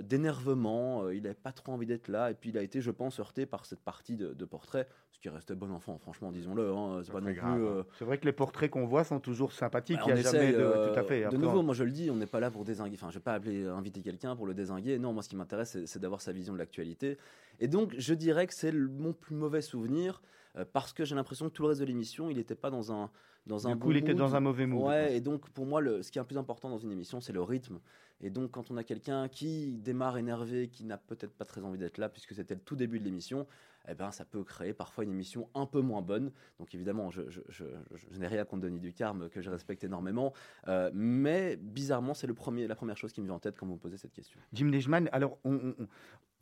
d'énervement, 0.00 1.04
euh, 1.04 1.14
il 1.14 1.22
n'avait 1.22 1.34
pas 1.34 1.52
trop 1.52 1.72
envie 1.72 1.86
d'être 1.86 2.08
là, 2.08 2.30
et 2.30 2.34
puis 2.34 2.50
il 2.50 2.58
a 2.58 2.62
été, 2.62 2.80
je 2.80 2.90
pense, 2.90 3.20
heurté 3.20 3.44
par 3.46 3.66
cette 3.66 3.80
partie 3.80 4.16
de, 4.16 4.32
de 4.32 4.44
portrait, 4.44 4.88
ce 5.10 5.18
qui 5.18 5.28
restait 5.28 5.54
bon 5.54 5.70
enfant, 5.70 5.98
franchement, 5.98 6.32
disons-le, 6.32 6.70
hein, 6.70 7.00
c'est 7.04 7.12
Pas 7.12 7.20
non 7.20 7.26
plus... 7.26 7.34
grave, 7.34 7.62
euh, 7.62 7.82
C'est 7.98 8.04
vrai 8.04 8.18
que 8.18 8.24
les 8.24 8.32
portraits 8.32 8.70
qu'on 8.70 8.86
voit 8.86 9.04
sont 9.04 9.20
toujours 9.20 9.52
sympathiques. 9.52 9.98
bah, 9.98 10.04
Il 10.06 10.12
n'y 10.14 10.18
a 10.18 10.20
essaye, 10.20 10.32
jamais 10.40 10.52
de. 10.52 10.58
euh, 10.58 10.92
tout 10.92 10.98
à 10.98 11.02
fait. 11.02 11.28
De 11.28 11.36
nouveau, 11.36 11.58
on- 11.58 11.62
moi 11.62 11.74
je 11.74 11.84
le 11.84 11.90
dis, 11.90 12.10
on 12.10 12.16
n'est 12.16 12.26
pas 12.26 12.40
là 12.40 12.50
pour 12.50 12.64
désinguer. 12.64 12.94
Enfin, 12.94 13.10
je 13.10 13.18
vais 13.18 13.22
pas 13.22 13.34
appeler, 13.34 13.66
inviter 13.66 14.00
quelqu'un 14.00 14.34
pour 14.36 14.46
le 14.46 14.54
désinguer. 14.54 14.98
Non, 14.98 15.12
moi 15.12 15.22
ce 15.22 15.28
qui 15.28 15.36
m'intéresse, 15.36 15.84
c'est- 15.84 15.98
d'avoir 15.98 16.20
sa 16.20 16.32
vision 16.32 16.52
de 16.54 16.58
l'actualité. 16.58 17.18
Et 17.60 17.68
donc, 17.68 17.94
je 17.98 18.14
dirais 18.14 18.46
que 18.46 18.54
c'est 18.54 18.72
mon 18.72 19.12
plus 19.12 19.34
mauvais 19.36 19.60
souvenir 19.62 20.22
euh, 20.56 20.64
parce 20.72 20.92
que 20.92 21.04
j'ai 21.04 21.14
l'impression 21.14 21.48
que 21.48 21.54
tout 21.54 21.62
le 21.62 21.68
reste 21.68 21.80
de 21.80 21.86
l'émission, 21.86 22.30
il 22.30 22.36
n'était 22.36 22.54
pas 22.54 22.70
dans 22.70 22.92
un 22.92 23.10
dans 23.46 23.66
un 23.66 23.72
du 23.72 23.78
coup, 23.78 23.86
bon 23.86 23.90
il 23.90 23.96
était 23.96 24.12
mood. 24.12 24.18
dans 24.18 24.36
un 24.36 24.40
mauvais 24.40 24.66
mood. 24.66 24.84
Ouais, 24.86 25.16
et 25.16 25.20
donc 25.20 25.50
pour 25.50 25.66
moi, 25.66 25.80
le, 25.80 26.02
ce 26.02 26.12
qui 26.12 26.18
est 26.18 26.22
le 26.22 26.26
plus 26.26 26.38
important 26.38 26.70
dans 26.70 26.78
une 26.78 26.92
émission, 26.92 27.20
c'est 27.20 27.32
le 27.32 27.42
rythme. 27.42 27.80
Et 28.20 28.30
donc, 28.30 28.52
quand 28.52 28.70
on 28.70 28.76
a 28.76 28.84
quelqu'un 28.84 29.28
qui 29.28 29.72
démarre 29.78 30.16
énervé, 30.16 30.68
qui 30.68 30.84
n'a 30.84 30.96
peut-être 30.96 31.32
pas 31.34 31.44
très 31.44 31.60
envie 31.64 31.78
d'être 31.78 31.98
là, 31.98 32.08
puisque 32.08 32.34
c'était 32.36 32.54
le 32.54 32.60
tout 32.60 32.76
début 32.76 33.00
de 33.00 33.04
l'émission, 33.04 33.48
eh 33.88 33.94
ben, 33.94 34.12
ça 34.12 34.24
peut 34.24 34.44
créer 34.44 34.72
parfois 34.74 35.02
une 35.02 35.10
émission 35.10 35.48
un 35.56 35.66
peu 35.66 35.80
moins 35.80 36.02
bonne. 36.02 36.30
Donc, 36.60 36.72
évidemment, 36.72 37.10
je, 37.10 37.28
je, 37.28 37.40
je, 37.48 37.64
je- 37.94 38.06
je 38.12 38.18
n'ai 38.20 38.28
rien 38.28 38.44
contre 38.44 38.62
Denis 38.62 38.78
Ducarme, 38.78 39.28
que 39.28 39.40
je 39.40 39.50
respecte 39.50 39.82
énormément. 39.82 40.32
Euh, 40.68 40.92
mais 40.94 41.56
bizarrement, 41.56 42.14
c'est 42.14 42.28
le 42.28 42.34
premier, 42.34 42.68
la 42.68 42.76
première 42.76 42.96
chose 42.96 43.12
qui 43.12 43.20
me 43.22 43.26
vient 43.26 43.34
en 43.34 43.40
tête 43.40 43.56
quand 43.58 43.66
vous 43.66 43.74
me 43.74 43.78
posez 43.80 43.96
cette 43.96 44.12
question. 44.12 44.38
Jim 44.52 44.66
Neichmann, 44.66 45.08
alors 45.10 45.38
on, 45.42 45.54
on- 45.80 45.88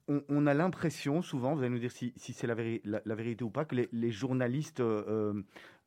on- 0.09 0.23
on 0.29 0.47
a 0.47 0.55
l'impression 0.55 1.23
souvent, 1.23 1.55
vous 1.55 1.61
allez 1.61 1.71
nous 1.71 1.79
dire 1.79 1.93
si, 1.93 2.13
si 2.17 2.33
c'est 2.33 2.47
la, 2.47 2.55
véri- 2.55 2.81
la- 2.85 3.03
la 3.05 3.15
vérité 3.15 3.45
ou 3.45 3.51
pas, 3.51 3.65
que 3.65 3.75
les, 3.75 3.89
les 3.93 4.11
journalistes 4.11 4.81
euh, 4.81 5.43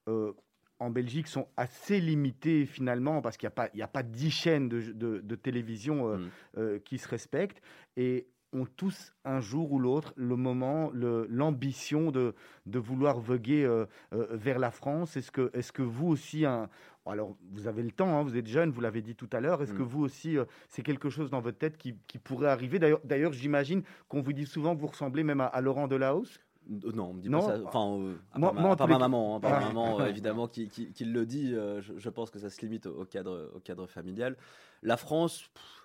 euh, 0.07 0.33
en 0.79 0.89
Belgique 0.89 1.27
sont 1.27 1.47
assez 1.55 1.99
limités 2.01 2.65
finalement 2.65 3.21
parce 3.21 3.37
qu'il 3.37 3.47
n'y 3.47 3.53
a, 3.53 3.55
pas- 3.55 3.69
il 3.73 3.79
y 3.79 3.83
a 3.83 3.87
pas 3.87 4.03
dix 4.03 4.31
chaînes 4.31 4.69
de, 4.69 4.81
de- 4.91 5.19
de 5.19 5.35
télévision 5.35 6.09
euh, 6.09 6.17
Mm. 6.17 6.29
euh, 6.57 6.79
qui 6.79 6.97
se 6.97 7.07
respectent 7.07 7.61
et 7.95 8.27
ont 8.53 8.65
tous 8.77 9.11
un 9.25 9.39
jour 9.41 9.71
ou 9.71 9.79
l'autre 9.79 10.13
le 10.15 10.35
moment, 10.35 10.91
l'ambition 10.93 12.11
de, 12.11 12.33
de 12.65 12.79
vouloir 12.79 13.19
voguer 13.19 13.63
euh, 13.65 13.85
euh, 14.13 14.27
vers 14.31 14.59
la 14.59 14.71
France. 14.71 15.17
Est-ce 15.17 15.31
que, 15.31 15.49
est 15.53 15.71
que 15.71 15.81
vous 15.81 16.07
aussi, 16.07 16.45
un, 16.45 16.69
alors 17.05 17.35
vous 17.51 17.67
avez 17.67 17.83
le 17.83 17.91
temps, 17.91 18.17
hein, 18.19 18.23
vous 18.23 18.37
êtes 18.37 18.47
jeune, 18.47 18.69
vous 18.71 18.81
l'avez 18.81 19.01
dit 19.01 19.15
tout 19.15 19.29
à 19.33 19.39
l'heure, 19.39 19.61
est-ce 19.61 19.73
Mm. 19.73 19.77
que 19.77 19.83
vous 19.83 20.01
aussi, 20.03 20.37
euh, 20.37 20.45
c'est 20.69 20.83
quelque 20.83 21.09
chose 21.09 21.29
dans 21.29 21.41
votre 21.41 21.57
tête 21.57 21.77
qui, 21.77 21.95
qui 22.07 22.17
pourrait 22.19 22.47
arriver? 22.49 22.79
D'ailleurs, 23.03 23.33
j'imagine 23.33 23.83
qu'on 24.07 24.21
vous 24.21 24.33
dit 24.33 24.45
souvent 24.45 24.75
que 24.75 24.81
vous 24.81 24.87
ressemblez 24.87 25.23
même 25.23 25.41
à, 25.41 25.45
à 25.47 25.61
Laurent 25.61 25.87
Delahousse? 25.87 26.39
Non, 26.69 27.07
on 27.09 27.13
me 27.15 27.21
dit 27.21 27.29
Non? 27.29 27.39
pas 27.45 27.57
ça. 27.57 27.61
Enfin, 27.65 27.97
euh, 27.99 28.15
à 28.31 28.39
Moi- 28.39 28.53
part 28.53 28.71
à 28.71 28.75
part 28.77 28.87
tous 28.87 28.93
ma 28.93 28.99
maman, 28.99 29.35
hein, 29.35 29.39
par 29.41 29.53
Ah. 29.53 29.59
ma 29.59 29.65
maman, 29.67 29.99
euh, 29.99 30.05
évidemment, 30.07 30.47
qui, 30.47 30.69
qui- 30.69 30.93
qui 30.93 31.03
le 31.03 31.25
dit. 31.25 31.53
euh, 31.53 31.81
je, 31.81 31.93
je 31.97 32.09
pense 32.09 32.29
que 32.31 32.39
ça 32.39 32.49
se 32.49 32.61
limite 32.61 32.85
au, 32.85 33.01
au 33.01 33.05
cadre, 33.05 33.51
au 33.53 33.59
cadre 33.59 33.85
familial. 33.85 34.37
La 34.81 34.95
France, 34.95 35.49
pff, 35.53 35.82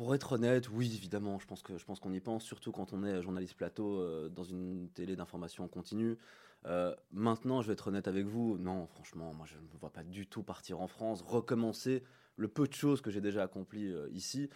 pour 0.00 0.14
être 0.14 0.32
honnête, 0.32 0.70
oui, 0.70 0.90
évidemment, 0.96 1.38
je 1.38 1.46
pense 1.46 1.60
que 1.60 1.76
je 1.76 1.84
pense 1.84 2.00
qu'on 2.00 2.14
y 2.14 2.20
pense, 2.20 2.42
surtout 2.42 2.72
quand 2.72 2.94
on 2.94 3.04
est 3.04 3.20
journaliste 3.20 3.52
plateau 3.52 4.00
euh, 4.00 4.30
dans 4.30 4.44
une 4.44 4.88
télé 4.94 5.14
d'information 5.14 5.68
continue. 5.68 6.16
Euh, 6.64 6.96
maintenant, 7.12 7.60
je 7.60 7.66
vais 7.66 7.74
être 7.74 7.88
honnête 7.88 8.08
avec 8.08 8.24
vous. 8.24 8.56
Non, 8.56 8.86
franchement, 8.86 9.34
moi, 9.34 9.44
je 9.44 9.56
ne 9.56 9.60
me 9.60 9.78
vois 9.78 9.90
pas 9.90 10.02
du 10.02 10.26
tout 10.26 10.42
partir 10.42 10.80
en 10.80 10.86
France, 10.86 11.20
recommencer 11.20 12.02
le 12.36 12.48
peu 12.48 12.66
de 12.66 12.72
choses 12.72 13.02
que 13.02 13.10
j'ai 13.10 13.20
déjà 13.20 13.42
accomplies 13.42 13.92
ici. 14.12 14.48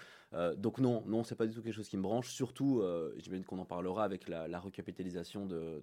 donc 0.57 0.78
non, 0.78 1.05
non, 1.07 1.24
c'est 1.24 1.34
pas 1.34 1.47
du 1.47 1.53
tout 1.53 1.61
quelque 1.61 1.74
chose 1.74 1.90
qui 1.90 1.99
me 1.99 2.03
branche. 2.03 2.30
Surtout, 2.30 2.82
j'imagine 3.18 3.45
qu'on 3.45 3.59
en 3.59 3.66
parlera 3.66 4.05
avec 4.05 4.28
la, 4.28 4.59
recapitalisation 4.59 5.45
de, 5.45 5.82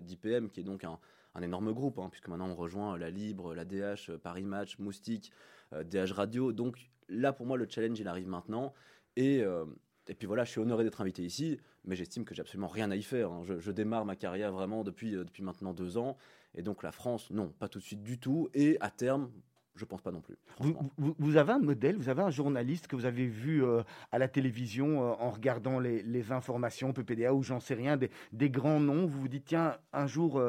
d'IPM, 0.00 0.48
qui 0.48 0.60
est 0.60 0.64
donc 0.64 0.84
un, 0.84 0.98
énorme 1.42 1.74
groupe, 1.74 1.98
hein, 1.98 2.08
puisque 2.10 2.28
maintenant 2.28 2.48
on 2.48 2.54
rejoint 2.54 2.96
la 2.96 3.10
Libre, 3.10 3.54
la 3.54 3.66
DH, 3.66 4.16
Paris 4.22 4.44
Match, 4.44 4.78
Moustique, 4.78 5.32
DH 5.70 6.12
Radio. 6.12 6.52
Donc 6.52 6.78
là, 7.10 7.34
pour 7.34 7.44
moi, 7.44 7.58
le 7.58 7.66
challenge, 7.68 8.00
il 8.00 8.08
arrive 8.08 8.28
maintenant. 8.28 8.72
Et, 9.16 9.44
et 10.08 10.14
puis 10.14 10.26
voilà, 10.26 10.44
je 10.44 10.50
suis 10.50 10.60
honoré 10.60 10.84
d'être 10.84 11.00
invité 11.00 11.22
ici, 11.22 11.58
mais 11.84 11.94
j'estime 11.94 12.24
que 12.24 12.34
j'ai 12.34 12.40
absolument 12.40 12.68
rien 12.68 12.90
à 12.90 12.96
y 12.96 13.02
faire. 13.02 13.30
Hein. 13.30 13.42
Je, 13.44 13.70
démarre 13.70 14.04
ma 14.04 14.16
carrière 14.16 14.52
vraiment 14.52 14.82
depuis, 14.82 15.14
euh, 15.14 15.24
depuis 15.24 15.42
maintenant 15.42 15.72
deux 15.72 15.96
ans. 15.96 16.16
Et 16.54 16.62
donc 16.62 16.82
la 16.82 16.92
France, 16.92 17.30
non, 17.30 17.48
pas 17.58 17.68
tout 17.68 17.78
de 17.78 17.84
suite 17.84 18.02
du 18.02 18.18
tout. 18.18 18.48
Et 18.52 18.76
à 18.80 18.90
terme, 18.90 19.30
je 19.74 19.84
pense 19.84 20.02
pas 20.02 20.10
non 20.10 20.20
plus. 20.20 20.36
Vous, 20.98 21.36
avez 21.36 21.52
un 21.52 21.60
modèle, 21.60 21.96
vous 21.96 22.10
avez 22.10 22.20
un 22.20 22.30
journaliste 22.30 22.88
que 22.88 22.96
vous 22.96 23.06
avez 23.06 23.26
vu 23.26 23.64
euh, 23.64 23.82
à 24.10 24.18
la 24.18 24.28
télévision 24.28 25.02
euh, 25.02 25.14
en 25.18 25.30
regardant 25.30 25.78
les, 25.78 26.32
informations, 26.32 26.92
PPDA 26.92 27.32
ou 27.32 27.42
j'en 27.42 27.60
sais 27.60 27.74
rien, 27.74 27.96
des, 27.96 28.50
grands 28.50 28.80
noms. 28.80 29.06
Vous 29.06 29.20
vous 29.20 29.28
dites, 29.28 29.46
tiens, 29.46 29.78
un 29.92 30.06
jour, 30.06 30.42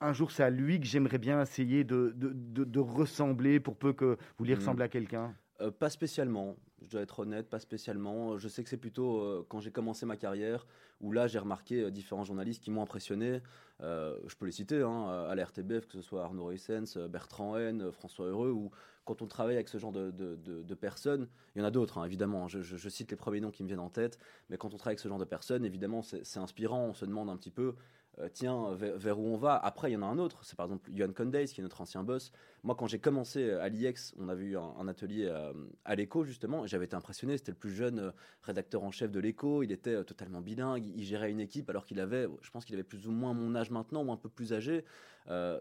un 0.00 0.12
jour 0.12 0.32
c'est 0.32 0.42
à 0.42 0.50
lui 0.50 0.80
que 0.80 0.86
j'aimerais 0.86 1.18
bien 1.18 1.40
essayer 1.40 1.84
de, 1.84 2.12
de, 2.16 2.80
ressembler 2.80 3.60
pour 3.60 3.76
peu 3.76 3.92
que 3.92 4.16
vous 4.38 4.44
lui 4.44 4.54
hmm. 4.54 4.58
ressemblez 4.58 4.84
à 4.84 4.88
quelqu'un 4.88 5.34
Pas 5.78 5.90
spécialement 5.90 6.56
je 6.82 6.90
dois 6.92 7.02
être 7.02 7.18
honnête, 7.20 7.48
pas 7.48 7.58
spécialement. 7.58 8.38
Je 8.38 8.48
sais 8.48 8.62
que 8.62 8.68
c'est 8.68 8.76
plutôt 8.76 9.20
euh, 9.20 9.46
quand 9.48 9.60
j'ai 9.60 9.70
commencé 9.70 10.06
ma 10.06 10.16
carrière 10.16 10.66
où 11.00 11.12
là 11.12 11.26
j'ai 11.26 11.38
remarqué 11.38 11.82
euh, 11.82 11.90
différents 11.90 12.24
journalistes 12.24 12.62
qui 12.62 12.70
m'ont 12.70 12.82
impressionné. 12.82 13.40
Euh, 13.82 14.16
je 14.26 14.36
peux 14.36 14.46
les 14.46 14.52
citer 14.52 14.82
hein, 14.82 15.26
à 15.28 15.34
la 15.34 15.44
que 15.46 15.92
ce 15.92 16.02
soit 16.02 16.24
Arnaud 16.24 16.46
Reissens, 16.46 16.98
Bertrand 17.08 17.56
Haine, 17.56 17.90
François 17.92 18.26
Heureux, 18.26 18.50
ou 18.50 18.70
quand 19.04 19.22
on 19.22 19.26
travaille 19.26 19.54
avec 19.54 19.68
ce 19.68 19.78
genre 19.78 19.92
de, 19.92 20.74
personnes, 20.74 21.28
il 21.54 21.60
y 21.60 21.62
en 21.62 21.64
a 21.64 21.70
d'autres 21.70 21.98
hein, 21.98 22.04
évidemment. 22.04 22.48
Je, 22.48 22.60
je, 22.60 22.88
cite 22.88 23.10
les 23.10 23.16
premiers 23.16 23.40
noms 23.40 23.50
qui 23.50 23.62
me 23.62 23.68
viennent 23.68 23.78
en 23.80 23.90
tête, 23.90 24.18
mais 24.50 24.56
quand 24.56 24.74
on 24.74 24.76
travaille 24.76 24.92
avec 24.92 25.00
ce 25.00 25.08
genre 25.08 25.18
de 25.18 25.24
personnes, 25.24 25.64
évidemment 25.64 26.02
c'est 26.02 26.38
inspirant. 26.38 26.86
On 26.86 26.94
se 26.94 27.04
demande 27.04 27.30
un 27.30 27.36
petit 27.36 27.50
peu 27.50 27.74
euh, 28.18 28.28
tiens, 28.32 28.72
vers, 28.74 29.18
où 29.18 29.26
on 29.26 29.36
va. 29.36 29.56
Après, 29.56 29.90
il 29.90 29.94
y 29.94 29.96
en 29.96 30.02
a 30.02 30.06
un 30.06 30.18
autre, 30.18 30.44
c'est 30.44 30.56
par 30.56 30.66
exemple 30.66 30.90
Johan 30.94 31.12
Condays, 31.12 31.46
qui 31.46 31.60
est 31.60 31.62
notre 31.62 31.80
ancien 31.80 32.02
boss. 32.02 32.32
Moi, 32.62 32.74
quand 32.74 32.86
j'ai 32.86 32.98
commencé 32.98 33.50
à 33.50 33.68
l'IEX, 33.68 34.14
on 34.18 34.28
avait 34.28 34.44
eu 34.44 34.56
un, 34.56 34.88
atelier 34.88 35.28
à, 35.28 35.52
à 35.84 35.94
l'écho, 35.94 36.24
justement, 36.24 36.66
j'avais 36.66 36.86
été 36.86 36.96
impressionné. 36.96 37.36
C'était 37.36 37.52
le 37.52 37.58
plus 37.58 37.74
jeune 37.74 37.98
euh, 37.98 38.10
rédacteur 38.42 38.84
en 38.84 38.90
chef 38.90 39.10
de 39.10 39.20
l'écho. 39.20 39.62
Il 39.62 39.70
était 39.70 39.94
euh, 39.94 40.02
totalement 40.02 40.40
bilingue. 40.40 40.86
Il 40.86 41.04
gérait 41.04 41.30
une 41.30 41.40
équipe 41.40 41.68
alors 41.68 41.84
qu'il 41.84 42.00
avait, 42.00 42.26
je 42.40 42.50
pense 42.50 42.64
qu'il 42.64 42.74
avait 42.74 42.84
plus 42.84 43.06
ou 43.06 43.12
moins 43.12 43.34
mon 43.34 43.54
âge 43.54 43.70
maintenant, 43.70 44.02
ou 44.02 44.12
un 44.12 44.16
peu 44.16 44.28
plus 44.28 44.52
âgé. 44.52 44.84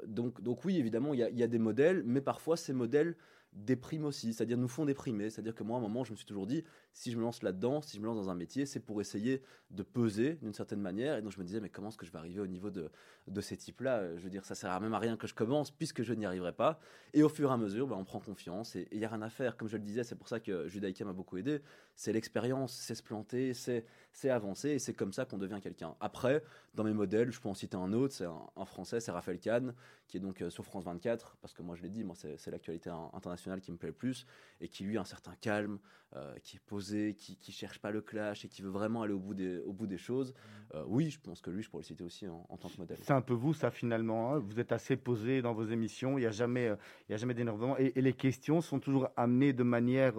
donc, 0.07 0.41
donc 0.41 0.63
oui, 0.63 0.77
évidemment, 0.77 1.13
il 1.13 1.19
y, 1.19 1.43
a 1.43 1.47
des 1.47 1.59
modèles, 1.59 2.03
mais 2.05 2.21
parfois 2.21 2.55
ces 2.55 2.71
modèles 2.73 3.15
dépriment 3.55 4.05
aussi, 4.05 4.33
c'est-à-dire 4.33 4.57
nous 4.57 4.67
font 4.67 4.85
déprimer. 4.85 5.29
C'est-à-dire 5.29 5.55
que 5.55 5.63
moi, 5.63 5.77
à 5.77 5.79
un 5.79 5.83
moment, 5.83 6.03
je 6.03 6.11
me 6.11 6.17
suis 6.17 6.25
toujours 6.25 6.45
dit, 6.45 6.63
si 6.93 7.11
je 7.11 7.17
me 7.17 7.23
lance 7.23 7.41
là-dedans, 7.41 7.81
si 7.81 7.97
je 7.97 8.01
me 8.01 8.05
lance 8.05 8.17
dans 8.17 8.29
un 8.29 8.35
métier, 8.35 8.65
c'est 8.65 8.79
pour 8.79 9.01
essayer 9.01 9.41
de 9.71 9.83
peser 9.83 10.35
d'une 10.41 10.53
certaine 10.53 10.81
manière. 10.81 11.17
Et 11.17 11.21
donc 11.21 11.31
je 11.31 11.39
me 11.39 11.43
disais, 11.43 11.59
mais 11.59 11.69
comment 11.69 11.89
est-ce 11.89 11.97
que 11.97 12.05
je 12.05 12.11
vais 12.11 12.17
arriver 12.17 12.41
au 12.41 12.47
niveau 12.47 12.69
de, 12.69 12.91
de 13.27 13.41
ces 13.41 13.57
types-là? 13.57 14.15
Je 14.17 14.23
veux 14.23 14.29
dire, 14.29 14.45
ça 14.45 14.55
sert 14.55 14.79
même 14.81 14.93
à 14.93 14.99
rien 14.99 15.17
que 15.17 15.27
je 15.27 15.33
commence 15.33 15.71
puisque 15.71 16.03
je 16.03 16.13
n'y 16.13 16.25
arriverai 16.25 16.53
pas. 16.53 16.79
Et 17.13 17.23
au 17.23 17.29
fur 17.29 17.49
et 17.49 17.53
à 17.53 17.57
mesure, 17.57 17.87
ben, 17.87 17.95
on 17.95 18.05
prend 18.05 18.19
confiance 18.19 18.75
et 18.75 18.87
il 18.91 18.99
n'y 18.99 19.05
a 19.05 19.09
rien 19.09 19.21
à 19.21 19.29
faire. 19.29 19.57
Comme 19.57 19.67
je 19.67 19.77
le 19.77 19.83
disais, 19.83 20.03
c'est 20.03 20.15
pour 20.15 20.27
ça 20.27 20.39
que 20.39 20.67
Judaïka 20.67 21.05
m'a 21.05 21.13
beaucoup 21.13 21.37
aidé. 21.37 21.61
C'est 21.95 22.11
l'expérience, 22.11 22.73
c'est 22.73 22.95
se 22.95 23.03
planter, 23.03 23.53
c'est 23.53 23.85
avancer 24.29 24.69
et 24.69 24.79
c'est 24.79 24.93
comme 24.93 25.13
ça 25.13 25.25
qu'on 25.25 25.37
devient 25.37 25.59
quelqu'un. 25.61 25.95
Après, 25.99 26.43
dans 26.73 26.83
mes 26.83 26.93
modèles, 26.93 27.31
je 27.31 27.39
peux 27.39 27.49
en 27.49 27.53
citer 27.53 27.77
un 27.77 27.93
autre, 27.93 28.13
c'est 28.13 28.25
un, 28.25 28.65
français, 28.65 28.99
c'est 28.99 29.11
Raphaël 29.11 29.39
Kahn, 29.39 29.73
qui 30.07 30.17
est 30.17 30.19
donc 30.19 30.41
euh, 30.41 30.49
sur 30.49 30.65
France 30.65 30.83
24, 30.83 31.37
parce 31.41 31.53
que 31.53 31.61
moi 31.61 31.75
je 31.75 31.81
l'ai 31.81 31.89
dit, 31.89 32.03
moi 32.03 32.15
c'est 32.15 32.51
l'actualité 32.51 32.89
internationale 33.13 33.61
qui 33.61 33.71
me 33.71 33.77
plaît 33.77 33.89
le 33.89 33.95
plus, 33.95 34.25
et 34.61 34.67
qui 34.67 34.83
lui 34.83 34.97
a 34.97 35.01
un 35.01 35.05
certain 35.05 35.35
calme, 35.39 35.79
euh, 36.15 36.35
qui 36.43 36.55
est 36.55 36.61
posé, 36.65 37.13
qui, 37.13 37.35
qui 37.35 37.51
cherche 37.51 37.79
pas 37.79 37.91
le 37.91 37.99
clash 37.99 38.45
et 38.45 38.47
qui 38.47 38.61
veut 38.61 38.69
vraiment 38.69 39.01
aller 39.01 39.13
au 39.13 39.19
bout 39.19 39.33
des, 39.33 39.59
au 39.59 39.73
bout 39.73 39.85
des 39.85 39.97
choses. 39.97 40.33
Euh, 40.73 40.83
oui, 40.87 41.09
je 41.09 41.19
pense 41.19 41.41
que 41.41 41.49
lui, 41.49 41.61
je 41.61 41.69
pourrais 41.69 41.81
le 41.81 41.87
citer 41.87 42.05
aussi 42.05 42.25
en, 42.27 42.57
tant 42.57 42.69
que 42.69 42.77
modèle. 42.77 42.97
C'est 43.01 43.11
un 43.11 43.21
peu 43.21 43.33
vous, 43.33 43.53
ça, 43.53 43.69
finalement. 43.69 44.33
Hein. 44.33 44.39
vous 44.39 44.59
êtes 44.59 44.71
assez 44.71 44.95
posé 44.95 45.41
dans 45.41 45.53
vos 45.53 45.65
émissions. 45.65 46.17
Il 46.17 46.21
n'y 46.21 46.27
a 46.27 46.31
jamais, 46.31 46.67
euh, 46.67 46.75
il 47.09 47.11
y 47.11 47.15
a 47.15 47.17
jamais 47.17 47.33
d'énervement. 47.33 47.77
Et, 47.77 47.91
les 47.99 48.13
questions 48.13 48.61
sont 48.61 48.79
toujours 48.79 49.09
amenées 49.17 49.51
de 49.51 49.63
manière 49.63 50.13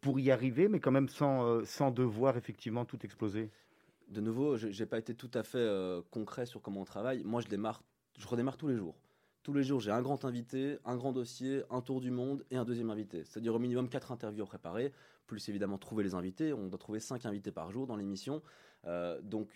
pour 0.00 0.18
y 0.18 0.30
arriver, 0.30 0.68
mais 0.68 0.80
quand 0.80 0.90
même 0.90 1.08
sans, 1.08 1.64
sans 1.64 1.90
devoir 1.90 2.36
effectivement 2.36 2.84
tout 2.84 2.98
exploser. 3.04 3.50
De 4.08 4.20
nouveau, 4.20 4.56
je 4.56 4.66
n'ai 4.68 4.86
pas 4.86 4.98
été 4.98 5.14
tout 5.14 5.30
à 5.34 5.42
fait 5.42 5.68
concret 6.10 6.46
sur 6.46 6.62
comment 6.62 6.80
on 6.80 6.84
travaille. 6.84 7.22
Moi, 7.24 7.42
je 7.42 7.48
démarre, 7.48 7.82
je 8.18 8.26
redémarre 8.26 8.56
tous 8.56 8.68
les 8.68 8.76
jours 8.76 8.96
tous 9.42 9.52
les 9.52 9.62
jours, 9.62 9.80
j'ai 9.80 9.90
un 9.90 10.02
grand 10.02 10.24
invité, 10.24 10.78
un 10.84 10.96
grand 10.96 11.12
dossier, 11.12 11.62
un 11.70 11.80
tour 11.80 12.00
du 12.00 12.10
monde 12.10 12.44
et 12.50 12.56
un 12.56 12.64
deuxième 12.64 12.90
invité. 12.90 13.24
C'est-à-dire 13.24 13.54
au 13.54 13.58
minimum 13.58 13.88
quatre 13.88 14.12
interviews 14.12 14.42
à 14.42 14.46
préparer, 14.46 14.92
plus 15.26 15.48
évidemment 15.48 15.78
trouver 15.78 16.04
les 16.04 16.14
invités. 16.14 16.52
On 16.52 16.66
doit 16.66 16.78
trouver 16.78 17.00
cinq 17.00 17.26
invités 17.26 17.52
par 17.52 17.70
jour 17.70 17.86
dans 17.86 17.96
l'émission. 17.96 18.42
Euh, 18.86 19.20
donc 19.22 19.48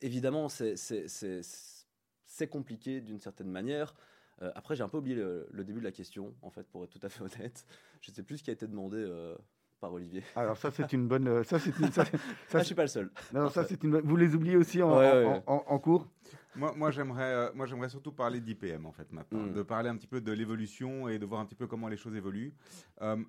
évidemment, 0.00 0.48
c'est 0.48 2.48
compliqué 2.48 3.00
d'une 3.00 3.20
certaine 3.20 3.50
manière. 3.50 3.94
Euh, 4.42 4.52
après, 4.54 4.76
j'ai 4.76 4.82
un 4.82 4.88
peu 4.88 4.98
oublié 4.98 5.16
le, 5.16 5.64
début 5.64 5.80
de 5.80 5.84
la 5.84 5.92
question, 5.92 6.34
en 6.42 6.50
fait, 6.50 6.66
pour 6.68 6.84
être 6.84 6.90
tout 6.90 7.04
à 7.04 7.08
fait 7.08 7.22
honnête. 7.38 7.66
Je 8.00 8.10
ne 8.10 8.14
sais 8.14 8.22
plus 8.22 8.38
ce 8.38 8.44
qui 8.44 8.50
a 8.50 8.52
été 8.52 8.66
demandé. 8.66 8.98
Euh, 8.98 9.36
par 9.84 9.92
Olivier. 9.92 10.22
Alors 10.34 10.56
ça 10.56 10.70
c'est 10.70 10.92
une 10.92 11.06
bonne. 11.06 11.44
Ça 11.44 11.58
c'est 11.58 11.78
une. 11.78 11.92
Ça, 11.92 12.04
je 12.54 12.64
suis 12.64 12.74
pas 12.74 12.82
le 12.82 12.88
seul. 12.88 13.10
Non, 13.32 13.50
ça 13.50 13.64
c'est 13.64 13.82
une. 13.82 14.00
Vous 14.00 14.16
les 14.16 14.34
oubliez 14.34 14.56
aussi 14.56 14.82
en, 14.82 15.42
en 15.46 15.78
cours? 15.78 16.08
Moi, 16.56 16.72
moi 16.76 16.90
j'aimerais, 16.90 17.32
euh, 17.34 17.50
moi, 17.54 17.66
j'aimerais 17.66 17.88
surtout 17.88 18.12
parler 18.12 18.40
d'IPM 18.40 18.86
en 18.86 18.92
fait 18.92 19.10
maintenant, 19.12 19.42
mm. 19.42 19.52
de 19.52 19.62
parler 19.62 19.88
un 19.88 19.96
petit 19.96 20.06
peu 20.06 20.20
de 20.20 20.32
l'évolution 20.32 21.08
et 21.08 21.18
de 21.18 21.26
voir 21.26 21.40
un 21.40 21.46
petit 21.46 21.54
peu 21.54 21.66
comment 21.66 21.88
les 21.88 21.96
choses 21.96 22.14
évoluent. 22.14 22.54
Euh, 23.02 23.22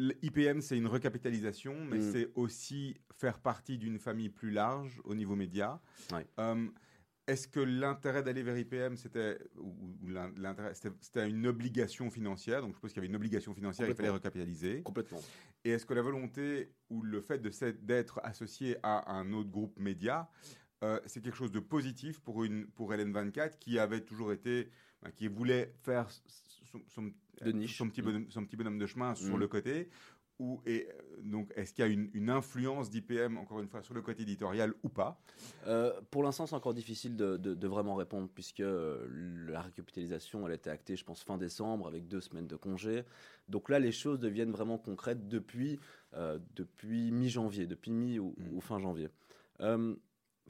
L'IPM, 0.00 0.60
c'est 0.60 0.78
une 0.78 0.86
recapitalisation, 0.86 1.74
mais 1.84 1.98
mm. 1.98 2.12
c'est 2.12 2.30
aussi 2.36 2.96
faire 3.16 3.40
partie 3.40 3.78
d'une 3.78 3.98
famille 3.98 4.28
plus 4.28 4.52
large 4.52 5.00
au 5.04 5.14
niveau 5.16 5.34
média. 5.34 5.80
Euh, 6.38 6.68
est-ce 7.26 7.48
que 7.48 7.58
l'intérêt 7.58 8.22
d'aller 8.22 8.44
vers 8.44 8.56
IPM, 8.56 8.96
c'était 8.96 9.38
l'intérêt, 10.36 10.72
c'était 10.74 11.28
une 11.28 11.48
obligation 11.48 12.10
financière? 12.10 12.62
Donc, 12.62 12.70
je 12.70 12.74
suppose 12.76 12.92
qu'il 12.92 12.98
y 12.98 13.00
avait 13.00 13.08
une 13.08 13.16
obligation 13.16 13.52
financière, 13.54 13.88
il 13.88 13.94
fallait 13.96 14.08
recapitaliser. 14.08 14.82
Complètement. 14.82 15.20
Et 15.64 15.70
est-ce 15.70 15.86
que 15.86 15.94
la 15.94 16.02
volonté 16.02 16.72
ou 16.88 17.02
le 17.02 17.20
fait 17.20 17.40
d'être 17.40 18.20
associé 18.22 18.76
à 18.82 19.12
un 19.12 19.32
autre 19.32 19.50
groupe 19.50 19.78
média 19.78 20.30
euh, 20.84 21.00
c'est 21.06 21.20
quelque 21.20 21.36
chose 21.36 21.50
de 21.50 21.58
positif 21.58 22.20
pour, 22.20 22.44
une, 22.44 22.66
pour 22.68 22.94
Hélène 22.94 23.12
24 23.12 23.58
qui 23.58 23.80
avait 23.80 24.00
toujours 24.00 24.32
été, 24.32 24.70
bah, 25.02 25.10
qui 25.10 25.26
voulait 25.26 25.74
faire 25.82 26.08
son, 26.08 26.80
son, 26.86 27.10
petit, 27.88 28.00
bonhomme, 28.00 28.30
son 28.30 28.44
petit 28.44 28.56
bonhomme 28.56 28.78
de 28.78 28.86
chemin 28.86 29.14
sur 29.16 29.36
mm. 29.36 29.40
le 29.40 29.48
côté. 29.48 29.88
Ou, 30.38 30.60
euh, 30.68 30.82
donc, 31.22 31.52
est-ce 31.56 31.74
qu'il 31.74 31.84
y 31.84 31.88
a 31.88 31.90
une, 31.90 32.30
influence 32.30 32.90
d'IPM, 32.90 33.38
encore 33.38 33.60
une 33.60 33.68
fois, 33.68 33.82
sur 33.82 33.94
le 33.94 34.02
côté 34.02 34.22
éditorial 34.22 34.72
ou 34.82 34.88
pas? 34.88 35.20
Euh, 35.66 35.92
Pour 36.10 36.22
l'instant, 36.22 36.46
c'est 36.46 36.54
encore 36.54 36.74
difficile 36.74 37.16
de, 37.16 37.66
vraiment 37.66 37.96
répondre, 37.96 38.28
puisque 38.32 38.62
la 38.62 39.60
récapitalisation, 39.60 40.46
elle 40.46 40.52
a 40.52 40.54
été 40.54 40.70
actée, 40.70 40.96
je 40.96 41.04
pense, 41.04 41.24
fin 41.24 41.38
décembre, 41.38 41.88
avec 41.88 42.06
deux 42.06 42.20
semaines 42.20 42.46
de 42.46 42.56
congé. 42.56 43.04
Donc 43.48 43.68
là, 43.68 43.78
les 43.78 43.92
choses 43.92 44.20
deviennent 44.20 44.52
vraiment 44.52 44.78
concrètes 44.78 45.26
depuis, 45.28 45.80
depuis 46.54 47.10
mi-janvier, 47.10 47.66
depuis 47.66 47.90
mi 47.90 48.18
ou, 48.18 48.34
mm. 48.38 48.56
ou 48.56 48.60
fin 48.60 48.78
janvier. 48.78 49.08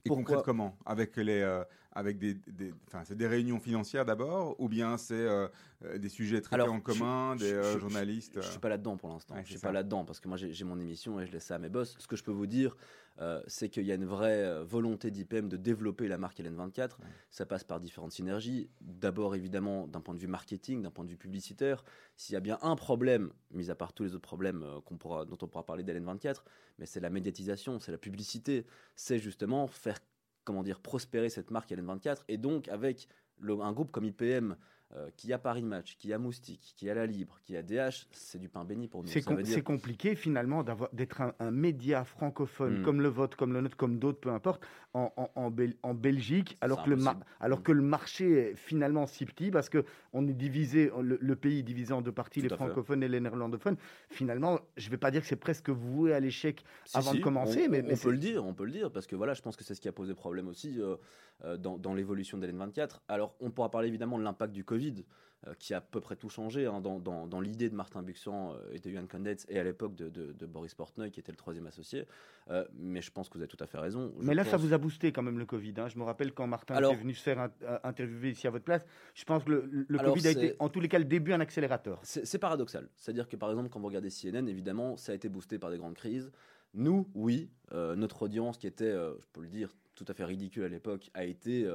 Et 0.05 0.09
concrète 0.09 0.43
comment? 0.45 0.77
Avec 0.85 1.17
les, 1.17 1.41
euh, 1.41 1.65
avec 1.93 2.19
des, 2.19 2.35
des 2.35 2.73
c'est 3.05 3.17
des 3.17 3.27
réunions 3.27 3.59
financières 3.59 4.05
d'abord, 4.05 4.55
ou 4.61 4.69
bien 4.69 4.97
c'est 4.97 5.15
euh, 5.15 5.49
euh, 5.85 5.99
des 5.99 6.09
sujets 6.09 6.41
traités 6.41 6.63
en 6.63 6.81
commun, 6.81 7.37
des 7.37 7.79
journalistes. 7.79 8.35
Je, 8.35 8.47
ne 8.47 8.51
suis 8.51 8.61
pas 8.61 8.69
là-dedans 8.69 8.97
pour 8.97 9.11
l'instant. 9.11 9.35
je 9.43 9.51
suis 9.51 9.59
pas 9.59 9.73
là-dedans 9.73 10.05
parce 10.05 10.21
que 10.21 10.29
moi 10.29 10.37
j'ai 10.37 10.65
mon 10.65 10.79
émission 10.79 11.21
et 11.21 11.27
je 11.27 11.33
laisse 11.33 11.45
ça 11.45 11.57
à 11.57 11.59
mes 11.59 11.69
boss. 11.69 11.97
Ce 11.99 12.07
que 12.07 12.17
je 12.17 12.25
peux 12.25 12.33
vous 12.33 12.47
dire, 12.47 12.77
euh, 13.21 13.43
c'est 13.49 13.69
qu'il 13.69 13.85
y 13.85 13.91
a 13.91 13.97
une 13.97 14.05
vraie 14.05 14.45
euh, 14.45 14.65
volonté 14.65 15.11
d'IPM 15.11 15.49
de 15.49 15.57
développer 15.57 16.07
la 16.07 16.19
marque 16.19 16.39
LN24. 16.39 16.97
Ça 17.31 17.47
passe 17.47 17.65
par 17.65 17.81
différentes 17.81 18.13
synergies. 18.13 18.71
D'abord, 18.81 19.35
évidemment, 19.35 19.89
d'un 19.89 20.01
point 20.01 20.15
de 20.15 20.21
vue 20.21 20.29
marketing, 20.29 20.83
d'un 20.83 20.91
point 20.91 21.05
de 21.05 21.11
vue 21.11 21.17
publicitaire. 21.17 21.85
S'il 22.17 22.35
y 22.35 22.37
a 22.37 22.41
bien 22.41 22.59
un 22.63 22.77
problème, 22.77 23.33
mis 23.51 23.71
à 23.71 23.75
part 23.75 23.93
tous 23.93 24.05
les 24.05 24.15
autres 24.15 24.23
problèmes 24.23 24.63
euh, 24.63 24.81
pourra, 24.99 25.25
dont 25.25 25.39
on 25.43 25.49
pourra 25.49 25.67
parler 25.67 25.83
d'LN24, 25.83 26.43
mais 26.79 26.87
c'est 26.87 27.01
la 27.01 27.11
médiatisation, 27.11 27.81
c'est 27.81 27.93
la 27.93 27.99
publicité. 27.99 28.67
C'est 28.95 29.19
justement 29.19 29.67
faire 29.67 29.99
comment 30.45 30.63
dire, 30.63 30.81
prospérer 30.81 31.29
cette 31.29 31.51
marque 31.51 31.71
LN24. 31.71 32.23
Et 32.29 32.39
donc, 32.39 32.69
avec 32.69 33.09
un 33.43 33.73
groupe 33.73 33.91
comme 33.91 34.05
IPM, 34.05 34.57
euh, 34.97 35.11
qui 35.19 35.35
a 35.35 35.39
Paris 35.39 35.63
Match, 35.63 35.99
qui 35.99 36.15
a 36.15 36.19
Moustique, 36.19 36.73
qui 36.75 36.89
a 36.89 36.95
La 36.95 37.05
Libre, 37.05 37.39
qui 37.45 37.59
a 37.59 37.63
DH, 37.63 38.07
c'est 38.11 38.39
du 38.39 38.49
pain 38.49 38.65
béni 38.65 38.89
pour 38.89 39.03
nous. 39.03 39.09
C'est 39.11 39.63
compliqué 39.63 40.15
finalement 40.15 40.65
d'être 40.95 41.21
un, 41.21 41.51
média 41.51 42.05
francophone 42.05 42.81
hmm. 42.81 42.85
comme 42.85 43.03
le 43.03 43.09
vôtre, 43.09 43.37
comme 43.37 43.53
le 43.53 43.61
nôtre, 43.61 43.77
comme 43.77 43.99
d'autres, 43.99 44.19
peu 44.19 44.31
importe, 44.31 44.65
en, 44.95 45.13
en, 45.35 45.95
Belgique, 45.95 46.57
alors, 46.63 46.83
que 46.85 46.89
le, 46.89 46.97
alors 47.41 47.63
que 47.63 47.71
le 47.71 47.83
marché 47.83 48.31
est 48.31 48.55
finalement 48.55 49.07
si 49.07 49.27
petit, 49.27 49.51
parce 49.51 49.69
qu'on 49.69 50.27
est 50.27 50.33
divisé, 50.33 50.91
le, 51.03 51.37
pays 51.37 51.59
est 51.59 51.63
divisé 51.63 51.93
en 51.93 52.01
deux 52.01 52.11
parties, 52.11 52.41
les 52.41 52.49
francophones 52.49 53.03
et 53.03 53.09
les 53.09 53.21
néerlandophones. 53.21 53.77
Finalement, 54.09 54.59
je 54.79 54.87
ne 54.87 54.91
vais 54.91 54.97
pas 54.97 55.11
dire 55.11 55.21
que 55.21 55.27
c'est 55.27 55.37
presque 55.37 55.69
voué 55.69 56.15
à 56.15 56.21
l'échec 56.21 56.65
avant 56.95 57.13
de 57.13 57.21
commencer, 57.21 57.67
on, 57.67 57.71
mais, 57.71 57.85
on 57.93 57.97
peut 57.97 58.11
le 58.11 58.17
dire, 58.17 58.43
on 58.43 58.55
peut 58.55 58.65
le 58.65 58.73
dire, 58.73 58.91
parce 58.91 59.07
que 59.07 59.17
voilà, 59.17 59.35
je 59.35 59.43
pense 59.43 59.55
que 59.55 59.65
c'est 59.65 59.75
ce 59.75 59.83
qui 59.83 59.89
a 59.89 59.93
posé 59.93 60.15
problème 60.15 60.49
aussi 60.49 60.81
euh, 60.81 60.97
euh, 61.45 61.59
dans, 61.59 61.77
dans 61.77 61.93
l'évolution 61.93 62.39
d'Hélène 62.39 62.57
24. 62.57 63.03
Alors, 63.09 63.37
on 63.41 63.51
pourra 63.51 63.71
parler 63.71 63.89
évidemment 63.89 64.19
de 64.19 64.25
l'impact 64.25 64.55
du 64.55 64.65
Covid 64.65 64.78
Covid 64.79 65.05
euh, 65.47 65.55
qui 65.59 65.73
a 65.73 65.77
à 65.77 65.81
peu 65.81 66.01
près 66.01 66.17
tout 66.17 66.29
changé 66.29 66.67
hein, 66.67 66.81
dans, 66.81 66.99
dans- 66.99 67.27
dans 67.29 67.41
l'idée 67.41 67.69
de 67.71 67.75
Martin 67.75 68.03
Buxan 68.03 68.55
euh, 68.55 68.73
et 68.73 68.79
de 68.81 68.91
Johan 68.91 69.07
Kondetz 69.07 69.45
et 69.49 69.59
à 69.59 69.63
l'époque 69.65 69.95
de, 69.95 70.09
de- 70.09 70.33
de 70.33 70.47
Boris 70.47 70.75
Portnoy 70.75 71.11
qui 71.13 71.21
était 71.21 71.31
le 71.31 71.37
troisième 71.37 71.67
associé. 71.69 72.07
Euh, 72.51 72.65
mais 72.75 73.01
je 73.03 73.11
pense 73.13 73.29
que 73.29 73.35
vous 73.35 73.43
avez 73.43 73.49
tout 73.49 73.63
à 73.63 73.67
fait 73.67 73.79
raison. 73.79 74.13
Je 74.19 74.27
Mais 74.27 74.35
là, 74.35 74.45
ça 74.45 74.57
vous 74.57 74.73
a 74.73 74.79
boosté 74.79 75.13
quand 75.13 75.23
même 75.23 75.39
le 75.39 75.47
Covid. 75.47 75.75
hein. 75.79 75.89
Je 75.89 75.97
me 75.99 76.03
rappelle 76.03 76.33
quand 76.33 76.47
Martin 76.49 76.75
Alors- 76.75 76.93
est 76.93 76.97
venu 76.97 77.15
se 77.15 77.23
faire 77.23 77.39
in- 77.39 77.51
interviewer 77.85 78.31
ici 78.31 78.47
à 78.49 78.51
votre 78.51 78.65
place. 78.65 78.85
Je 79.15 79.25
pense 79.25 79.45
que 79.45 79.51
le, 79.51 79.87
le 79.89 79.99
Alors, 80.01 80.15
Covid 80.15 80.27
a 80.27 80.31
été, 80.33 80.55
en 80.59 80.69
tous 80.69 80.81
les 80.81 80.89
cas, 80.89 80.99
le 80.99 81.05
début 81.05 81.33
un 81.33 81.41
accélérateur. 81.41 82.01
C'est 82.03 82.39
paradoxal. 82.39 82.89
C'est-à-dire 82.97 83.29
que 83.29 83.37
par 83.37 83.51
exemple, 83.51 83.69
quand 83.69 83.79
vous 83.81 83.87
regardez 83.87 84.11
CNN, 84.11 84.49
évidemment, 84.49 84.97
ça 84.97 85.13
a 85.13 85.15
été 85.15 85.29
boosté 85.29 85.59
par 85.61 85.71
des 85.71 85.79
grandes 85.79 85.95
crises. 85.95 86.31
Nous, 86.75 87.09
oui, 87.15 87.49
euh, 87.73 87.95
notre 87.95 88.23
audience 88.23 88.59
qui 88.59 88.67
était, 88.67 88.85
euh, 88.85 89.15
je 89.21 89.27
peux 89.33 89.41
le 89.43 89.49
dire, 89.49 89.73
tout 89.95 90.05
à 90.09 90.15
fait 90.15 90.25
ridicule 90.25 90.65
à 90.65 90.69
l'époque, 90.69 91.11
a 91.15 91.25
été, 91.25 91.67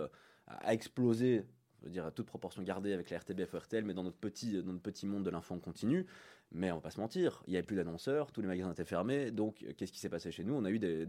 a 0.47 0.73
explosé, 0.73 1.43
je 1.83 1.87
veux 1.87 1.91
dire, 1.91 2.05
à 2.05 2.11
toute 2.11 2.25
proportion 2.25 2.63
gardée 2.63 2.93
avec 2.93 3.09
la 3.09 3.17
RTBF 3.17 3.53
RTL, 3.53 3.83
mais 3.83 3.93
dans 3.93 4.03
notre 4.03 4.17
petit, 4.17 4.61
dans 4.61 4.71
notre 4.71 4.81
petit 4.81 5.05
monde 5.05 5.23
de 5.23 5.29
l'info 5.29 5.53
en 5.53 5.59
continu. 5.59 6.05
Mais 6.53 6.71
on 6.71 6.75
va 6.75 6.81
pas 6.81 6.91
se 6.91 6.99
mentir, 6.99 7.43
il 7.47 7.51
n'y 7.51 7.57
avait 7.57 7.65
plus 7.65 7.75
d'annonceurs, 7.75 8.31
tous 8.31 8.41
les 8.41 8.47
magasins 8.47 8.71
étaient 8.71 8.85
fermés. 8.85 9.31
Donc, 9.31 9.63
euh, 9.63 9.73
qu'est-ce 9.75 9.91
qui 9.91 9.99
s'est 9.99 10.09
passé 10.09 10.31
chez 10.31 10.43
nous? 10.43 10.53
On 10.53 10.63
a 10.65 10.69
eu 10.69 10.79
des, 10.79 11.07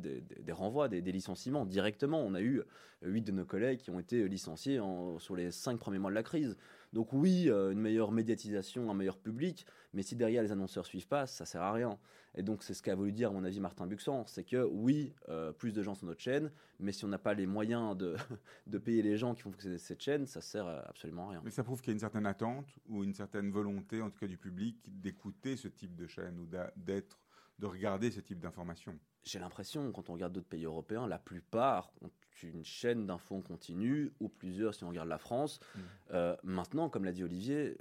renvois, 0.52 0.88
des, 0.88 1.00
licenciements 1.00 1.66
directement. 1.66 2.20
On 2.22 2.34
a 2.34 2.40
eu 2.40 2.62
huit 3.02 3.22
de 3.22 3.30
nos 3.30 3.44
collègues 3.44 3.80
qui 3.80 3.90
ont 3.90 4.00
été 4.00 4.26
licenciés 4.26 4.80
en- 4.80 5.18
sur 5.18 5.36
les 5.36 5.50
cinq 5.50 5.78
premiers 5.78 5.98
mois 5.98 6.10
de 6.10 6.14
la 6.14 6.22
crise. 6.22 6.56
Donc 6.92 7.12
oui, 7.12 7.50
euh, 7.50 7.72
une 7.72 7.80
meilleure 7.80 8.10
médiatisation, 8.10 8.90
un 8.90 8.94
meilleur 8.94 9.18
public, 9.18 9.66
mais 9.92 10.02
si 10.02 10.16
derrière 10.16 10.42
les 10.42 10.50
annonceurs 10.50 10.86
suivent 10.86 11.08
pas, 11.08 11.26
ça 11.26 11.44
sert 11.44 11.62
à 11.62 11.72
rien. 11.72 11.98
Et 12.34 12.42
donc 12.42 12.62
c'est 12.62 12.74
ce 12.74 12.82
qu'a 12.82 12.94
voulu 12.94 13.12
dire, 13.12 13.30
à 13.30 13.32
mon 13.32 13.44
avis, 13.44 13.60
Martin 13.60 13.86
Buxan, 13.86 14.24
c'est 14.26 14.44
que 14.44 14.64
oui, 14.64 15.14
euh, 15.28 15.52
plus 15.52 15.72
de 15.72 15.82
gens 15.82 15.94
sur 15.94 16.06
notre 16.06 16.20
chaîne, 16.20 16.50
mais 16.78 16.92
si 16.92 17.04
on 17.04 17.08
n'a 17.08 17.18
pas 17.18 17.34
les 17.34 17.46
moyens 17.46 17.96
de, 17.96 18.16
de 18.66 18.78
payer 18.78 19.02
les 19.02 19.16
gens 19.16 19.34
qui 19.34 19.42
font 19.42 19.52
fonctionner 19.52 19.78
cette 19.78 20.00
chaîne, 20.00 20.26
ça 20.26 20.40
sert 20.40 20.66
absolument 20.66 21.28
à 21.28 21.30
rien. 21.32 21.42
Mais 21.44 21.50
ça 21.50 21.62
prouve 21.62 21.80
qu'il 21.80 21.88
y 21.88 21.92
a 21.92 21.94
une 21.94 22.00
certaine 22.00 22.26
attente 22.26 22.66
ou 22.88 23.04
une 23.04 23.14
certaine 23.14 23.50
volonté, 23.50 24.02
en 24.02 24.10
tout 24.10 24.18
cas 24.18 24.26
du 24.26 24.38
public, 24.38 24.76
d'écouter 24.86 25.56
ce 25.56 25.68
type 25.68 25.94
de 25.94 26.06
chaîne 26.06 26.38
ou 26.38 26.46
d'être, 26.76 27.20
de 27.58 27.66
regarder 27.66 28.10
ce 28.10 28.20
type 28.20 28.40
d'information. 28.40 28.98
J'ai 29.22 29.38
l'impression, 29.38 29.90
quand 29.92 30.10
on 30.10 30.14
regarde 30.14 30.32
d'autres 30.32 30.48
pays 30.48 30.64
européens, 30.64 31.06
la 31.06 31.18
plupart 31.18 31.92
ont 32.02 32.10
une 32.42 32.64
chaîne 32.64 33.06
d'infos 33.06 33.36
en 33.36 33.40
continu, 33.42 34.12
ou 34.20 34.28
plusieurs 34.28 34.74
si 34.74 34.84
on 34.84 34.88
regarde 34.88 35.08
la 35.08 35.18
France. 35.18 35.60
Mm. 35.60 35.80
Euh, 36.12 36.36
maintenant, 36.42 36.88
comme 36.88 37.04
l'a 37.04 37.12
dit 37.12 37.24
Olivier, 37.24 37.76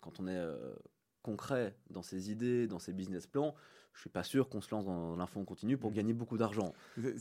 quand 0.00 0.20
on 0.20 0.26
est 0.26 0.36
euh, 0.36 0.74
concret 1.22 1.74
dans 1.90 2.02
ses 2.02 2.30
idées, 2.30 2.66
dans 2.66 2.78
ses 2.78 2.92
business 2.92 3.26
plans, 3.26 3.54
je 3.94 4.00
suis 4.00 4.10
pas 4.10 4.22
sûr 4.24 4.48
qu'on 4.48 4.60
se 4.60 4.70
lance 4.70 4.84
dans 4.86 5.16
l'info 5.16 5.40
en 5.40 5.44
continu 5.44 5.76
pour 5.76 5.90
Mm. 5.90 5.94
gagner 5.94 6.12
beaucoup 6.12 6.38
d'argent. 6.38 6.72
Euh, 6.98 7.14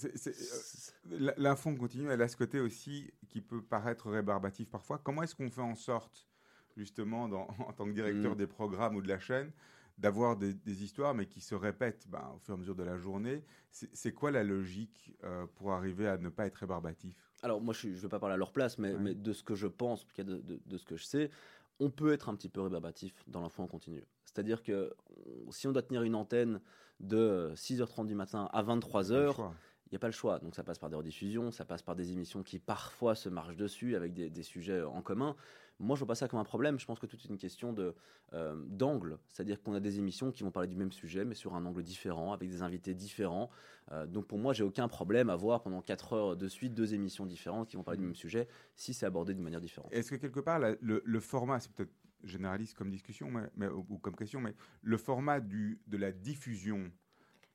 L'info 1.38 1.74
continue, 1.76 2.10
elle 2.10 2.22
a 2.22 2.28
ce 2.28 2.38
côté 2.38 2.60
aussi 2.60 3.12
qui 3.30 3.42
peut 3.42 3.62
paraître 3.62 4.10
rébarbatif 4.10 4.70
parfois. 4.70 4.98
Comment 5.04 5.24
est-ce 5.24 5.36
qu'on 5.36 5.50
fait 5.50 5.62
en 5.62 5.76
sorte, 5.76 6.28
justement, 6.78 7.28
dans- 7.28 7.48
en 7.68 7.74
tant 7.74 7.86
que 7.86 7.92
directeur 7.92 8.34
Mm. 8.34 8.38
des 8.38 8.48
programmes 8.48 8.96
ou 8.96 9.02
de 9.02 9.08
la 9.08 9.20
chaîne, 9.20 9.52
d'avoir 9.98 10.38
des, 10.38 10.54
des 10.54 10.84
histoires, 10.84 11.14
mais 11.14 11.26
qui 11.28 11.42
se 11.42 11.54
répètent 11.54 12.08
ben, 12.08 12.32
au 12.36 12.40
fur 12.40 12.54
et 12.54 12.58
à 12.58 12.60
mesure 12.60 12.76
de 12.76 12.84
la 12.84 12.98
journée? 12.98 13.44
C'est 13.72 13.94
c'est 13.96 14.14
quoi 14.14 14.32
la 14.32 14.44
logique 14.44 15.14
euh, 15.24 15.46
pour 15.56 15.74
arriver 15.74 16.08
à 16.08 16.18
ne 16.18 16.30
pas 16.30 16.46
être 16.48 16.56
rébarbatif? 16.56 17.16
Alors 17.44 17.62
moi, 17.62 17.74
je 17.74 17.88
ne 17.90 17.94
veux 17.96 18.10
pas 18.10 18.20
parler 18.20 18.36
à 18.36 18.38
leur 18.38 18.52
place, 18.52 18.78
mais, 18.78 18.94
Ouais. 18.94 19.00
mais 19.00 19.16
de 19.16 19.34
ce 19.34 19.44
que 19.44 19.56
je 19.56 19.68
pense, 19.68 20.02
en 20.04 20.06
tout 20.06 20.16
cas 20.16 20.24
de, 20.24 20.38
de- 20.38 20.60
de 20.66 20.78
ce 20.78 20.86
que 20.86 20.96
je 20.96 21.04
sais, 21.04 21.30
on 21.82 21.90
peut 21.90 22.14
être 22.14 22.30
un 22.30 22.36
petit 22.36 22.48
peu 22.48 22.62
rébarbatif 22.62 23.14
dans 23.28 23.42
l'info 23.42 23.64
en 23.64 23.68
continu. 23.68 24.06
C'est-à-dire 24.24 24.62
que 24.64 24.94
si 25.50 25.68
on 25.68 25.72
doit 25.72 25.82
tenir 25.82 26.04
une 26.04 26.16
antenne 26.16 26.62
de 27.00 27.52
6h30 27.56 28.06
du 28.06 28.14
matin 28.14 28.48
à 28.54 28.64
23h, 28.64 29.36
Choix. 29.36 29.54
il 29.88 29.90
n'y 29.92 29.96
a 29.96 30.00
pas 30.00 30.08
le 30.08 30.14
choix. 30.14 30.38
Donc 30.40 30.56
ça 30.56 30.64
passe 30.64 30.78
par 30.78 30.92
des 30.92 30.96
rediffusions, 30.96 31.52
ça 31.52 31.66
passe 31.66 31.82
par 31.82 31.96
des 31.96 32.12
émissions 32.12 32.44
qui 32.44 32.60
parfois 32.60 33.16
se 33.16 33.30
marchent 33.30 33.58
dessus 33.58 33.96
avec 33.96 34.14
des, 34.14 34.30
des 34.30 34.44
sujets 34.44 34.84
en 34.84 35.02
commun. 35.02 35.36
Moi, 35.82 35.96
je 35.96 36.00
vois 36.02 36.08
pas 36.08 36.16
ça 36.16 36.28
comme 36.28 36.40
un 36.40 36.44
problème. 36.44 36.80
Je 36.80 36.86
pense 36.86 37.00
que 37.00 37.06
tout 37.06 37.18
est 37.18 37.26
une 37.30 37.38
question 37.38 37.74
de 37.74 37.96
euh, 38.34 38.56
d'angle. 38.68 39.18
C'est-à-dire 39.28 39.62
qu'on 39.62 39.74
a 39.74 39.80
des 39.80 39.98
émissions 40.00 40.32
qui 40.32 40.44
vont 40.44 40.52
parler 40.52 40.68
du 40.70 40.76
même 40.76 40.92
sujet, 40.92 41.26
mais 41.26 41.36
sur 41.36 41.56
un 41.56 41.66
angle 41.66 41.84
différent, 41.84 42.34
avec 42.34 42.50
des 42.50 42.62
invités 42.62 42.94
différents. 42.94 43.50
Euh, 43.92 44.06
donc 44.06 44.28
pour 44.28 44.38
moi, 44.38 44.54
j'ai 44.54 44.64
aucun 44.64 44.88
problème 44.88 45.30
à 45.30 45.36
voir 45.36 45.62
pendant 45.62 45.82
4 45.82 46.14
heures 46.14 46.38
de 46.38 46.48
suite 46.48 46.74
deux 46.74 46.94
émissions 46.94 47.26
différentes 47.26 47.68
qui 47.68 47.76
vont 47.76 47.84
parler 47.84 47.98
du 48.00 48.06
même 48.06 48.16
sujet, 48.16 48.48
si 48.76 48.94
c'est 48.94 49.06
abordé 49.06 49.34
d'une 49.34 49.44
manière 49.44 49.62
différente. 49.62 49.92
Est-ce 49.92 50.12
que 50.12 50.16
quelque 50.16 50.40
part, 50.40 50.60
le, 50.60 51.02
le 51.04 51.20
format, 51.20 51.60
c'est 51.60 51.72
peut-être 51.74 51.92
généraliste 52.24 52.76
comme 52.78 52.92
discussion 52.92 53.32
mais, 53.32 53.50
mais- 53.56 53.68
ou, 53.68 53.98
comme 53.98 54.16
question, 54.16 54.40
mais 54.40 54.54
le 54.84 54.98
format 54.98 55.40
du, 55.40 55.82
de 55.88 55.98
la 55.98 56.12
diffusion 56.12 56.92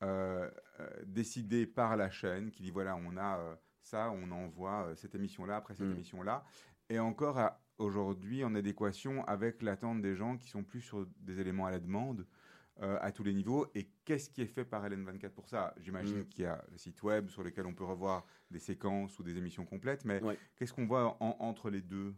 euh, 0.02 0.50
euh, 0.80 0.90
décidé 1.06 1.66
par 1.66 1.96
la 1.96 2.10
chaîne, 2.10 2.50
qui 2.50 2.62
dit 2.64 2.70
voilà, 2.70 2.96
on 2.96 3.16
a 3.16 3.38
euh, 3.38 3.54
ça, 3.80 4.10
on 4.10 4.30
envoie 4.32 4.90
cette 4.96 5.14
émission-là 5.14 5.56
après 5.56 5.74
cette 5.74 5.86
Mm. 5.86 5.92
émission-là, 5.92 6.44
est 6.88 6.98
encore 6.98 7.38
à- 7.38 7.62
aujourd'hui 7.78 8.44
en 8.44 8.54
adéquation 8.54 9.24
avec 9.24 9.62
l'attente 9.62 10.00
des 10.02 10.14
gens 10.16 10.36
qui 10.38 10.48
sont 10.48 10.64
plus 10.64 10.80
sur 10.80 11.06
des 11.20 11.40
éléments 11.40 11.66
à 11.66 11.70
la 11.70 11.80
demande 11.80 12.26
euh, 12.80 12.98
à 13.00 13.12
tous 13.12 13.22
les 13.24 13.34
niveaux. 13.34 13.66
Et 13.74 13.90
qu'est-ce 14.04 14.30
qui 14.30 14.42
est 14.42 14.46
fait 14.46 14.64
par 14.64 14.84
LN24 14.84 15.34
pour 15.34 15.48
ça? 15.48 15.74
J'imagine 15.78 16.24
Mm. 16.24 16.28
qu'il 16.28 16.44
y 16.44 16.46
a 16.46 16.64
le 16.70 16.76
site 16.78 17.02
web 17.02 17.28
sur 17.28 17.42
lequel 17.42 17.66
on 17.66 17.74
peut 17.74 17.84
revoir 17.84 18.26
des 18.50 18.58
séquences 18.58 19.18
ou 19.18 19.22
des 19.22 19.36
émissions 19.38 19.64
complètes, 19.66 20.04
mais 20.04 20.22
Ouais. 20.22 20.38
qu'est-ce 20.56 20.72
qu'on 20.74 20.86
voit 20.86 21.16
en- 21.22 21.36
entre 21.40 21.70
les 21.70 21.82
deux? 21.82 22.14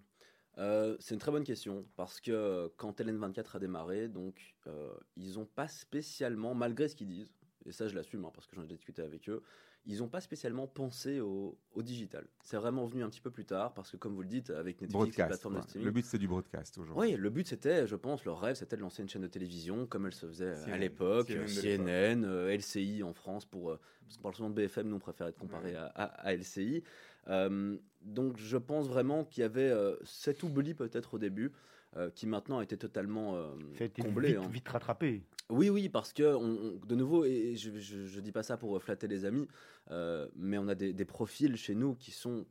Euh, 0.57 0.97
c'est 0.99 1.15
une 1.15 1.21
très 1.21 1.31
bonne 1.31 1.45
question 1.45 1.89
parce 1.97 2.21
que 2.21 2.33
euh, 2.33 2.69
quand 2.77 3.01
LN24 3.01 3.57
a 3.57 3.59
démarré, 3.59 4.09
donc 4.09 4.57
euh, 4.67 4.95
ils 5.17 5.35
n'ont 5.35 5.47
pas 5.47 5.69
spécialement, 5.69 6.55
malgré 6.55 6.89
ce 6.89 6.97
qu'ils 6.97 7.07
disent, 7.07 7.33
et 7.65 7.73
ça 7.73 7.87
je 7.87 7.95
l'assume 7.95 8.25
hein, 8.25 8.31
parce 8.35 8.47
que 8.47 8.57
j'en 8.57 8.65
ai 8.65 8.67
discuté 8.69 9.03
avec 9.03 9.29
eux, 9.29 9.43
ils 9.91 9.99
n'ont 10.01 10.09
pas 10.09 10.21
spécialement 10.21 10.67
pensé 10.67 11.19
au, 11.19 11.57
au 11.75 11.83
digital. 11.83 12.27
C'est 12.45 12.59
vraiment 12.59 12.85
venu 12.85 13.03
un 13.03 13.09
petit 13.09 13.23
peu 13.23 13.31
plus 13.31 13.47
tard 13.47 13.73
parce 13.73 13.91
que 13.91 13.97
comme 13.97 14.15
vous 14.15 14.21
le 14.23 14.29
dites, 14.29 14.51
avec 14.51 14.81
Netflix, 14.83 15.17
les 15.17 15.25
plateformes 15.25 15.57
de 15.57 15.63
streaming, 15.63 15.87
Le 15.87 15.91
but, 15.91 16.05
c'est 16.05 16.19
du 16.19 16.29
broadcast 16.29 16.77
aujourd'hui. 16.79 17.13
oui, 17.13 17.17
le 17.19 17.31
but 17.31 17.47
c'était, 17.49 17.87
je 17.87 17.97
pense, 17.97 18.25
leur 18.27 18.39
rêve 18.39 18.55
c'était 18.55 18.77
de 18.77 18.83
lancer 18.83 19.03
une 19.03 19.09
chaîne 19.09 19.23
de 19.23 19.27
télévision 19.29 19.87
comme 19.87 20.07
elle 20.07 20.13
se 20.15 20.27
faisait 20.27 20.53
à 20.71 20.77
l'époque, 20.79 21.29
CNN 21.29 21.47
CNN, 21.49 22.25
euh, 22.25 22.55
LCI 22.55 23.03
en 23.03 23.15
France, 23.15 23.47
pour, 23.47 23.71
euh, 23.71 23.81
parce 24.05 24.17
qu'on 24.19 24.23
parle 24.23 24.35
souvent 24.35 24.51
de 24.51 24.55
BFM, 24.55 24.89
nous 24.89 24.97
on 24.97 25.01
préfère 25.01 25.27
être 25.27 25.39
comparé 25.39 25.71
Ouais. 25.73 25.77
à, 25.77 25.87
à- 25.87 26.05
à 26.29 26.33
LCI. 26.35 26.83
Euh, 27.29 27.77
donc 28.03 28.37
je 28.39 28.57
pense 28.59 28.89
vraiment 28.89 29.25
qu'il 29.25 29.41
y 29.41 29.45
avait 29.45 29.71
euh, 29.71 29.97
cet 30.05 30.43
oubli 30.43 30.75
peut-être 30.75 31.15
au 31.15 31.19
début, 31.19 31.53
euh, 31.97 32.11
qui 32.11 32.27
maintenant 32.27 32.59
a 32.59 32.63
été 32.63 32.77
totalement 32.77 33.37
euh, 33.37 33.51
Ça 33.77 33.85
a 33.85 33.87
été 33.87 34.03
comblé. 34.03 34.29
vite, 34.31 34.39
hein. 34.39 34.49
vite 34.49 34.69
rattrapé. 34.69 35.23
Oui, 35.51 35.71
oui, 35.71 35.89
parce 35.89 36.13
que 36.13 36.23
on- 36.35 36.43
on- 36.75 36.87
de 36.87 36.95
nouveau, 36.95 37.25
et 37.25 37.57
je, 37.57 37.71
je 37.79 38.21
dis 38.21 38.33
pas 38.33 38.43
ça 38.43 38.57
pour 38.59 38.81
flatter 38.83 39.09
les 39.09 39.25
amis, 39.25 39.49
euh, 39.91 40.29
mais 40.37 40.59
on 40.59 40.69
a 40.69 40.75
des, 40.75 40.93
des 40.93 41.05
profils 41.07 41.57
chez 41.57 41.75
nous 41.75 41.95
qui 41.95 42.11
sont 42.11 42.45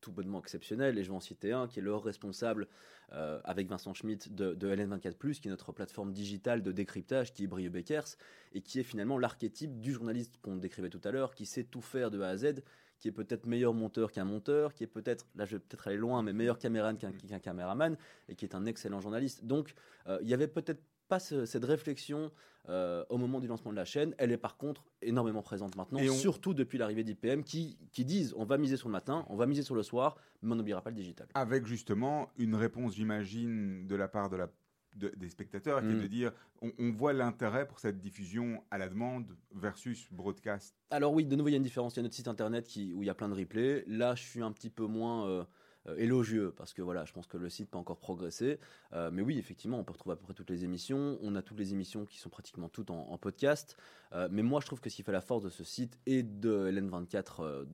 tout 0.00 0.12
bonnement 0.12 0.38
exceptionnels, 0.38 0.96
et 0.96 1.02
je 1.02 1.10
vais 1.10 1.16
en 1.16 1.20
citer 1.20 1.50
un 1.50 1.66
qui 1.66 1.80
est 1.80 1.82
le 1.82 1.92
responsable 1.96 2.68
euh, 3.12 3.40
avec 3.42 3.68
Vincent 3.68 3.94
Schmitt 3.94 4.32
de, 4.32 4.54
de 4.54 4.72
LN24+, 4.72 5.40
qui 5.40 5.48
est 5.48 5.50
notre 5.50 5.72
plateforme 5.72 6.12
digitale 6.12 6.62
de 6.62 6.70
décryptage, 6.70 7.32
qui 7.32 7.42
est 7.44 7.46
Brieux 7.48 7.70
Beckers, 7.70 8.06
et 8.52 8.60
qui 8.60 8.78
est 8.78 8.84
finalement 8.84 9.18
l'archétype 9.18 9.80
du 9.80 9.92
journaliste 9.92 10.36
qu'on 10.40 10.54
décrivait 10.54 10.90
tout 10.90 11.00
à 11.02 11.10
l'heure, 11.10 11.34
qui 11.34 11.46
sait 11.46 11.64
tout 11.64 11.80
faire 11.80 12.12
de 12.12 12.20
A 12.20 12.28
à 12.28 12.36
Z, 12.36 12.62
qui 12.98 13.08
est 13.08 13.12
peut-être 13.12 13.46
meilleur 13.46 13.72
monteur 13.74 14.10
qu'un 14.12 14.24
monteur, 14.24 14.74
qui 14.74 14.84
est 14.84 14.88
peut-être, 14.88 15.26
là 15.36 15.44
je 15.44 15.56
vais 15.56 15.60
peut-être 15.60 15.86
aller 15.88 15.96
loin, 15.96 16.22
mais 16.22 16.32
meilleur 16.32 16.58
caméraman 16.58 16.96
qu'un 16.98 17.12
qu'un 17.12 17.38
caméraman, 17.38 17.96
et 18.28 18.34
qui 18.34 18.44
est 18.44 18.54
un 18.54 18.66
excellent 18.66 19.00
journaliste. 19.00 19.44
Donc, 19.44 19.74
euh, 20.06 20.18
il 20.22 20.28
y 20.28 20.34
avait 20.34 20.48
peut-être 20.48 20.82
pas 21.08 21.18
ce- 21.18 21.46
cette 21.46 21.64
réflexion 21.64 22.30
euh, 22.68 23.02
au 23.08 23.16
moment 23.16 23.40
du 23.40 23.46
lancement 23.46 23.70
de 23.70 23.76
la 23.76 23.86
chaîne. 23.86 24.14
Elle 24.18 24.30
est 24.30 24.36
par 24.36 24.58
contre 24.58 24.84
énormément 25.00 25.40
présente 25.40 25.74
maintenant, 25.74 25.98
Et 26.00 26.10
on- 26.10 26.14
surtout 26.14 26.52
depuis 26.52 26.76
l'arrivée 26.76 27.02
d'IPM, 27.02 27.42
qui, 27.42 27.78
qui 27.92 28.04
disent 28.04 28.34
on 28.36 28.44
va 28.44 28.58
miser 28.58 28.76
sur 28.76 28.88
le 28.88 28.92
matin, 28.92 29.24
on 29.30 29.36
va 29.36 29.46
miser 29.46 29.62
sur 29.62 29.74
le 29.74 29.82
soir, 29.82 30.16
mais 30.42 30.52
on 30.52 30.56
n'oubliera 30.56 30.82
pas 30.82 30.90
le 30.90 30.96
digital. 30.96 31.28
Avec 31.34 31.64
justement 31.66 32.28
une 32.36 32.54
réponse, 32.54 32.94
j'imagine, 32.94 33.86
de 33.86 33.96
la 33.96 34.06
part 34.06 34.28
de 34.28 34.36
la, 34.36 34.50
de- 34.98 35.12
des 35.16 35.28
spectateurs, 35.28 35.80
qui 35.80 35.88
est 35.88 35.94
Mm. 35.94 36.02
de 36.02 36.06
dire 36.06 36.32
on, 36.62 36.72
on 36.78 36.90
voit 36.92 37.12
l'intérêt 37.12 37.66
pour 37.66 37.78
cette 37.78 37.98
diffusion 38.00 38.62
à 38.70 38.78
la 38.78 38.88
demande 38.88 39.36
versus 39.52 40.08
broadcast. 40.12 40.74
Alors 40.90 41.12
oui, 41.12 41.24
de 41.24 41.34
nouveau, 41.36 41.48
il 41.48 41.52
y 41.52 41.54
a 41.54 41.58
une 41.58 41.62
différence. 41.62 41.94
Il 41.94 41.98
y 41.98 42.00
a 42.00 42.02
notre 42.02 42.14
site 42.14 42.28
internet 42.28 42.66
qui, 42.66 42.92
où 42.94 43.02
il 43.02 43.06
y 43.06 43.10
a 43.10 43.14
plein 43.14 43.28
de 43.28 43.34
replays. 43.34 43.84
Là, 43.86 44.14
je 44.14 44.22
suis 44.22 44.42
un 44.42 44.52
petit 44.52 44.70
peu 44.70 44.86
moins 44.86 45.26
euh, 45.28 45.44
euh, 45.86 45.96
élogieux 45.96 46.52
parce 46.56 46.72
que 46.74 46.82
voilà, 46.82 47.04
je 47.04 47.12
pense 47.12 47.26
que 47.26 47.36
le 47.36 47.48
site 47.48 47.70
peut 47.70 47.78
encore 47.78 47.98
progresser. 48.00 48.58
Euh, 48.92 49.10
mais 49.12 49.22
oui, 49.22 49.38
effectivement, 49.38 49.78
on 49.78 49.84
peut 49.84 49.92
retrouver 49.92 50.14
à 50.14 50.16
peu 50.16 50.24
près 50.24 50.34
toutes 50.34 50.50
les 50.50 50.64
émissions. 50.64 51.18
On 51.22 51.34
a 51.36 51.42
toutes 51.42 51.58
les 51.58 51.72
émissions 51.72 52.04
qui 52.04 52.18
sont 52.18 52.28
pratiquement 52.30 52.68
toutes 52.68 52.90
en, 52.90 53.08
en 53.10 53.18
podcast. 53.18 53.76
Euh, 54.12 54.28
mais 54.30 54.42
moi, 54.42 54.60
je 54.60 54.66
trouve 54.66 54.80
que 54.80 54.90
ce 54.90 54.96
qui 54.96 55.02
fait 55.02 55.12
la 55.12 55.20
force 55.20 55.44
de 55.44 55.50
ce 55.50 55.64
site 55.64 55.98
et 56.06 56.22
de 56.22 56.70
LN24 56.70 57.42
euh, 57.44 57.64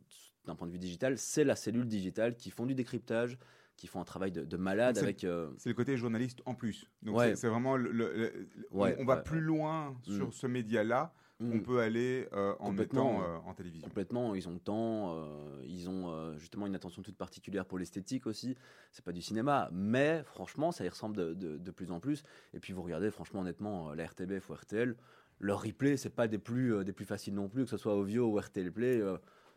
d'un 0.45 0.55
point 0.55 0.66
de 0.66 0.72
vue 0.72 0.79
digital, 0.79 1.16
c'est 1.16 1.45
la 1.45 1.57
cellule 1.57 1.87
digitale 1.89 2.37
qui 2.37 2.51
font 2.51 2.66
du 2.66 2.75
décryptage, 2.75 3.39
qui 3.77 3.87
font 3.87 4.01
un 4.01 4.05
travail 4.05 4.31
de, 4.33 4.45
de 4.45 4.57
malade 4.57 4.99
avec. 4.99 5.25
euh, 5.25 5.51
C'est 5.59 5.68
le 5.68 5.75
côté 5.75 5.97
journaliste 5.97 6.41
en 6.47 6.55
plus. 6.55 6.89
Donc 7.03 7.16
Ouais. 7.16 7.35
c'est- 7.37 7.49
vraiment 7.49 7.77
le, 7.77 7.91
le- 7.91 8.12
le- 8.16 8.49
on- 8.70 8.83
Ouais, 8.83 8.97
on, 9.01 9.05
va 9.05 9.16
ouais, 9.16 9.22
plus 9.22 9.41
loin 9.41 9.97
sur 10.03 10.29
Mm. 10.29 10.33
ce 10.33 10.47
média-là. 10.47 11.12
On 11.41 11.57
mm, 11.57 11.62
peut 11.62 11.81
aller 11.81 12.29
euh, 12.33 12.55
en 12.61 12.79
étant 12.79 13.20
euh, 13.22 13.37
en 13.45 13.53
télévision. 13.55 13.89
Complètement, 13.89 14.37
ils 14.37 14.49
ont 14.49 14.53
le 14.53 14.61
temps, 14.61 15.16
euh, 15.16 15.62
ils 15.66 15.91
ont 15.91 16.39
justement 16.39 16.66
une 16.68 16.77
attention 16.77 17.03
toute 17.03 17.16
particulière 17.16 17.66
pour 17.66 17.79
l'esthétique 17.79 18.27
aussi. 18.29 18.57
C'est 18.93 19.05
pas 19.05 19.11
du 19.12 19.20
cinéma, 19.20 19.68
mais 19.72 20.22
franchement, 20.25 20.70
ça 20.70 20.85
y 20.85 20.89
ressemble 20.89 21.16
de, 21.16 21.35
de- 21.35 21.59
de 21.59 21.70
plus 21.72 21.91
en 21.91 21.99
plus. 21.99 22.22
Et 22.55 22.61
puis 22.61 22.72
vous 22.72 22.83
regardez, 22.83 23.11
franchement, 23.11 23.41
honnêtement, 23.41 23.93
la 23.95 24.05
RTBF 24.07 24.49
ou 24.49 24.55
RTL, 24.55 24.95
leur 25.41 25.62
replay, 25.62 25.97
c'est 25.97 26.11
pas 26.14 26.29
des 26.29 26.39
plus, 26.39 26.85
des 26.85 26.93
plus 26.93 27.05
faciles 27.05 27.35
non 27.35 27.49
plus, 27.49 27.64
que 27.64 27.70
ce 27.70 27.77
soit 27.79 27.97
Ovio 27.97 28.29
ou 28.29 28.39
RTL 28.39 28.70
Play, 28.72 29.03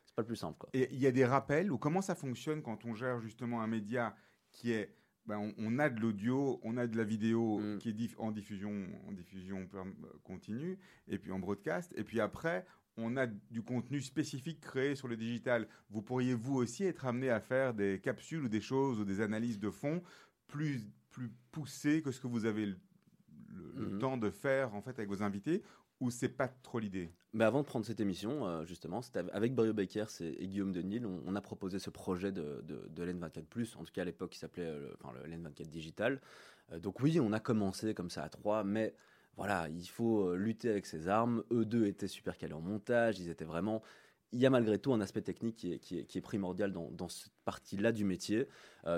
c'est 0.07 0.15
pas 0.15 0.21
le 0.23 0.27
plus 0.27 0.35
simple. 0.35 0.57
Quoi. 0.57 0.69
Et 0.73 0.87
il 0.91 0.99
y 0.99 1.05
a 1.07 1.11
des 1.11 1.25
rappels 1.25 1.71
ou 1.71 1.77
comment 1.77 2.01
ça 2.01 2.15
fonctionne 2.15 2.61
quand 2.61 2.85
on 2.85 2.95
gère 2.95 3.19
justement 3.19 3.61
un 3.61 3.67
média 3.67 4.15
qui 4.51 4.71
est 4.71 4.93
ben, 5.25 5.37
on, 5.39 5.53
on 5.57 5.77
a 5.77 5.89
de 5.89 5.99
l'audio, 5.99 6.57
on 6.63 6.77
a 6.77 6.87
de 6.87 6.95
la 6.95 7.03
vidéo 7.03 7.59
Mm. 7.59 7.77
qui 7.79 7.89
est 7.89 7.93
diff- 7.93 8.15
en 8.17 8.31
diffusion, 8.31 8.87
en 9.07 9.11
diffusion 9.11 9.67
per- 9.67 9.83
continue, 10.23 10.79
et 11.09 11.17
puis 11.19 11.31
en 11.33 11.39
broadcast, 11.39 11.93
et 11.97 12.05
puis 12.05 12.21
après, 12.21 12.65
on 12.95 13.17
a 13.17 13.27
du 13.27 13.61
contenu 13.61 13.99
spécifique 13.99 14.61
créé 14.61 14.95
sur 14.95 15.09
le 15.09 15.17
digital. 15.17 15.67
Vous 15.89 16.01
pourriez 16.01 16.33
vous 16.33 16.55
aussi 16.55 16.85
être 16.85 17.05
amené 17.05 17.29
à 17.29 17.41
faire 17.41 17.73
des 17.73 17.99
capsules 18.01 18.45
ou 18.45 18.47
des 18.47 18.61
choses 18.61 19.01
ou 19.01 19.03
des 19.05 19.19
analyses 19.19 19.59
de 19.59 19.69
fond 19.69 20.01
plus 20.47 20.87
plus 21.11 21.29
poussées 21.51 22.01
que 22.01 22.11
ce 22.11 22.21
que 22.21 22.27
vous 22.27 22.45
avez 22.45 22.65
le, 22.67 22.77
le- 23.49 23.73
le 23.75 23.89
Mhm. 23.89 23.99
temps 23.99 24.17
de 24.17 24.29
faire 24.29 24.73
en 24.75 24.81
fait 24.81 24.91
avec 24.97 25.09
vos 25.09 25.23
invités, 25.23 25.61
ou 25.99 26.11
c'est 26.11 26.29
pas 26.29 26.47
trop 26.47 26.79
l'idée 26.79 27.09
Mais 27.33 27.43
avant 27.43 27.61
de 27.61 27.65
prendre 27.65 27.85
cette 27.85 27.99
émission, 27.99 28.47
euh, 28.47 28.65
justement, 28.65 29.01
avec 29.33 29.55
Brio 29.55 29.73
Becker 29.73 30.05
et 30.21 30.47
Guillaume 30.47 30.71
Denil, 30.71 31.05
on, 31.05 31.35
a 31.35 31.41
proposé 31.41 31.79
ce 31.79 31.89
projet 31.89 32.31
de, 32.31 32.61
de, 32.63 32.87
de 32.89 33.05
LN24+, 33.05 33.77
en 33.77 33.83
tout 33.83 33.91
cas 33.91 34.03
à 34.03 34.05
l'époque 34.05 34.31
qui 34.31 34.39
s'appelait 34.39 34.65
euh, 34.65 34.93
le, 35.23 35.27
le 35.27 35.37
LN24 35.37 35.69
Digital. 35.69 36.21
Euh, 36.71 36.79
donc 36.79 36.99
oui, 37.01 37.19
on 37.19 37.33
a 37.33 37.39
commencé 37.39 37.93
comme 37.93 38.09
ça 38.09 38.23
à 38.23 38.29
trois, 38.29 38.63
mais 38.63 38.93
voilà, 39.35 39.67
il 39.69 39.87
faut 39.87 40.29
euh, 40.29 40.35
lutter 40.35 40.69
avec 40.69 40.85
ses 40.85 41.07
armes. 41.07 41.43
Eux 41.51 41.65
deux 41.65 41.85
étaient 41.87 42.07
super 42.07 42.37
calés 42.37 42.53
en 42.53 42.61
montage, 42.61 43.19
ils 43.19 43.29
étaient 43.29 43.45
vraiment... 43.45 43.81
Il 44.33 44.41
y 44.41 44.45
a 44.45 44.49
malgré 44.49 44.77
tout 44.77 44.93
un 44.93 44.99
aspect 44.99 45.21
technique 45.21 45.55
qui 45.55 45.71
est, 45.71 45.79
qui 45.79 45.99
est, 45.99 46.03
qui 46.03 46.17
est 46.17 46.21
primordial 46.21 46.73
dans, 46.73 46.91
dans 46.91 47.07
cette 47.07 47.31
partie-là 47.45 47.93
du 47.93 48.03
métier. 48.03 48.49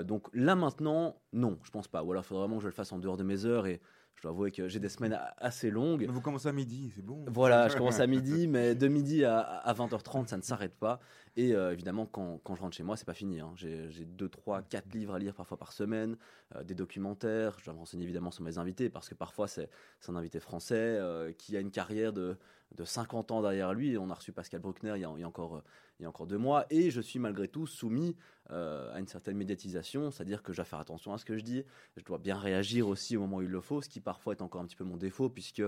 Donc 0.02 0.28
là 0.34 0.56
maintenant, 0.56 1.22
non, 1.32 1.56
je 1.62 1.70
pense 1.70 1.86
pas. 1.86 2.02
Ou 2.02 2.10
alors 2.10 2.24
il 2.24 2.26
faudrait 2.26 2.42
vraiment 2.42 2.56
que 2.56 2.64
je 2.64 2.66
le 2.66 2.74
fasse 2.74 2.90
en 2.90 2.98
dehors 2.98 3.16
de 3.16 3.22
mes 3.22 3.44
heures 3.44 3.68
et 3.68 3.80
je 4.20 4.24
dois 4.24 4.32
avouer 4.32 4.50
que 4.52 4.68
j'ai 4.68 4.80
des 4.80 4.90
semaines 4.90 5.18
assez 5.38 5.70
longues. 5.70 6.02
Mais 6.02 6.12
Vous 6.12 6.20
commencez 6.20 6.46
à 6.46 6.52
midi, 6.52 6.92
c'est 6.94 7.00
bon. 7.02 7.24
Voilà, 7.28 7.68
je 7.68 7.76
commence 7.78 8.00
à 8.00 8.06
midi, 8.06 8.48
mais 8.48 8.74
de 8.74 8.86
midi 8.86 9.24
à, 9.24 9.38
à 9.40 9.72
20h30, 9.72 10.26
ça 10.26 10.36
ne 10.36 10.42
s'arrête 10.42 10.74
pas. 10.74 11.00
Et 11.36 11.54
euh, 11.54 11.72
évidemment, 11.72 12.04
quand, 12.04 12.38
quand 12.44 12.54
je 12.54 12.60
rentre 12.60 12.76
chez 12.76 12.82
moi, 12.82 12.98
c'est 12.98 13.06
pas 13.06 13.14
fini. 13.14 13.40
hein. 13.40 13.52
J'ai 13.56 13.88
j'ai 13.88 14.04
deux, 14.04 14.28
trois, 14.28 14.60
quatre 14.60 14.92
livres 14.92 15.14
à 15.14 15.18
lire 15.18 15.34
parfois 15.34 15.56
par 15.56 15.72
semaine, 15.72 16.18
euh, 16.54 16.62
des 16.64 16.74
documentaires. 16.74 17.56
Je 17.60 17.64
dois 17.64 17.72
me 17.72 17.78
renseigner 17.78 18.04
évidemment 18.04 18.30
sur 18.30 18.44
mes 18.44 18.58
invités 18.58 18.90
parce 18.90 19.08
que 19.08 19.14
parfois 19.14 19.48
c'est 19.48 19.70
c'est 20.00 20.12
un 20.12 20.16
invité 20.16 20.38
français 20.38 20.74
euh, 20.76 21.32
qui 21.32 21.56
a 21.56 21.60
une 21.60 21.70
carrière 21.70 22.12
de, 22.12 22.36
de 22.74 22.84
50 22.84 23.30
ans 23.30 23.42
derrière 23.42 23.74
lui. 23.74 23.96
On 23.98 24.10
a 24.10 24.14
reçu 24.14 24.32
Pascal 24.32 24.60
Bruckner 24.60 24.92
il 24.96 25.00
y 25.00 25.04
a, 25.04 25.08
a 25.08 25.28
encore, 25.28 25.56
euh, 25.56 25.64
il 25.98 26.02
y 26.04 26.06
a 26.06 26.08
encore 26.08 26.26
deux 26.26 26.38
mois. 26.38 26.66
Et 26.70 26.90
je 26.90 27.00
suis 27.00 27.18
malgré 27.18 27.48
tout 27.48 27.66
soumis 27.66 28.16
euh, 28.50 28.92
à 28.94 29.00
une 29.00 29.06
certaine 29.06 29.36
médiatisation, 29.36 30.10
c'est-à-dire 30.10 30.42
que 30.42 30.52
je 30.52 30.58
dois 30.58 30.64
faire 30.64 30.78
attention 30.78 31.12
à 31.12 31.18
ce 31.18 31.24
que 31.24 31.36
je 31.36 31.42
dis. 31.42 31.64
Je 31.96 32.04
dois 32.04 32.18
bien 32.18 32.38
réagir 32.38 32.88
aussi 32.88 33.16
au 33.16 33.20
moment 33.20 33.38
où 33.38 33.42
il 33.42 33.48
le 33.48 33.60
faut, 33.60 33.82
ce 33.82 33.88
qui 33.88 34.00
parfois 34.00 34.34
est 34.34 34.42
encore 34.42 34.60
un 34.60 34.66
petit 34.66 34.76
peu 34.76 34.84
mon 34.84 34.96
défaut 34.96 35.28
puisque 35.28 35.62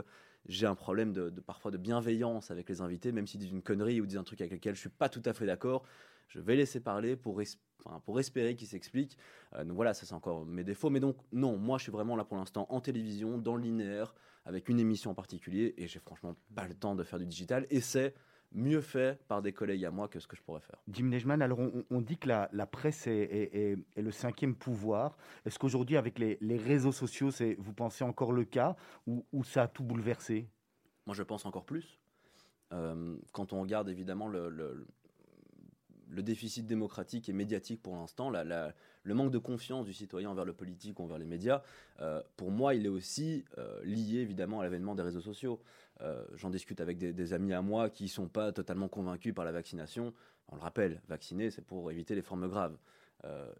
j'ai 0.46 0.66
un 0.66 0.74
problème 0.74 1.12
de, 1.12 1.30
parfois 1.40 1.70
de 1.70 1.78
bienveillance 1.78 2.50
avec 2.50 2.68
les 2.68 2.80
invités, 2.80 3.12
même 3.12 3.26
s'ils 3.26 3.40
disent 3.40 3.52
une 3.52 3.62
connerie 3.62 4.00
ou 4.00 4.06
disent 4.06 4.18
un 4.18 4.24
truc 4.24 4.40
avec 4.40 4.52
lequel 4.52 4.74
je 4.74 4.80
suis 4.80 4.88
pas 4.88 5.08
tout 5.08 5.22
à 5.24 5.32
fait 5.32 5.46
d'accord. 5.46 5.84
Je 6.28 6.40
vais 6.40 6.56
laisser 6.56 6.80
parler 6.80 7.14
pour, 7.14 7.40
pour 8.04 8.18
espérer 8.18 8.56
qu'ils 8.56 8.68
s'expliquent. 8.68 9.18
Euh, 9.54 9.64
donc 9.64 9.76
voilà, 9.76 9.92
ça 9.94 10.06
c'est 10.06 10.14
encore 10.14 10.46
mes 10.46 10.64
défauts. 10.64 10.90
Mais 10.90 11.00
donc 11.00 11.16
non, 11.30 11.56
moi 11.58 11.78
je 11.78 11.84
suis 11.84 11.92
vraiment 11.92 12.16
là 12.16 12.24
pour 12.24 12.36
l'instant 12.36 12.66
en 12.70 12.80
télévision, 12.80 13.38
dans 13.38 13.54
le 13.54 13.62
linéaire, 13.62 14.14
avec 14.44 14.68
une 14.68 14.80
émission 14.80 15.10
en 15.10 15.14
particulier, 15.14 15.74
et 15.76 15.86
j'ai 15.86 16.00
franchement 16.00 16.34
pas 16.54 16.66
le 16.66 16.74
temps 16.74 16.94
de 16.94 17.04
faire 17.04 17.18
du 17.18 17.26
digital. 17.26 17.66
Et 17.70 17.80
c'est 17.80 18.14
mieux 18.54 18.80
fait 18.82 19.18
par 19.28 19.40
des 19.40 19.52
collègues 19.52 19.84
à 19.84 19.90
moi 19.90 20.08
que 20.08 20.20
ce 20.20 20.26
que 20.26 20.36
je 20.36 20.42
pourrais 20.42 20.60
faire. 20.60 20.76
Jim 20.88 21.06
Nejman, 21.06 21.40
alors 21.40 21.58
on, 21.58 21.84
on 21.90 22.00
dit 22.00 22.18
que 22.18 22.28
la, 22.28 22.50
la 22.52 22.66
presse 22.66 23.06
est, 23.06 23.12
est- 23.16 23.56
est- 23.56 23.78
est 23.96 24.02
le 24.02 24.10
cinquième 24.10 24.54
pouvoir. 24.54 25.16
Est-ce 25.46 25.58
qu'aujourd'hui, 25.58 25.96
avec 25.96 26.18
les, 26.18 26.36
les 26.40 26.58
réseaux 26.58 26.92
sociaux, 26.92 27.30
c'est, 27.30 27.54
vous 27.58 27.72
pensez 27.72 28.04
encore 28.04 28.32
le 28.32 28.44
cas 28.44 28.76
ou, 29.06 29.24
ou 29.32 29.42
ça 29.44 29.62
a 29.62 29.68
tout 29.68 29.84
bouleversé? 29.84 30.48
Moi, 31.06 31.14
je 31.14 31.22
pense 31.22 31.46
encore 31.46 31.64
plus. 31.64 31.98
Euh, 32.72 33.16
quand 33.32 33.52
on 33.52 33.60
regarde 33.62 33.88
évidemment 33.88 34.28
le, 34.28 34.48
le- 34.48 34.86
le 36.08 36.22
déficit 36.22 36.66
démocratique 36.66 37.30
et 37.30 37.32
médiatique 37.32 37.82
pour 37.82 37.96
l'instant, 37.96 38.28
la- 38.28 38.44
la- 38.44 38.74
le 39.04 39.14
manque 39.14 39.30
de 39.30 39.38
confiance 39.38 39.86
du 39.86 39.92
citoyen 39.92 40.30
envers 40.30 40.44
le 40.44 40.52
politique 40.52 41.00
ou 41.00 41.04
envers 41.04 41.18
les 41.18 41.26
médias, 41.26 41.62
euh, 42.00 42.22
pour 42.36 42.50
moi, 42.50 42.74
il 42.74 42.86
est 42.86 42.90
aussi 42.90 43.44
euh, 43.58 43.80
lié 43.84 44.18
évidemment 44.18 44.60
à 44.60 44.64
l'avènement 44.64 44.94
des 44.94 45.02
réseaux 45.02 45.20
sociaux. 45.20 45.60
Euh, 46.00 46.24
J'en 46.34 46.50
discute 46.50 46.80
avec 46.80 46.98
des, 46.98 47.32
amis 47.32 47.52
à 47.52 47.62
moi 47.62 47.90
qui 47.90 48.04
ne 48.04 48.08
sont 48.08 48.28
pas 48.28 48.52
totalement 48.52 48.88
convaincus 48.88 49.34
par 49.34 49.44
la 49.44 49.52
vaccination. 49.52 50.12
On 50.48 50.56
le 50.56 50.60
rappelle, 50.60 51.00
vacciner, 51.08 51.50
c'est 51.50 51.64
pour 51.64 51.90
éviter 51.90 52.14
les 52.14 52.22
formes 52.22 52.48
graves. 52.48 52.76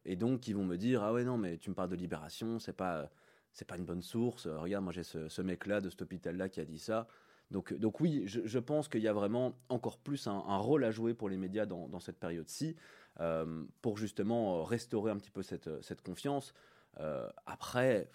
Et 0.05 0.17
donc, 0.17 0.49
ils 0.49 0.57
vont 0.57 0.65
me 0.65 0.77
dire 0.77 1.05
Ah 1.05 1.13
ouais, 1.13 1.23
non, 1.23 1.39
mais 1.39 1.57
tu 1.57 1.71
me 1.71 1.75
parles 1.77 1.89
de 1.89 1.95
libération, 1.95 2.59
c'est 2.59 2.73
pas, 2.73 3.09
pas 3.69 3.77
une 3.77 3.85
bonne 3.85 4.03
source. 4.03 4.49
Regarde, 4.49 4.83
moi 4.83 4.93
j'ai 4.93 5.05
ce, 5.05 5.41
mec-là 5.41 5.81
de 5.81 5.89
cet 5.89 6.03
hôpital-là 6.03 6.49
qui 6.49 6.59
a 6.59 6.65
dit 6.65 6.81
ça. 6.81 7.07
Donc, 7.53 7.73
donc 7.75 8.01
oui, 8.01 8.25
je, 8.27 8.59
pense 8.59 8.89
qu'il 8.89 9.03
y 9.03 9.09
a 9.09 9.13
vraiment 9.13 9.55
encore 9.69 9.99
plus 9.99 10.27
un, 10.27 10.57
rôle 10.57 10.85
à 10.85 10.91
jouer 10.91 11.15
pour 11.15 11.29
les 11.29 11.37
médias 11.37 11.67
dans, 11.67 12.01
cette 12.01 12.19
période-ci, 12.19 12.75
pour 13.83 13.99
justement 13.99 14.59
euh, 14.59 14.63
restaurer 14.63 15.11
un 15.11 15.17
petit 15.17 15.31
peu 15.31 15.43
cette, 15.43 15.83
cette 15.83 16.03
confiance. 16.03 16.55
Euh, 17.01 17.29
après, 17.47 18.09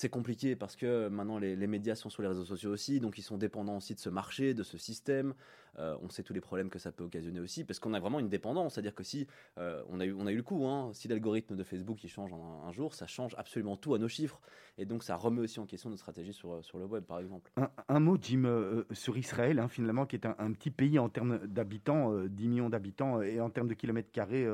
c'est 0.00 0.08
compliqué 0.08 0.56
parce 0.56 0.76
que 0.76 1.08
maintenant 1.08 1.38
les, 1.38 1.66
médias 1.66 1.94
sont 1.94 2.08
sur 2.08 2.22
les 2.22 2.28
réseaux 2.28 2.46
sociaux 2.46 2.70
aussi, 2.70 3.00
donc 3.00 3.18
ils 3.18 3.22
sont 3.22 3.36
dépendants 3.36 3.76
aussi 3.76 3.94
de 3.94 4.00
ce 4.00 4.08
marché, 4.08 4.54
de 4.54 4.62
ce 4.62 4.78
système. 4.78 5.34
Euh, 5.78 5.94
on 6.00 6.08
sait 6.08 6.22
tous 6.22 6.32
les 6.32 6.40
problèmes 6.40 6.70
que 6.70 6.78
ça 6.78 6.90
peut 6.90 7.04
occasionner 7.04 7.38
aussi, 7.38 7.64
parce 7.64 7.78
qu'on 7.78 7.92
a 7.92 8.00
vraiment 8.00 8.18
une 8.18 8.30
dépendance. 8.30 8.74
C'est-à-dire 8.74 8.94
que 8.94 9.04
si 9.04 9.26
euh, 9.58 9.82
on, 9.90 10.00
a 10.00 10.06
eu, 10.06 10.14
on 10.14 10.26
a 10.26 10.32
eu 10.32 10.36
le 10.36 10.42
coup, 10.42 10.66
hein, 10.66 10.90
si 10.94 11.06
l'algorithme 11.06 11.54
de 11.54 11.62
Facebook 11.62 12.02
il 12.02 12.08
change 12.08 12.32
un, 12.32 12.72
jour, 12.72 12.94
ça 12.94 13.06
change 13.06 13.34
absolument 13.36 13.76
tout 13.76 13.94
à 13.94 13.98
nos 13.98 14.08
chiffres. 14.08 14.40
Et 14.78 14.86
donc 14.86 15.04
ça 15.04 15.16
remet 15.16 15.42
aussi 15.42 15.60
en 15.60 15.66
question 15.66 15.90
notre 15.90 16.00
stratégie 16.00 16.32
sur, 16.32 16.64
sur 16.64 16.78
le 16.78 16.86
web, 16.86 17.04
par 17.04 17.18
exemple. 17.18 17.52
un, 17.88 18.00
mot, 18.00 18.16
Jim, 18.20 18.44
euh, 18.46 18.84
sur 18.92 19.18
Israël, 19.18 19.58
hein, 19.58 19.68
finalement, 19.68 20.06
qui 20.06 20.16
est 20.16 20.24
un, 20.24 20.34
un 20.38 20.52
petit 20.52 20.70
pays 20.70 20.98
en 20.98 21.10
termes 21.10 21.46
d'habitants, 21.46 22.14
euh, 22.14 22.26
10 22.26 22.48
millions 22.48 22.70
d'habitants, 22.70 23.20
et 23.20 23.38
en 23.38 23.50
termes 23.50 23.68
de 23.68 23.74
kilomètres 23.74 24.10
carrés 24.10 24.46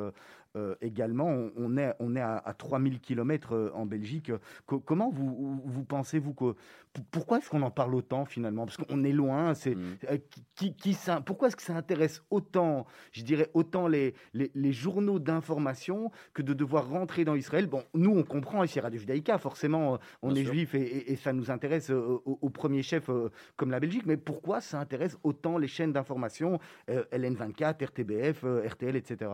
également. 0.80 1.26
On, 1.28 1.52
on 1.56 1.76
est, 1.76 1.94
on 2.00 2.16
est 2.16 2.20
à, 2.20 2.36
à 2.38 2.54
3000 2.54 3.00
kilomètres 3.00 3.54
euh, 3.54 3.70
en 3.74 3.86
Belgique. 3.86 4.32
Co- 4.66 4.80
comment 4.80 5.10
vous, 5.10 5.60
vous 5.64 5.84
pensez, 5.84 6.18
vous, 6.18 6.34
que. 6.34 6.54
Pourquoi 7.10 7.38
est-ce 7.38 7.50
qu'on 7.50 7.60
en 7.62 7.70
parle 7.70 7.94
autant, 7.94 8.24
finalement? 8.24 8.64
Parce 8.64 8.78
qu'on 8.78 9.04
est 9.04 9.12
loin. 9.12 9.54
C'est, 9.54 9.74
Mm. 9.74 9.96
euh, 10.10 10.18
qui, 10.54 10.74
qui 10.74 10.94
ça- 10.94 11.20
pourquoi 11.20 11.48
est-ce 11.48 11.56
que 11.56 11.62
ça 11.62 11.76
intéresse 11.76 12.22
autant, 12.30 12.86
je 13.12 13.22
dirais, 13.22 13.50
autant 13.52 13.86
les, 13.88 14.14
les, 14.32 14.50
les 14.54 14.72
journaux 14.72 15.18
d'information 15.18 16.10
que 16.32 16.40
de 16.42 16.54
devoir 16.54 16.88
rentrer 16.88 17.24
dans 17.24 17.34
Israël? 17.34 17.66
Bon, 17.66 17.82
nous, 17.94 18.10
on 18.16 18.22
comprend 18.22 18.64
ici 18.64 18.78
à 18.78 18.82
Radio 18.82 18.98
Judaïka, 18.98 19.36
forcément, 19.38 19.94
euh, 19.94 19.98
on 20.22 20.28
Bien 20.32 20.40
est 20.42 20.44
sûr. 20.44 20.52
juif 20.54 20.74
et, 20.74 20.80
et- 20.82 21.12
et 21.12 21.16
ça 21.16 21.32
nous 21.34 21.50
intéresse 21.50 21.90
euh, 21.90 22.18
au, 22.24 22.38
au 22.40 22.48
premier 22.50 22.82
chef 22.82 23.10
euh, 23.10 23.28
comme 23.56 23.70
la 23.70 23.80
Belgique, 23.80 24.04
mais 24.06 24.16
pourquoi 24.16 24.60
ça 24.62 24.80
intéresse 24.80 25.18
autant 25.22 25.58
les 25.58 25.68
chaînes 25.68 25.92
d'information, 25.92 26.58
euh, 26.88 27.04
LN24, 27.12 27.84
RTBF, 27.84 28.44
euh, 28.44 28.66
RTL, 28.66 28.96
etc. 28.96 29.30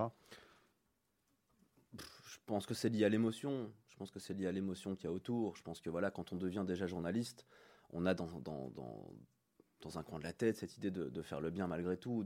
Je 2.42 2.46
pense 2.46 2.66
que 2.66 2.74
c'est 2.74 2.88
lié 2.88 3.04
à 3.04 3.08
l'émotion. 3.08 3.72
Je 3.88 3.96
pense 3.96 4.10
que 4.10 4.18
c'est 4.18 4.34
lié 4.34 4.46
à 4.46 4.52
l'émotion 4.52 4.96
qu'il 4.96 5.04
y 5.04 5.08
a 5.08 5.12
autour. 5.12 5.56
Je 5.56 5.62
pense 5.62 5.80
que 5.80 5.88
voilà, 5.90 6.10
quand 6.10 6.32
on 6.32 6.36
devient 6.36 6.64
déjà 6.66 6.86
journaliste, 6.86 7.46
on 7.90 8.04
a 8.04 8.14
dans, 8.14 8.26
dans, 8.40 9.98
un 9.98 10.02
coin 10.02 10.18
de 10.18 10.24
la 10.24 10.32
tête 10.32 10.56
cette 10.56 10.76
idée 10.76 10.90
de, 10.90 11.08
de 11.08 11.22
faire 11.22 11.40
le 11.40 11.50
bien 11.50 11.66
malgré 11.66 11.96
tout. 11.96 12.24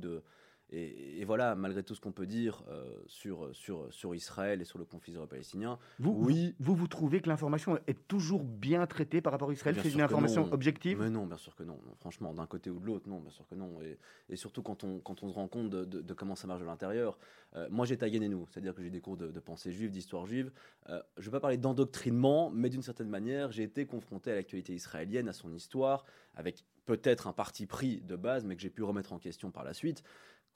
Et, 0.71 1.21
et 1.21 1.25
voilà, 1.25 1.55
malgré 1.55 1.83
tout 1.85 1.95
ce 1.95 2.01
qu'on 2.01 2.11
peut 2.13 2.27
dire 2.27 2.65
euh, 2.69 2.85
sur, 3.07 3.49
sur, 3.55 3.87
sur 3.93 4.15
Israël 4.15 4.61
et 4.61 4.65
sur 4.65 4.79
le 4.79 4.85
conflit 4.85 5.13
israélo-palestinien, 5.13 5.79
Vous, 6.01 6.11
Oui. 6.13 6.55
vous, 6.59 6.75
vous 6.75 6.89
trouvez 6.89 7.21
que 7.21 7.29
l'information 7.29 7.79
est 7.87 8.09
toujours 8.09 8.43
bien 8.43 8.85
traitée 8.87 9.21
par 9.21 9.33
rapport 9.33 9.51
à 9.51 9.53
Israël? 9.53 9.77
C'est 9.81 9.93
une 9.93 10.01
information 10.01 10.53
objective? 10.53 10.99
Mais 11.01 11.11
non, 11.11 11.27
bien 11.27 11.37
sûr 11.37 11.55
que 11.55 11.63
non. 11.63 11.79
Non, 11.87 11.95
Franchement, 12.01 12.35
d'un 12.35 12.47
côté 12.47 12.71
ou 12.71 12.81
de 12.81 12.87
l'autre, 12.87 13.09
non, 13.09 13.21
bien 13.21 13.31
sûr 13.31 13.47
que 13.47 13.55
non. 13.55 13.81
Et, 13.81 13.99
et 14.29 14.37
surtout 14.37 14.63
quand 14.63 14.83
on, 14.83 14.99
quand 14.99 15.23
on 15.23 15.29
se 15.29 15.35
rend 15.35 15.47
compte 15.49 15.71
de, 15.71 15.85
de- 15.85 16.01
de 16.01 16.15
comment 16.15 16.35
ça 16.35 16.47
marche 16.49 16.61
de 16.61 16.67
l'intérieur. 16.67 17.19
Euh, 17.55 17.69
moi, 17.71 17.87
j'étais 17.87 18.05
à 18.05 18.11
Guénénou, 18.11 18.47
c'est-à-dire 18.51 18.75
que 18.75 18.83
j'ai 18.83 18.91
des 18.91 19.01
cours 19.01 19.17
de, 19.17 19.29
de 19.31 19.41
pensée 19.41 19.71
juive, 19.73 19.91
d'histoire 19.93 20.27
juive. 20.27 20.51
Euh, 20.89 21.01
je 21.17 21.21
ne 21.23 21.25
vais 21.27 21.31
pas 21.31 21.41
parler 21.41 21.57
d'endoctrinement, 21.59 22.51
mais 22.51 22.69
d'une 22.71 22.83
certaine 22.83 23.09
manière, 23.09 23.53
j'ai 23.53 23.63
été 23.63 23.87
confronté 23.87 24.33
à 24.33 24.35
l'actualité 24.35 24.75
israélienne, 24.75 25.29
à 25.29 25.33
son 25.33 25.53
histoire, 25.55 26.05
avec 26.35 26.65
peut-être 26.87 27.27
un 27.27 27.33
parti 27.33 27.67
pris 27.67 28.01
de 28.01 28.17
base, 28.17 28.45
mais 28.45 28.57
que 28.57 28.63
j'ai 28.63 28.71
pu 28.71 28.83
remettre 28.83 29.13
en 29.13 29.19
question 29.19 29.51
par 29.51 29.65
la 29.65 29.73
suite. 29.75 30.03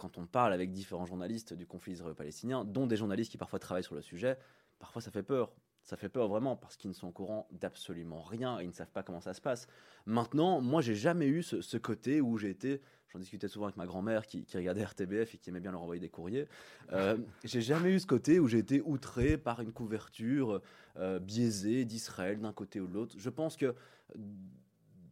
Quand 0.01 0.17
on 0.17 0.25
parle 0.25 0.55
avec 0.55 0.73
différents 0.73 1.05
journalistes 1.05 1.53
du 1.53 1.67
conflit 1.67 1.93
israélo-palestinien, 1.93 2.65
dont 2.65 2.87
des 2.87 2.97
journalistes 2.97 3.31
qui 3.31 3.37
parfois 3.37 3.59
travaillent 3.59 3.85
sur 3.85 3.95
le 3.95 4.01
sujet, 4.01 4.39
parfois 4.79 5.03
ça 5.03 5.11
fait 5.11 5.23
peur. 5.23 5.53
Ça 5.83 5.99
fait 5.99 6.09
peur 6.09 6.27
vraiment 6.27 6.57
parce 6.57 6.79
qu'ils 6.79 6.89
ne 6.89 6.95
sont 6.95 7.09
au 7.09 7.13
courant 7.13 7.47
d'absolument 7.51 8.23
rien 8.23 8.59
et 8.59 8.65
ils 8.65 8.69
ne 8.69 8.73
savent 8.73 8.91
pas 8.91 9.03
comment 9.03 9.21
ça 9.21 9.35
se 9.35 9.43
passe. 9.43 9.67
Maintenant, 10.07 10.63
moi, 10.63 10.81
j'ai 10.81 10.95
jamais 10.95 11.27
eu 11.27 11.43
ce, 11.43 11.61
ce 11.61 11.77
côté 11.77 12.23
où 12.23 12.39
j'ai 12.39 12.49
été. 12.49 12.81
J'en 13.13 13.19
discutais 13.19 13.47
souvent 13.47 13.67
avec 13.67 13.77
ma 13.77 13.85
grand-mère 13.85 14.25
qui, 14.27 14.47
qui 14.47 14.57
regardait 14.57 14.83
RTBF 14.83 15.35
et 15.35 15.39
qui 15.39 15.51
aimait 15.51 15.61
bien 15.61 15.73
leur 15.73 15.83
envoyer 15.83 16.01
des 16.01 16.09
courriers. 16.09 16.49
Euh, 16.93 17.19
j'ai 17.45 17.61
jamais 17.61 17.91
eu 17.91 18.01
ce 18.01 18.07
côté 18.07 18.41
où 18.41 18.49
j'ai 18.49 18.59
été 18.59 18.81
outré 18.81 19.37
par 19.37 19.61
une 19.61 19.73
couverture 19.73 20.63
euh, 20.97 21.19
biaisée 21.19 21.85
d'Israël 21.85 22.41
d'un 22.41 22.55
côté 22.55 22.81
ou 22.81 22.87
de 22.87 22.95
l'autre. 22.95 23.17
Je 23.19 23.29
pense 23.29 23.59
que 23.59 23.75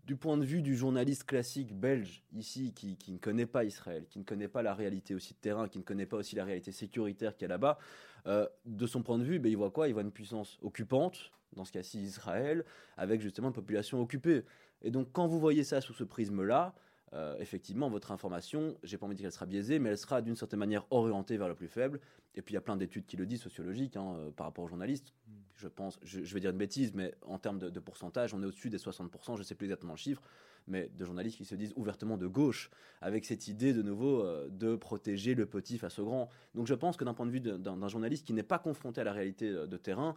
du 0.09 0.17
point 0.17 0.39
de 0.39 0.45
vue 0.45 0.63
du 0.63 0.75
journaliste 0.75 1.25
classique 1.25 1.79
belge 1.79 2.23
ici 2.33 2.73
qui, 2.73 2.97
ne 3.13 3.19
connaît 3.19 3.45
pas 3.45 3.65
Israël, 3.65 4.07
qui 4.09 4.19
ne 4.19 4.25
connaît 4.25 4.49
pas 4.49 4.63
la 4.63 4.73
réalité 4.73 5.15
aussi 5.15 5.35
de 5.35 5.39
terrain, 5.39 5.69
qui 5.69 5.77
ne 5.77 5.83
connaît 5.83 6.07
pas 6.07 6.17
aussi 6.17 6.35
la 6.35 6.47
réalité 6.47 6.73
sécuritaire 6.73 7.37
qu'il 7.37 7.43
y 7.43 7.45
a 7.45 7.49
là-bas, 7.49 7.79
euh, 8.27 8.49
de 8.65 8.87
son 8.87 9.03
point 9.03 9.19
de 9.19 9.23
vue, 9.23 9.39
ben, 9.39 9.53
il 9.53 9.57
voit 9.59 9.71
quoi? 9.71 9.87
Il 9.87 9.93
voit 9.93 10.01
une 10.01 10.11
puissance 10.11 10.59
occupante, 10.63 11.31
dans 11.53 11.67
ce 11.67 11.73
cas-ci 11.73 12.01
Israël, 12.01 12.65
avec 12.97 13.21
justement 13.21 13.49
une 13.49 13.55
population 13.55 14.01
occupée. 14.01 14.45
Et 14.81 14.91
donc 14.91 15.13
quand 15.13 15.27
vous 15.27 15.39
voyez 15.39 15.63
ça 15.63 15.83
sous 15.83 15.93
ce 15.93 16.05
prisme-là, 16.05 16.75
euh, 17.13 17.37
effectivement, 17.39 17.91
votre 17.91 18.11
information, 18.11 18.79
j'ai 18.83 18.97
pas 18.97 19.05
envie 19.05 19.15
de 19.15 19.19
dire 19.19 19.27
qu'elle 19.27 19.33
sera 19.35 19.45
biaisée, 19.45 19.79
mais 19.79 19.91
elle 19.91 19.99
sera 19.99 20.23
d'une 20.23 20.37
certaine 20.37 20.61
manière 20.61 20.87
orientée 20.89 21.37
vers 21.37 21.49
le 21.49 21.55
plus 21.55 21.69
faible. 21.69 22.01
Et 22.35 22.41
puis 22.41 22.53
il 22.53 22.57
y 22.57 22.59
a 22.59 22.63
plein 22.63 22.77
d'études 22.77 23.05
qui 23.05 23.19
le 23.19 23.27
disent, 23.27 23.43
sociologiques, 23.43 23.99
hein, 23.99 24.15
euh, 24.17 24.31
par 24.31 24.47
rapport 24.47 24.65
aux 24.65 24.69
journalistes. 24.69 25.13
Je 25.59 25.69
pense, 25.69 25.99
je, 26.03 26.21
vais 26.21 26.41
dire 26.41 26.51
une 26.51 26.57
bêtise, 26.57 26.93
mais 26.95 27.15
en 27.27 27.39
termes 27.39 27.59
de, 27.59 27.81
pourcentage, 27.81 28.33
on 28.33 28.43
est 28.43 28.47
au-dessus 28.47 28.71
des 28.71 28.79
60%, 28.79 29.35
je 29.35 29.39
ne 29.39 29.43
sais 29.43 29.55
plus 29.55 29.67
exactement 29.67 29.93
le 29.93 29.99
chiffre, 29.99 30.23
mais 30.69 30.89
de 30.97 31.05
journalistes 31.05 31.37
qui 31.37 31.45
se 31.45 31.55
disent 31.55 31.73
ouvertement 31.77 32.17
de 32.17 32.27
gauche, 32.27 32.71
avec 33.01 33.25
cette 33.25 33.49
idée 33.49 33.73
de 33.73 33.83
nouveau 33.83 34.23
euh, 34.23 34.49
de 34.51 34.77
protéger 34.77 35.35
le 35.35 35.47
petit 35.47 35.79
face 35.79 35.99
au 35.99 36.05
grand. 36.05 36.29
Donc 36.55 36.67
je 36.67 36.75
pense 36.75 36.97
que 36.97 37.05
d'un 37.05 37.15
point 37.15 37.27
de 37.27 37.31
vue 37.31 37.41
d'un 37.41 37.89
journaliste 37.89 38.27
qui 38.27 38.33
n'est 38.33 38.43
pas 38.43 38.59
confronté 38.59 39.01
à 39.01 39.05
la 39.05 39.13
réalité 39.13 39.49
euh, 39.49 39.67
de 39.67 39.77
terrain, 39.77 40.15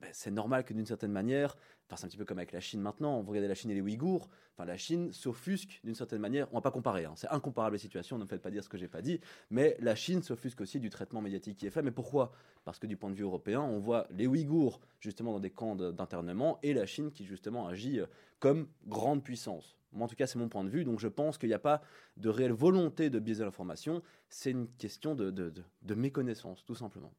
ben, 0.00 0.10
c'est 0.12 0.30
normal 0.30 0.64
que 0.64 0.74
d'une 0.74 0.86
certaine 0.86 1.12
manière, 1.12 1.56
enfin 1.86 1.96
c'est 1.96 2.04
un 2.06 2.08
petit 2.08 2.16
peu 2.16 2.24
comme 2.24 2.38
avec 2.38 2.52
la 2.52 2.60
Chine 2.60 2.80
maintenant, 2.80 3.22
vous 3.22 3.30
regardez 3.30 3.48
la 3.48 3.54
Chine 3.54 3.70
et 3.70 3.74
les 3.74 3.80
Ouïghours, 3.80 4.28
enfin 4.52 4.64
la 4.64 4.76
Chine 4.76 5.12
s'offusque 5.12 5.80
d'une 5.84 5.94
certaine 5.94 6.20
manière, 6.20 6.48
on 6.52 6.56
va 6.56 6.60
pas 6.60 6.70
comparer, 6.70 7.04
hein, 7.04 7.14
c'est 7.16 7.28
incomparable 7.28 7.74
les 7.74 7.80
situations, 7.80 8.18
ne 8.18 8.24
me 8.24 8.28
faites 8.28 8.42
pas 8.42 8.50
dire 8.50 8.62
ce 8.64 8.68
que 8.68 8.76
j'ai 8.76 8.88
pas 8.88 9.02
dit, 9.02 9.20
mais 9.50 9.76
la 9.80 9.94
Chine 9.94 10.22
s'offusque 10.22 10.60
aussi 10.60 10.80
du 10.80 10.90
traitement 10.90 11.20
médiatique 11.20 11.56
qui 11.56 11.66
est 11.66 11.70
fait, 11.70 11.82
mais 11.82 11.90
pourquoi? 11.90 12.32
Parce 12.64 12.78
que 12.78 12.86
du 12.86 12.96
point 12.96 13.10
de 13.10 13.14
vue 13.14 13.24
européen, 13.24 13.60
on 13.60 13.78
voit 13.78 14.06
les 14.10 14.26
Ouïghours 14.26 14.80
justement 15.00 15.32
dans 15.32 15.40
des 15.40 15.50
camps 15.50 15.76
d'internement 15.76 16.58
et 16.62 16.74
la 16.74 16.86
Chine 16.86 17.12
qui 17.12 17.24
justement 17.24 17.66
agit 17.68 18.00
euh, 18.00 18.06
comme 18.40 18.68
grande 18.86 19.22
puissance. 19.22 19.76
Moi, 19.92 20.06
en 20.06 20.08
tout 20.08 20.16
cas, 20.16 20.26
c'est 20.26 20.38
mon 20.40 20.48
point 20.48 20.64
de 20.64 20.70
vue. 20.70 20.84
Donc, 20.84 20.98
je 20.98 21.06
pense 21.06 21.38
qu'il 21.38 21.48
n'y 21.48 21.54
a 21.54 21.58
pas 21.60 21.80
de 22.16 22.28
réelle 22.28 22.52
volonté 22.52 23.10
de 23.10 23.20
biaiser 23.20 23.44
l'information. 23.44 24.02
C'est 24.28 24.50
une 24.50 24.66
question 24.66 25.14
de- 25.14 25.30
de- 25.30 25.52
de 25.82 25.94
méconnaissance, 25.94 26.64
tout 26.64 26.74
simplement. 26.74 27.12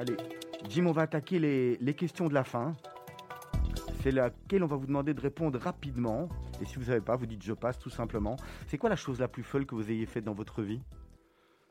Allez, 0.00 0.16
Jim, 0.66 0.86
on 0.86 0.92
va 0.92 1.02
attaquer 1.02 1.38
les, 1.38 1.76
les 1.76 1.92
questions 1.92 2.28
de 2.28 2.32
la 2.32 2.42
fin. 2.42 2.74
C'est 4.00 4.10
laquelle 4.10 4.64
on 4.64 4.66
va 4.66 4.76
vous 4.76 4.86
demander 4.86 5.12
de 5.12 5.20
répondre 5.20 5.58
rapidement. 5.58 6.30
Et 6.62 6.64
si 6.64 6.76
vous 6.76 6.80
ne 6.80 6.86
savez 6.86 7.02
pas, 7.02 7.16
vous 7.16 7.26
dites 7.26 7.42
je 7.42 7.52
passe 7.52 7.78
tout 7.78 7.90
simplement. 7.90 8.36
C'est 8.68 8.78
quoi 8.78 8.88
la 8.88 8.96
chose 8.96 9.20
la 9.20 9.28
plus 9.28 9.42
folle 9.42 9.66
que 9.66 9.74
vous 9.74 9.90
ayez 9.90 10.06
faite 10.06 10.24
dans 10.24 10.32
votre 10.32 10.62
vie? 10.62 10.80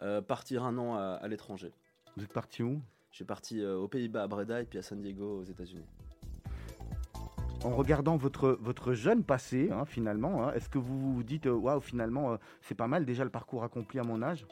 Euh, 0.03 0.21
partir 0.21 0.63
un 0.63 0.77
an 0.77 0.93
à, 0.93 1.17
à 1.19 1.27
l'étranger. 1.27 1.71
Vous 2.17 2.23
êtes 2.23 2.31
parti 2.31 2.61
où? 2.61 2.79
Je 3.09 3.15
suis 3.15 3.25
parti 3.25 3.63
euh, 3.63 3.77
aux 3.77 3.87
Pays-Bas, 3.87 4.21
à 4.21 4.27
Breda, 4.27 4.61
et 4.61 4.65
puis 4.65 4.77
à 4.77 4.83
San 4.83 5.01
Diego, 5.01 5.39
aux 5.39 5.45
États-Unis. 5.45 5.87
En 7.63 7.71
regardant 7.71 8.15
votre, 8.15 8.59
votre 8.61 8.93
jeune 8.93 9.23
passé, 9.23 9.71
hein, 9.71 9.85
finalement, 9.85 10.43
hein, 10.43 10.53
est-ce 10.53 10.69
que 10.69 10.77
vous 10.77 11.15
vous 11.15 11.23
dites, 11.23 11.47
euh, 11.47 11.53
waouh, 11.53 11.81
finalement, 11.81 12.33
euh, 12.33 12.37
c'est 12.61 12.75
pas 12.75 12.87
mal 12.87 13.05
déjà 13.05 13.23
le 13.23 13.31
parcours 13.31 13.63
accompli 13.63 13.97
à 13.97 14.03
mon 14.03 14.21
âge? 14.21 14.45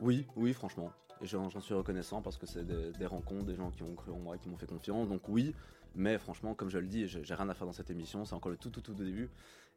Oui, 0.00 0.26
oui, 0.34 0.52
franchement. 0.52 0.90
Et 1.22 1.26
j'en 1.26 1.48
suis 1.60 1.74
reconnaissant 1.74 2.22
parce 2.22 2.36
que 2.36 2.46
c'est 2.46 2.64
des, 2.64 2.92
des 2.98 3.06
rencontres, 3.06 3.44
des 3.44 3.54
gens 3.56 3.70
qui 3.70 3.82
ont 3.82 3.94
cru 3.94 4.12
en 4.12 4.18
moi, 4.18 4.36
qui 4.38 4.48
m'ont 4.48 4.56
fait 4.56 4.66
confiance. 4.68 5.08
Donc 5.08 5.28
oui, 5.28 5.54
mais 5.94 6.18
franchement, 6.18 6.54
comme 6.54 6.70
je 6.70 6.78
le 6.78 6.86
dis, 6.86 7.08
j'ai 7.08 7.34
rien 7.34 7.48
à 7.48 7.54
faire 7.54 7.66
dans 7.66 7.72
cette 7.72 7.90
émission. 7.90 8.24
C'est 8.24 8.34
encore 8.34 8.50
le 8.50 8.56
tout, 8.56 8.70
tout, 8.70 8.80
tout 8.80 8.94
début. 8.94 9.28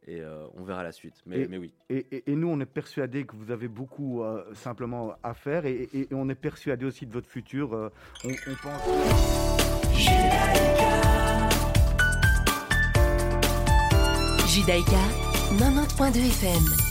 Et 0.07 0.19
euh, 0.21 0.47
on 0.57 0.63
verra 0.63 0.81
la 0.83 0.91
suite. 0.91 1.13
Mais, 1.27 1.41
Et- 1.41 1.47
mais 1.47 1.57
oui. 1.57 1.71
et, 1.89 2.05
et- 2.11 2.31
et 2.31 2.35
nous, 2.35 2.47
on 2.47 2.59
est 2.59 2.65
persuadés 2.65 3.23
que 3.25 3.35
vous 3.35 3.51
avez 3.51 3.67
beaucoup 3.67 4.23
euh, 4.23 4.43
simplement 4.55 5.13
à 5.21 5.33
faire 5.35 5.65
et, 5.67 5.87
et- 5.93 6.01
et 6.11 6.13
on 6.13 6.27
est 6.29 6.33
persuadé 6.35 6.85
aussi 6.85 7.05
de 7.05 7.11
votre 7.13 7.27
futur. 7.27 7.73
euh, 7.73 7.89
on, 8.23 8.29
on 8.29 8.55
pense. 8.63 9.91
Judaïka 14.47 14.97
90.2 15.57 16.19
FM. 16.27 16.90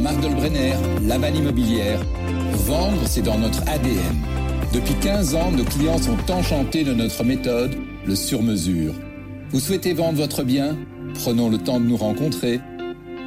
Marc 0.00 0.20
Dolbrenner, 0.20 0.74
Laval 1.06 1.36
Immobilière. 1.36 2.00
Vendre, 2.66 3.02
c'est 3.06 3.22
dans 3.22 3.38
notre 3.38 3.60
ADN. 3.68 4.16
Depuis 4.72 4.94
15 4.94 5.34
ans, 5.34 5.50
nos 5.52 5.64
clients 5.64 5.98
sont 5.98 6.16
enchantés 6.30 6.84
de 6.84 6.94
notre 6.94 7.22
méthode, 7.22 7.76
le 8.06 8.14
sur-mesure. 8.14 8.94
Vous 9.50 9.60
souhaitez 9.60 9.92
vendre 9.92 10.18
votre 10.18 10.42
bien? 10.42 10.76
Prenons 11.14 11.50
le 11.50 11.58
temps 11.58 11.80
de 11.80 11.86
nous 11.86 11.96
rencontrer. 11.96 12.60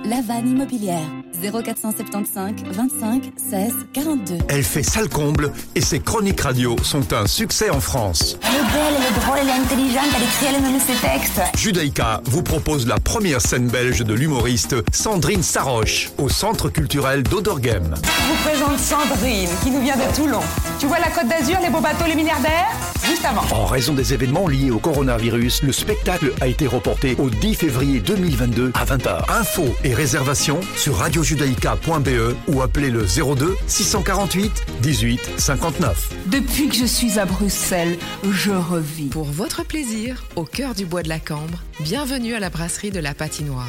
La 0.06 0.22
vanne 0.22 0.50
immobilière. 0.50 1.23
0475 1.42 2.54
25 2.72 3.32
16 3.38 3.74
42. 3.94 4.38
Elle 4.48 4.64
fait 4.64 4.84
salle 4.84 5.10
comble 5.10 5.52
et 5.76 5.82
ses 5.82 6.00
chroniques 6.00 6.42
radio 6.42 6.76
sont 6.84 7.14
un 7.14 7.28
succès 7.28 7.70
en 7.70 7.80
France. 7.80 8.38
Elle 8.42 8.56
est 8.56 8.58
belle, 8.58 8.94
elle 8.98 9.16
est 9.16 9.20
drôle, 9.20 9.38
elle 9.42 9.48
est 9.48 9.52
intelligente, 9.52 10.10
elle 10.16 10.24
écrit 10.24 10.46
elle-même 10.56 10.80
ses 10.80 10.94
textes. 10.96 11.42
Judaïka 11.58 12.22
vous 12.26 12.44
propose 12.44 12.88
la 12.88 13.00
première 13.00 13.42
scène 13.42 13.68
belge 13.68 14.00
de 14.00 14.14
l'humoriste 14.14 14.76
Sandrine 14.94 15.44
Saroche 15.44 16.12
au 16.18 16.30
Centre 16.30 16.70
culturel 16.70 17.24
d'Oderghem. 17.24 17.96
Je 17.96 18.28
vous 18.28 18.44
présente 18.44 18.80
Sandrine, 18.80 19.50
qui 19.64 19.72
nous 19.72 19.82
vient 19.82 19.96
de 19.98 20.16
Toulon. 20.16 20.42
Tu 20.80 20.86
vois 20.88 21.00
la 21.00 21.10
côte 21.10 21.28
d'Azur, 21.28 21.58
les 21.62 21.70
beaux 21.70 21.82
bateaux, 21.82 22.06
les 22.08 22.16
milliardaires? 22.16 22.72
Juste 23.06 23.26
avant. 23.26 23.44
En 23.56 23.66
raison 23.66 23.94
des 23.94 24.14
événements 24.14 24.48
liés 24.48 24.72
au 24.72 24.80
coronavirus, 24.80 25.64
le 25.64 25.74
spectacle 25.74 26.32
a 26.40 26.48
été 26.48 26.68
reporté 26.68 27.16
au 27.20 27.30
10 27.30 27.56
février 27.56 28.00
2022 28.00 28.72
à 28.76 28.86
20h. 28.86 29.30
Infos 29.30 29.76
et 29.84 29.94
réservations 29.94 30.62
sur 30.78 30.98
radiojudaïka.be 31.34 32.36
ou 32.48 32.62
appelez 32.62 32.90
le 32.90 33.06
02 33.06 33.56
648 33.68 34.66
18 34.82 35.32
59. 35.38 36.14
Depuis 36.28 36.70
que 36.70 36.76
je 36.76 36.86
suis 36.86 37.20
à 37.20 37.26
Bruxelles, 37.26 37.98
je 38.30 38.52
revis. 38.52 39.08
Pour 39.08 39.26
votre 39.26 39.66
plaisir, 39.66 40.24
au 40.36 40.44
cœur 40.44 40.76
du 40.76 40.86
bois 40.86 41.04
de 41.04 41.10
la 41.10 41.20
Cambre, 41.20 41.64
bienvenue 41.80 42.34
à 42.36 42.40
la 42.40 42.50
brasserie 42.50 42.92
de 42.92 43.00
la 43.00 43.14
Patinoire. 43.14 43.68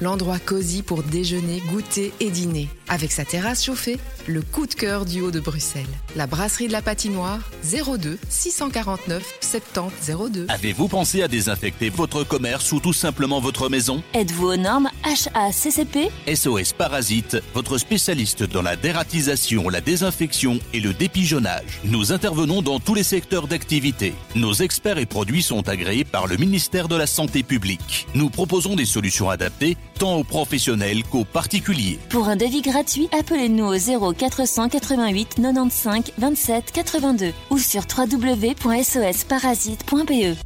L'endroit 0.00 0.38
cosy 0.38 0.82
pour 0.82 1.02
déjeuner, 1.02 1.62
goûter 1.70 2.12
et 2.20 2.30
dîner. 2.30 2.68
Avec 2.88 3.12
sa 3.12 3.24
terrasse 3.24 3.64
chauffée, 3.64 3.98
le 4.26 4.42
coup 4.42 4.66
de 4.66 4.74
cœur 4.74 5.04
du 5.04 5.20
haut 5.20 5.30
de 5.30 5.40
Bruxelles. 5.40 5.86
La 6.16 6.26
brasserie 6.26 6.66
de 6.66 6.72
la 6.72 6.82
Patinoire, 6.82 7.40
02 7.64 8.18
649 8.28 9.22
70 9.40 10.30
02. 10.30 10.46
Avez-vous 10.48 10.88
pensé 10.88 11.22
à 11.22 11.28
désinfecter 11.28 11.88
votre 11.88 12.24
commerce 12.24 12.72
ou 12.72 12.80
tout 12.80 12.92
simplement 12.92 13.40
votre 13.40 13.68
maison? 13.68 14.02
Êtes-vous 14.14 14.48
aux 14.48 14.56
normes 14.56 14.90
HACCP 15.04 16.10
SOS 16.32 16.72
Parasite, 16.72 17.38
votre 17.54 17.78
spécialiste 17.78 18.42
dans 18.42 18.62
la 18.62 18.76
dératisation, 18.76 19.68
la 19.68 19.80
désinfection 19.80 20.58
et 20.72 20.80
le 20.80 20.92
dépigeonnage. 20.92 21.80
Nous 21.84 22.12
intervenons 22.12 22.62
dans 22.62 22.80
tous 22.80 22.94
les 22.94 23.02
secteurs 23.02 23.46
d'activité. 23.48 24.14
Nos 24.34 24.54
experts 24.54 24.98
et 24.98 25.06
produits 25.06 25.42
sont 25.42 25.68
agréés 25.68 26.04
par 26.04 26.26
le 26.26 26.36
ministère 26.36 26.88
de 26.88 26.96
la 26.96 27.06
Santé 27.06 27.42
publique. 27.42 28.06
Nous 28.14 28.30
proposons 28.30 28.76
des 28.76 28.86
solutions 28.86 29.30
adaptées 29.30 29.76
tant 29.98 30.16
aux 30.16 30.24
professionnels 30.24 31.04
qu'aux 31.04 31.24
particuliers. 31.24 31.98
Pour 32.08 32.28
un 32.28 32.36
devis 32.36 32.62
gratuit, 32.72 33.08
appelez-nous 33.12 33.66
au 33.66 33.76
0488 34.14 35.34
95 35.34 36.12
27 36.16 36.72
82 36.72 37.32
ou 37.50 37.58
sur 37.58 37.82
www.sosparasite.be. 37.82 40.36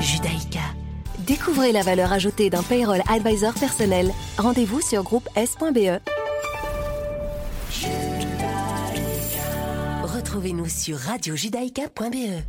Judaïka. 0.00 0.58
Découvrez 1.26 1.72
la 1.72 1.82
valeur 1.82 2.12
ajoutée 2.12 2.50
d'un 2.50 2.62
payroll 2.62 3.02
advisor 3.08 3.54
personnel. 3.54 4.12
Rendez-vous 4.36 4.82
sur 4.82 5.02
groupe 5.02 5.26
S.be. 5.34 5.98
Retrouvez-nous 10.02 10.68
sur 10.68 10.98
radiojudaïka.be. 10.98 12.42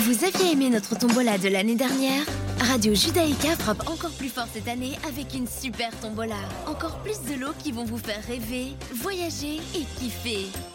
Vous 0.00 0.24
aviez 0.24 0.52
aimé 0.52 0.68
notre 0.68 0.98
tombola 0.98 1.38
de 1.38 1.48
l'année 1.48 1.74
dernière? 1.74 2.26
Radio 2.60 2.92
Judaïka 2.92 3.56
frappe 3.56 3.88
encore 3.88 4.10
plus 4.10 4.28
fort 4.28 4.46
cette 4.52 4.68
année 4.68 4.98
avec 5.08 5.34
une 5.34 5.46
super 5.46 5.90
tombola. 6.00 6.34
Encore 6.66 6.98
plus 6.98 7.20
de 7.30 7.40
lots 7.40 7.52
qui 7.62 7.72
vont 7.72 7.84
vous 7.84 7.98
faire 7.98 8.22
rêver, 8.26 8.74
voyager 8.94 9.56
et 9.74 9.84
kiffer. 9.98 10.46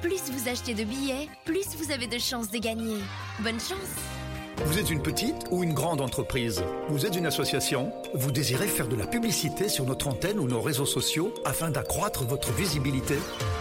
Plus 0.00 0.30
vous 0.32 0.48
achetez 0.48 0.72
de 0.74 0.84
billets, 0.84 1.28
plus 1.44 1.66
vous 1.76 1.92
avez 1.92 2.06
de 2.06 2.18
chances 2.18 2.50
de 2.50 2.58
gagner. 2.58 2.96
Bonne 3.40 3.60
chance 3.60 4.64
Vous 4.64 4.78
êtes 4.78 4.90
une 4.90 5.02
petite 5.02 5.36
ou 5.50 5.62
une 5.62 5.74
grande 5.74 6.00
entreprise 6.00 6.62
Vous 6.88 7.04
êtes 7.04 7.16
une 7.16 7.26
association 7.26 7.92
Vous 8.14 8.30
désirez 8.32 8.66
faire 8.66 8.88
de 8.88 8.96
la 8.96 9.06
publicité 9.06 9.68
sur 9.68 9.84
notre 9.84 10.08
antenne 10.08 10.38
ou 10.38 10.48
nos 10.48 10.62
réseaux 10.62 10.86
sociaux 10.86 11.34
afin 11.44 11.70
d'accroître 11.70 12.24
votre 12.24 12.50
visibilité 12.52 13.16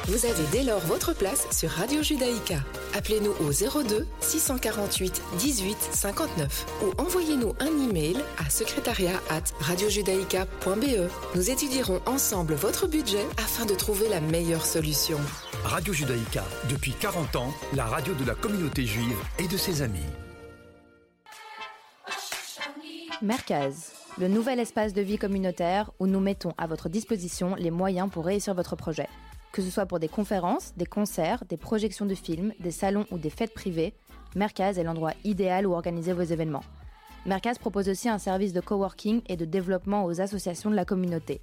Vous 0.07 0.25
avez 0.25 0.43
dès 0.53 0.63
lors 0.63 0.79
votre 0.79 1.13
place 1.13 1.45
sur 1.51 1.71
Radio 1.71 2.01
Judaïka. 2.01 2.59
Appelez-nous 2.95 3.33
au 3.45 3.51
02 3.83 4.07
648 4.21 5.21
18 5.39 5.77
59 5.91 6.65
ou 6.83 7.01
envoyez-nous 7.01 7.53
un 7.59 7.89
email 7.89 8.17
à 8.37 8.49
secrétariat 8.49 9.19
at 9.29 9.43
radiojudaïka.be. 9.59 11.09
Nous 11.35 11.49
étudierons 11.49 11.99
ensemble 12.05 12.53
votre 12.53 12.87
budget 12.87 13.25
afin 13.37 13.65
de 13.65 13.75
trouver 13.75 14.07
la 14.07 14.21
meilleure 14.21 14.65
solution. 14.65 15.19
Radio 15.63 15.93
Judaïka, 15.93 16.43
depuis 16.69 16.93
40 16.93 17.35
ans, 17.35 17.53
la 17.75 17.85
radio 17.85 18.13
de 18.13 18.25
la 18.25 18.33
communauté 18.33 18.85
juive 18.85 19.17
et 19.37 19.47
de 19.47 19.57
ses 19.57 19.81
amis. 19.81 19.99
Merkaz, 23.21 23.91
le 24.17 24.27
nouvel 24.27 24.59
espace 24.59 24.93
de 24.93 25.01
vie 25.01 25.17
communautaire 25.17 25.91
où 25.99 26.07
nous 26.07 26.19
mettons 26.19 26.53
à 26.57 26.65
votre 26.65 26.89
disposition 26.89 27.55
les 27.55 27.71
moyens 27.71 28.09
pour 28.09 28.25
réussir 28.25 28.53
votre 28.53 28.75
projet. 28.75 29.07
Que 29.51 29.61
ce 29.61 29.69
soit 29.69 29.85
pour 29.85 29.99
des 29.99 30.07
conférences, 30.07 30.73
des 30.77 30.85
concerts, 30.85 31.43
des 31.49 31.57
projections 31.57 32.05
de 32.05 32.15
films, 32.15 32.53
des 32.59 32.71
salons 32.71 33.05
ou 33.11 33.17
des 33.17 33.29
fêtes 33.29 33.53
privées, 33.53 33.93
Merkaz 34.35 34.79
est 34.79 34.83
l'endroit 34.83 35.13
idéal 35.23 35.67
où 35.67 35.73
organiser 35.73 36.13
vos 36.13 36.23
événements. 36.23 36.63
Merkaz 37.25 37.57
propose 37.59 37.89
aussi 37.89 38.07
un 38.07 38.17
service 38.17 38.53
de 38.53 38.61
coworking 38.61 39.21
et 39.27 39.35
de 39.35 39.45
développement 39.45 40.05
aux 40.05 40.21
associations 40.21 40.69
de 40.69 40.75
la 40.75 40.85
communauté. 40.85 41.41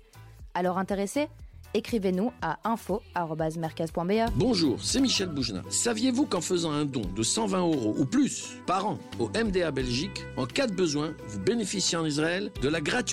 Alors 0.54 0.78
intéressé 0.78 1.28
Écrivez-nous 1.74 2.32
à 2.42 2.58
info.merkaz.be. 2.64 4.30
Bonjour, 4.34 4.78
c'est 4.82 5.00
Michel 5.00 5.28
Boujna. 5.28 5.62
Saviez-vous 5.68 6.26
qu'en 6.26 6.40
faisant 6.40 6.72
un 6.72 6.84
don 6.84 7.02
de 7.14 7.22
120 7.22 7.60
euros 7.60 7.94
ou 7.98 8.04
plus 8.04 8.56
par 8.66 8.86
an 8.86 8.98
au 9.18 9.28
MDA 9.28 9.70
Belgique, 9.70 10.24
en 10.36 10.46
cas 10.46 10.66
de 10.66 10.74
besoin, 10.74 11.14
vous 11.28 11.40
bénéficiez 11.40 11.98
en 11.98 12.04
Israël 12.04 12.50
de 12.62 12.68
la 12.68 12.80
gratuité 12.80 13.06